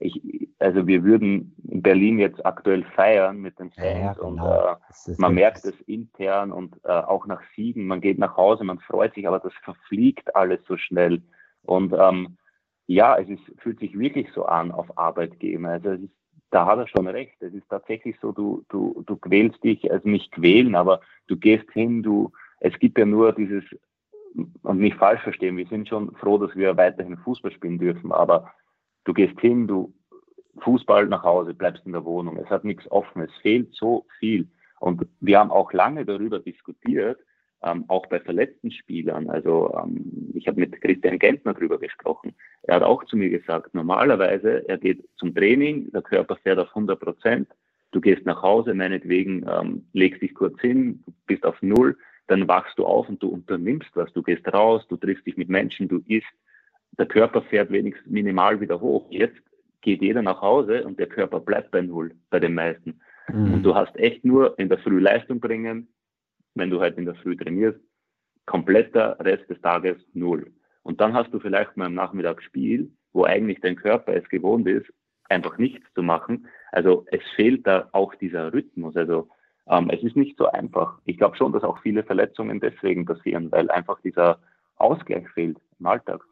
[0.00, 4.28] ich, also wir würden in Berlin jetzt aktuell feiern mit den Fans ja, genau.
[4.28, 8.64] und äh, man merkt es intern und äh, auch nach Siegen, man geht nach Hause,
[8.64, 11.22] man freut sich, aber das verfliegt alles so schnell.
[11.62, 12.38] Und ähm,
[12.86, 15.66] ja, es ist, fühlt sich wirklich so an auf Arbeit gehen.
[15.66, 16.10] Also ist,
[16.50, 17.40] da hat er schon recht.
[17.40, 21.70] Es ist tatsächlich so, du, du, du quälst dich, also nicht quälen, aber du gehst
[21.72, 23.64] hin, du, es gibt ja nur dieses,
[24.62, 28.50] und nicht falsch verstehen, wir sind schon froh, dass wir weiterhin Fußball spielen dürfen, aber
[29.04, 29.92] Du gehst hin, du
[30.60, 32.36] Fußball nach Hause, bleibst in der Wohnung.
[32.36, 34.48] Es hat nichts offen, es fehlt so viel.
[34.78, 37.18] Und wir haben auch lange darüber diskutiert,
[37.62, 39.28] ähm, auch bei verletzten Spielern.
[39.28, 42.34] Also ähm, ich habe mit Christian Gentner darüber gesprochen.
[42.62, 46.68] Er hat auch zu mir gesagt, normalerweise, er geht zum Training, der Körper fährt auf
[46.68, 47.48] 100 Prozent,
[47.92, 51.96] du gehst nach Hause, meinetwegen ähm, legst dich kurz hin, bist auf Null,
[52.28, 54.12] dann wachst du auf und du unternimmst was.
[54.12, 56.26] Du gehst raus, du triffst dich mit Menschen, du isst,
[56.98, 59.06] der Körper fährt wenigstens minimal wieder hoch.
[59.10, 59.40] Jetzt
[59.80, 63.00] geht jeder nach Hause und der Körper bleibt bei Null, bei den meisten.
[63.28, 63.54] Mhm.
[63.54, 65.88] Und du hast echt nur in der Früh Leistung bringen,
[66.54, 67.80] wenn du halt in der Früh trainierst,
[68.46, 70.52] kompletter Rest des Tages Null.
[70.82, 74.66] Und dann hast du vielleicht mal am Nachmittag Spiel, wo eigentlich dein Körper es gewohnt
[74.66, 74.92] ist,
[75.28, 76.46] einfach nichts zu machen.
[76.72, 78.96] Also es fehlt da auch dieser Rhythmus.
[78.96, 79.28] Also
[79.68, 80.98] ähm, es ist nicht so einfach.
[81.04, 84.40] Ich glaube schon, dass auch viele Verletzungen deswegen passieren, weil einfach dieser
[84.76, 86.24] Ausgleich fehlt im Alltag.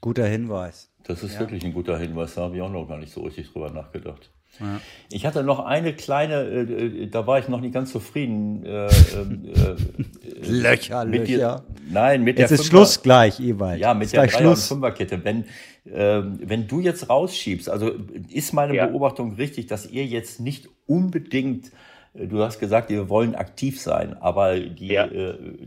[0.00, 0.90] Guter Hinweis.
[1.04, 1.40] Das ist ja.
[1.40, 4.30] wirklich ein guter Hinweis, da habe ich auch noch gar nicht so richtig drüber nachgedacht.
[4.60, 4.80] Ja.
[5.10, 8.64] Ich hatte noch eine kleine, äh, äh da war ich noch nicht ganz zufrieden.
[8.64, 11.64] Äh, ähm, äh, Löcher, mit Löcher.
[11.68, 13.80] Die, nein, mit es der ist Fünfer, Schluss gleich, Ewald.
[13.80, 15.24] Ja, mit der Dreier- und Fünferkette.
[15.24, 15.44] Wenn,
[15.84, 17.92] äh, wenn du jetzt rausschiebst, also
[18.30, 18.86] ist meine ja.
[18.86, 21.70] Beobachtung richtig, dass ihr jetzt nicht unbedingt,
[22.14, 25.08] äh, du hast gesagt, wir wollen aktiv sein, aber die, ja.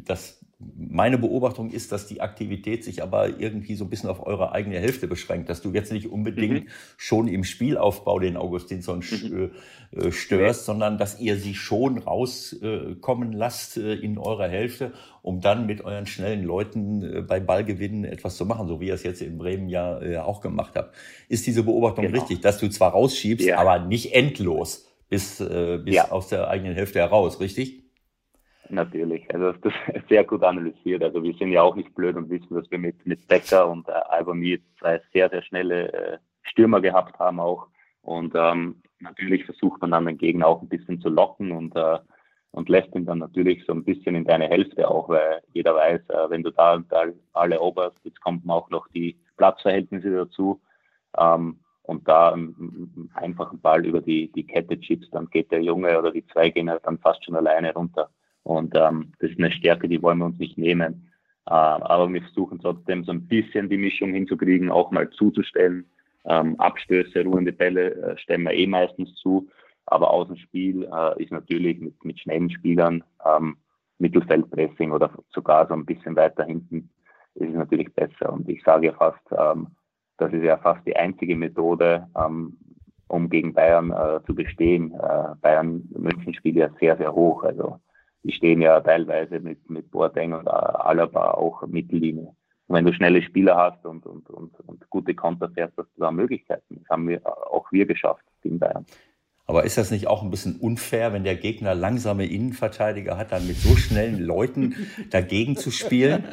[0.05, 0.40] das
[0.77, 4.79] meine Beobachtung ist, dass die Aktivität sich aber irgendwie so ein bisschen auf eure eigene
[4.79, 6.69] Hälfte beschränkt, dass du jetzt nicht unbedingt mhm.
[6.97, 9.51] schon im Spielaufbau den Augustinsson mhm.
[9.93, 10.65] Äh, störst, nee.
[10.65, 16.05] sondern dass ihr sie schon rauskommen lasst äh, in eurer Hälfte, um dann mit euren
[16.05, 19.67] schnellen Leuten äh, bei Ballgewinnen etwas zu machen, so wie ihr es jetzt in Bremen
[19.69, 20.95] ja auch gemacht habt.
[21.27, 22.19] Ist diese Beobachtung genau.
[22.19, 23.57] richtig, dass du zwar rausschiebst, ja.
[23.57, 26.09] aber nicht endlos bis, bis ja.
[26.09, 27.80] aus der eigenen Hälfte heraus, richtig?
[28.72, 31.03] Natürlich, also das ist sehr gut analysiert.
[31.03, 33.88] Also wir sind ja auch nicht blöd und wissen, dass wir mit, mit Becker und
[33.89, 37.68] äh, Albami zwei sehr, sehr schnelle äh, Stürmer gehabt haben auch.
[38.02, 41.99] Und ähm, natürlich versucht man dann den Gegner auch ein bisschen zu locken und, äh,
[42.52, 46.02] und lässt ihn dann natürlich so ein bisschen in deine Hälfte auch, weil jeder weiß,
[46.10, 50.61] äh, wenn du da, da alle oberst, jetzt kommen auch noch die Platzverhältnisse dazu.
[51.18, 55.99] Ähm, und da einen einfachen Ball über die, die Kette chips, dann geht der Junge
[55.99, 58.10] oder die zwei gehen halt dann fast schon alleine runter.
[58.43, 61.11] Und ähm, das ist eine Stärke, die wollen wir uns nicht nehmen.
[61.47, 65.85] Äh, aber wir versuchen trotzdem so ein bisschen die Mischung hinzukriegen, auch mal zuzustellen.
[66.26, 69.47] Ähm, Abstöße, ruhende Bälle äh, stellen wir eh meistens zu.
[69.88, 73.57] Aber Außenspiel äh, ist natürlich mit, mit schnellen Spielern, ähm,
[73.97, 76.89] Mittelfeldpressing oder sogar so ein bisschen weiter hinten,
[77.35, 78.34] ist es natürlich besser.
[78.34, 79.68] Und ich sage ja fast, ähm,
[80.18, 82.57] das ist ja fast die einzige Methode, ähm,
[83.07, 84.93] um gegen Bayern äh, zu bestehen.
[84.93, 87.43] Äh, Bayern München spielt ja sehr, sehr hoch.
[87.43, 87.80] Also
[88.23, 92.35] die stehen ja teilweise mit, mit Boateng und Alaba auch Mittellinie.
[92.68, 96.02] Und wenn du schnelle Spieler hast und, und, und, und gute Konter fährst, hast du
[96.02, 96.77] da Möglichkeiten.
[96.80, 98.85] Das haben wir auch wir geschafft in Bayern.
[99.47, 103.47] Aber ist das nicht auch ein bisschen unfair, wenn der Gegner langsame Innenverteidiger hat, dann
[103.47, 104.76] mit so schnellen Leuten
[105.09, 106.23] dagegen zu spielen?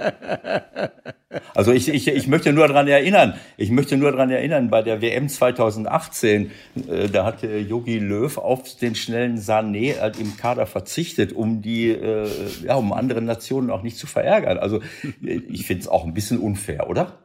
[1.55, 5.03] Also ich, ich, ich möchte nur daran erinnern, ich möchte nur daran erinnern, bei der
[5.03, 6.51] WM 2018,
[6.89, 11.91] äh, da hat Yogi Löw auf den schnellen Sané äh, im Kader verzichtet, um die,
[11.91, 12.29] äh,
[12.65, 14.59] ja, um andere Nationen auch nicht zu verärgern.
[14.59, 14.81] Also
[15.23, 17.19] ich finde es auch ein bisschen unfair, oder?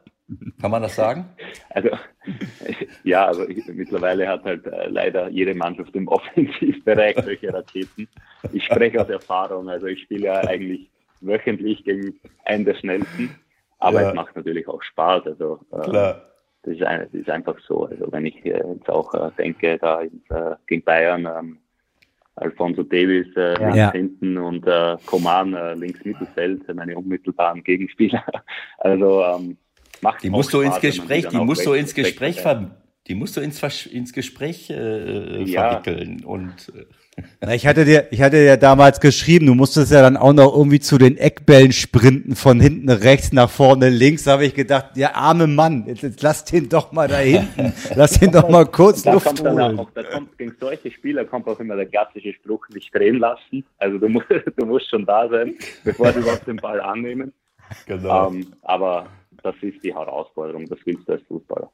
[0.60, 1.26] Kann man das sagen?
[1.70, 1.90] Also,
[3.04, 8.08] ja, also ich, mittlerweile hat halt äh, leider jede Mannschaft im Offensivbereich solche Raketen.
[8.52, 10.90] Ich spreche aus Erfahrung, also ich spiele ja eigentlich
[11.20, 13.34] wöchentlich gegen einen der schnellsten,
[13.78, 14.08] aber ja.
[14.08, 15.26] es macht natürlich auch Spaß.
[15.26, 16.30] Also, äh, Klar.
[16.62, 17.84] Das ist, ein, das ist, einfach so.
[17.84, 21.58] Also wenn ich äh, jetzt auch äh, denke, da ins, äh, gegen Bayern, ähm,
[22.36, 23.68] Alfonso Davis äh, ja.
[23.68, 28.24] links hinten und äh, Coman äh, links Mittelfeld, meine unmittelbaren Gegenspieler.
[28.78, 29.56] Also ähm,
[30.04, 32.76] macht die musst du ins Gespräch, die musst du ins Gespräch ver,
[33.06, 35.80] die musst du ins, ins Gespräch äh, ja.
[35.80, 36.84] verwickeln und äh.
[37.40, 40.52] Na, ich hatte dir, ich hatte dir damals geschrieben, du musstest ja dann auch noch
[40.52, 44.24] irgendwie zu den Eckbällen sprinten, von hinten rechts nach vorne links.
[44.24, 47.72] Da habe ich gedacht, der arme Mann, jetzt, jetzt lass den doch mal da hinten,
[47.94, 49.78] lass ihn doch mal kurz da Luft kommt holen.
[49.78, 53.64] Auch, da kommt gegen solche Spieler kommt auch immer der klassische Spruch, nicht drehen lassen.
[53.78, 54.26] Also du musst,
[54.56, 55.54] du musst schon da sein,
[55.84, 57.32] bevor sie überhaupt den Ball annehmen.
[57.86, 58.30] Genau.
[58.30, 59.06] Ähm, aber
[59.44, 61.70] das ist die Herausforderung, das willst du als Fußballer.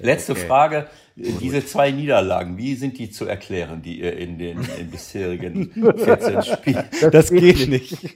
[0.00, 0.46] Letzte okay.
[0.46, 0.86] Frage,
[1.16, 6.42] diese zwei Niederlagen, wie sind die zu erklären, die ihr in den, in bisherigen 14
[6.42, 6.84] Spielen?
[7.12, 8.14] Das geht nicht.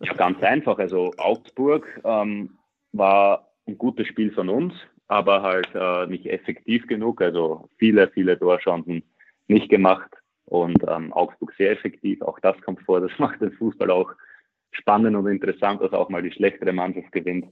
[0.00, 0.78] Ja, ganz einfach.
[0.78, 2.58] Also Augsburg ähm,
[2.92, 4.74] war ein gutes Spiel von uns,
[5.08, 7.20] aber halt äh, nicht effektiv genug.
[7.20, 9.02] Also viele, viele Torchancen
[9.48, 10.10] nicht gemacht
[10.44, 12.22] und ähm, Augsburg sehr effektiv.
[12.22, 13.00] Auch das kommt vor.
[13.00, 14.12] Das macht den Fußball auch
[14.70, 17.46] spannend und interessant, dass auch mal die schlechtere Mannschaft gewinnt.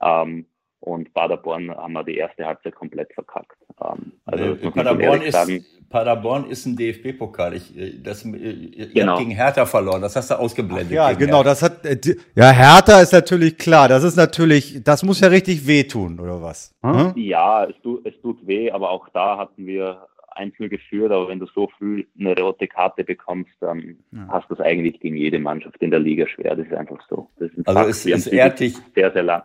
[0.00, 0.46] Ähm,
[0.82, 3.56] und Paderborn haben wir die erste Halbzeit komplett verkackt.
[3.80, 7.54] Ähm, also äh, Paderborn, ist, Paderborn ist ein DFB-Pokal.
[7.54, 9.12] Ich, äh, das, äh, ihr genau.
[9.12, 10.98] habt gegen Hertha verloren, das hast du ausgeblendet.
[10.98, 11.50] Ach ja, genau, Hertha.
[11.50, 16.18] das hat, ja, Hertha ist natürlich klar, das ist natürlich, das muss ja richtig wehtun,
[16.18, 16.74] oder was?
[16.82, 17.12] Hm?
[17.14, 21.38] Ja, es tut, es tut weh, aber auch da hatten wir 1-0 geführt, aber wenn
[21.38, 24.28] du so früh eine rote Karte bekommst, dann ja.
[24.28, 26.56] hast du es eigentlich gegen jede Mannschaft in der Liga schwer.
[26.56, 27.28] Das ist einfach so.
[27.38, 27.90] Ist also Fakt.
[27.90, 29.42] es, es ehrt dich sehr, sehr lang.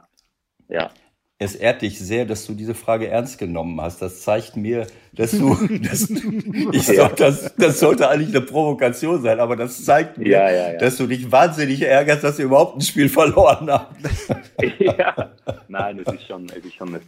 [0.69, 0.89] Ja.
[1.39, 4.01] Es ehrt dich sehr, dass du diese Frage ernst genommen hast.
[4.01, 9.39] Das zeigt mir, dass du, dass ich sag, das, das sollte eigentlich eine Provokation sein,
[9.39, 12.81] aber das zeigt mir, ja, ja, dass du dich wahnsinnig ärgerst, dass wir überhaupt ein
[12.81, 13.95] Spiel verloren haben.
[14.80, 15.31] ja,
[15.68, 17.01] nein, es ist schon, es ist schon eine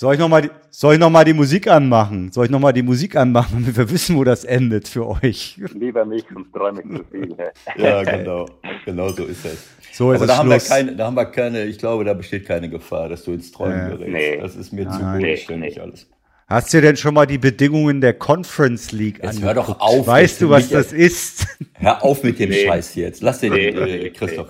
[0.00, 2.32] Soll ich nochmal die, soll ich noch mal die Musik anmachen?
[2.32, 5.60] Soll ich nochmal die Musik anmachen, damit wir wissen, wo das endet für euch?
[5.74, 7.36] Lieber nicht, sonst träume ich zu viel.
[7.76, 8.46] Ja, genau.
[8.86, 9.66] Genau so ist es.
[9.92, 12.14] So ist Aber es da haben, wir keine, da haben wir keine, ich glaube, da
[12.14, 13.88] besteht keine Gefahr, dass du ins Träumen Ja.
[13.90, 14.08] gerätst.
[14.10, 14.38] Nee.
[14.40, 15.82] Das ist mir zu bodenständig Nee.
[15.82, 16.06] alles.
[16.48, 19.82] Hast du denn schon mal die Bedingungen der Conference League Jetzt hör doch angeguckt?
[19.82, 21.46] auf, Weißt du, was das ist?
[21.74, 22.64] Hör auf mit dem Nee.
[22.66, 23.20] Scheiß jetzt.
[23.20, 24.48] Lass den, Nee, äh, nee, Christoph.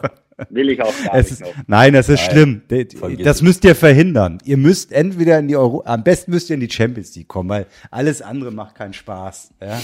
[0.49, 1.55] Will ich auch gar Es nicht ist, noch.
[1.67, 2.62] nein, das ist Nein, schlimm.
[2.99, 3.43] Vergiss Das es.
[3.43, 4.39] müsst ihr verhindern.
[4.45, 7.49] Ihr müsst entweder in die Euro, am besten müsst ihr in die Champions League kommen,
[7.49, 9.51] weil alles andere macht keinen Spaß.
[9.61, 9.81] Ja?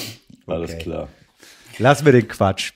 [0.47, 0.83] Alles Okay.
[0.83, 1.09] klar.
[1.79, 2.73] Lassen wir den Quatsch.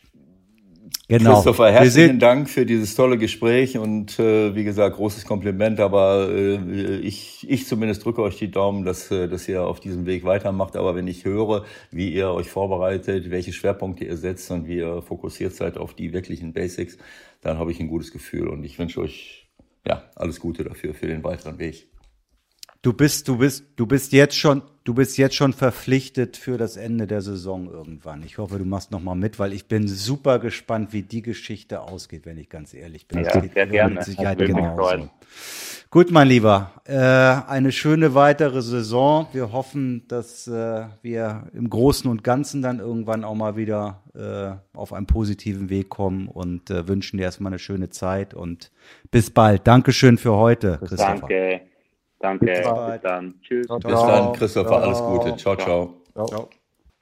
[1.11, 1.35] Genau.
[1.35, 6.99] Christopher, herzlichen Dank für dieses tolle Gespräch und äh, wie gesagt, großes Kompliment, aber äh,
[6.99, 10.77] ich, ich zumindest drücke euch die Daumen, dass, äh, dass ihr auf diesem Weg weitermacht.
[10.77, 15.03] Aber wenn ich höre, wie ihr euch vorbereitet, welche Schwerpunkte ihr setzt und wie ihr
[15.03, 16.97] fokussiert seid auf die wirklichen Basics,
[17.41, 19.49] dann habe ich ein gutes Gefühl und ich wünsche euch
[19.85, 21.90] ja alles Gute dafür, für den weiteren Weg.
[22.83, 26.77] Du bist, du bist, du bist jetzt schon, du bist jetzt schon verpflichtet für das
[26.77, 28.23] Ende der Saison irgendwann.
[28.23, 31.83] Ich hoffe, du machst noch mal mit, weil ich bin super gespannt, wie die Geschichte
[31.83, 33.19] ausgeht, wenn ich ganz ehrlich bin.
[33.19, 33.95] Ja, Das geht sehr gerne.
[33.97, 35.11] Mit Sicherheit genauso.
[35.93, 39.27] Gut, mein Lieber, äh, eine schöne weitere Saison.
[39.33, 44.77] Wir hoffen, dass äh, wir im Großen und Ganzen dann irgendwann auch mal wieder äh,
[44.77, 48.71] auf einen positiven Weg kommen und äh, wünschen dir erstmal eine schöne Zeit und
[49.11, 49.67] bis bald.
[49.67, 51.17] Dankeschön für heute, Christopher.
[51.19, 51.70] Danke.
[52.21, 52.47] Danke.
[52.47, 53.05] Bis bald.
[53.05, 53.35] dann.
[53.43, 53.67] Tschüss.
[53.67, 54.07] Bis Ciao.
[54.07, 54.79] dann, Christopher, Ciao.
[54.83, 55.37] alles Gute.
[55.37, 56.49] Ciao, ciao.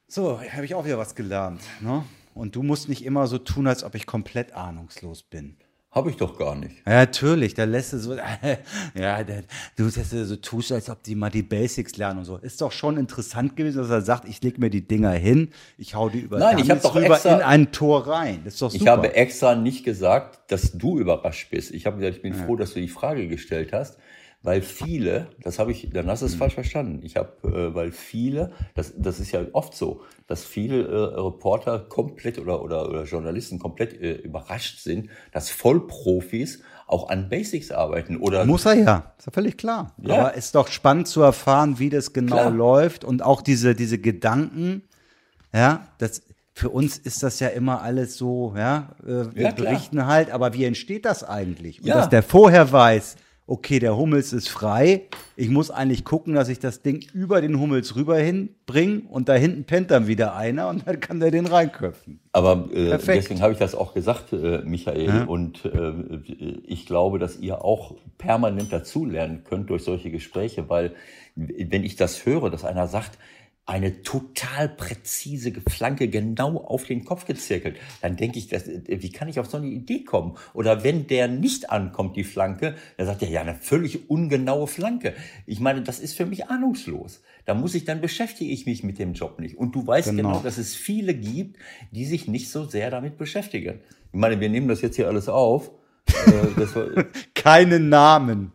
[0.06, 1.60] So, habe ich auch wieder was gelernt.
[1.80, 2.04] Ne?
[2.34, 5.56] Und du musst nicht immer so tun, als ob ich komplett ahnungslos bin.
[5.90, 6.76] Habe ich doch gar nicht.
[6.86, 8.14] Ja, natürlich, da lässt du so,
[8.94, 9.42] ja, der,
[9.76, 12.36] du du so tust, als ob die mal die Basics lernen und so.
[12.36, 15.94] Ist doch schon interessant gewesen, dass er sagt, ich leg mir die Dinger hin, ich
[15.94, 18.42] hau die über Nein, ich hab Dummies doch extra- in ein Tor rein.
[18.44, 18.82] Das ist doch super.
[18.84, 21.70] Ich habe extra nicht gesagt, dass du überrascht bist.
[21.72, 23.98] Ich habe gesagt, ich bin froh, dass du die Frage gestellt hast,
[24.42, 27.00] weil viele, das habe ich, dann hast du es falsch verstanden.
[27.02, 31.80] Ich habe, äh, weil viele, das, das ist ja oft so, dass viele äh, Reporter
[31.80, 38.16] komplett oder, oder, oder Journalisten komplett äh, überrascht sind, dass Vollprofis auch an Basics arbeiten
[38.16, 39.94] oder Muss er ja, ist ja völlig klar.
[40.02, 40.14] Ja.
[40.14, 42.50] Aber ist doch spannend zu erfahren, wie das genau Klar.
[42.50, 44.82] läuft und auch diese, diese Gedanken,
[45.52, 46.22] ja, das,
[46.54, 50.54] für uns ist das ja immer alles so, ja, äh, wir Ja, berichten halt, aber
[50.54, 51.80] wie entsteht das eigentlich?
[51.80, 51.96] Und Ja.
[51.96, 53.16] dass der vorher weiß,
[53.48, 57.58] okay, der Hummels ist frei, ich muss eigentlich gucken, dass ich das Ding über den
[57.58, 61.46] Hummels rüber hinbringe und da hinten pennt dann wieder einer und dann kann der den
[61.46, 62.20] reinköpfen.
[62.32, 65.24] Aber äh, deswegen habe ich das auch gesagt, äh, Michael.
[65.26, 65.92] Und äh,
[66.66, 70.94] ich glaube, dass ihr auch permanent dazulernen könnt durch solche Gespräche, weil
[71.34, 73.18] wenn ich das höre, dass einer sagt,
[73.68, 79.12] eine total präzise Flanke genau auf den Kopf gezirkelt, dann denke ich, das, äh, wie
[79.12, 80.38] kann ich auf so eine Idee kommen?
[80.54, 85.12] Oder wenn der nicht ankommt, die Flanke, dann sagt er, ja, eine völlig ungenaue Flanke.
[85.44, 87.22] Ich meine, das ist für mich ahnungslos.
[87.44, 89.58] Da muss ich, dann beschäftige ich mich mit dem Job nicht.
[89.58, 90.28] Und du weißt Genau.
[90.30, 91.56] genau dass es viele gibt,
[91.90, 93.80] die sich nicht so sehr damit beschäftigen.
[94.12, 95.70] Ich meine, wir nehmen das jetzt hier alles auf.
[96.06, 96.86] Äh, das war,
[97.34, 98.52] Keine Namen.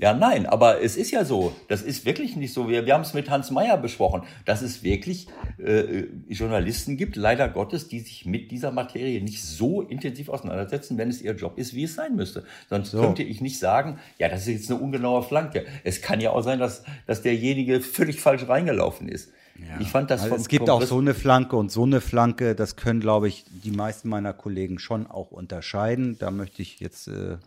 [0.00, 1.54] Ja, nein, aber es ist ja so.
[1.68, 2.68] Das ist wirklich nicht so.
[2.68, 5.26] Wir, wir haben es mit Hans Meyer besprochen, dass es wirklich
[5.58, 11.10] äh, Journalisten gibt, leider Gottes, die sich mit dieser Materie nicht so intensiv auseinandersetzen, wenn
[11.10, 12.44] es ihr Job ist, wie es sein müsste.
[12.70, 15.66] Sonst könnte ich nicht sagen, ja, das ist jetzt eine ungenaue Flanke.
[15.84, 19.30] Es kann ja auch sein, dass, dass derjenige völlig falsch reingelaufen ist.
[19.80, 22.00] Ich fand das Also vom es gibt vom auch so eine Flanke und so eine
[22.00, 26.16] Flanke, das können, glaube ich, die meisten meiner Kollegen schon auch unterscheiden.
[26.18, 27.38] Da möchte ich jetzt, äh, äh,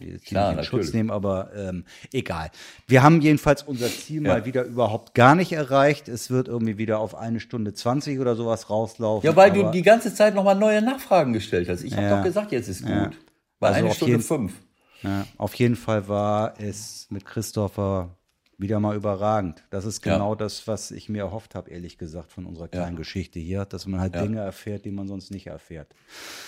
[0.00, 2.50] jetzt Klar, nicht in Schutz nehmen, aber ähm, egal.
[2.86, 4.34] Wir haben jedenfalls unser Ziel Ja.
[4.34, 6.08] mal wieder überhaupt gar nicht erreicht.
[6.08, 9.26] Es wird irgendwie wieder auf eine Stunde 20 oder sowas rauslaufen.
[9.28, 11.82] Ja, weil du die ganze Zeit nochmal neue Nachfragen gestellt hast.
[11.82, 12.16] Ich habe Ja.
[12.18, 12.90] doch gesagt, jetzt ist gut.
[12.90, 13.10] Ja.
[13.60, 14.52] Bei Also einer auf Stunde jeden- fünf.
[15.02, 18.16] Ja, auf jeden Fall war es mit Christopher
[18.64, 19.62] wieder mal überragend.
[19.70, 20.14] Das ist Ja.
[20.14, 23.86] genau das, was ich mir erhofft habe, ehrlich gesagt, von unserer kleinen Geschichte hier, dass
[23.86, 24.22] man halt Ja.
[24.22, 25.94] Dinge erfährt, die man sonst nicht erfährt.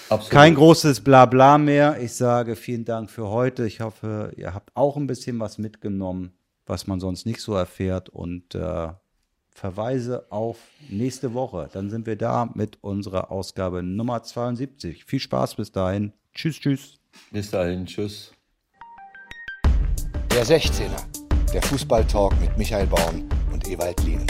[0.08, 0.32] Absolut.
[0.32, 2.00] Kein großes Blabla mehr.
[2.02, 3.64] Ich sage vielen Dank für heute.
[3.66, 6.32] Ich hoffe, ihr habt auch ein bisschen was mitgenommen,
[6.66, 8.88] was man sonst nicht so erfährt und äh,
[9.50, 10.58] verweise auf
[10.90, 11.68] nächste Woche.
[11.72, 15.04] Dann sind wir da mit unserer Ausgabe Nummer 72.
[15.04, 16.12] Viel Spaß bis dahin.
[16.34, 16.98] Tschüss, tschüss.
[17.30, 18.32] Bis dahin, tschüss.
[20.32, 21.00] Der 16er,
[21.56, 24.26] der Fußballtalk mit Michael Baum und Ewald Lien.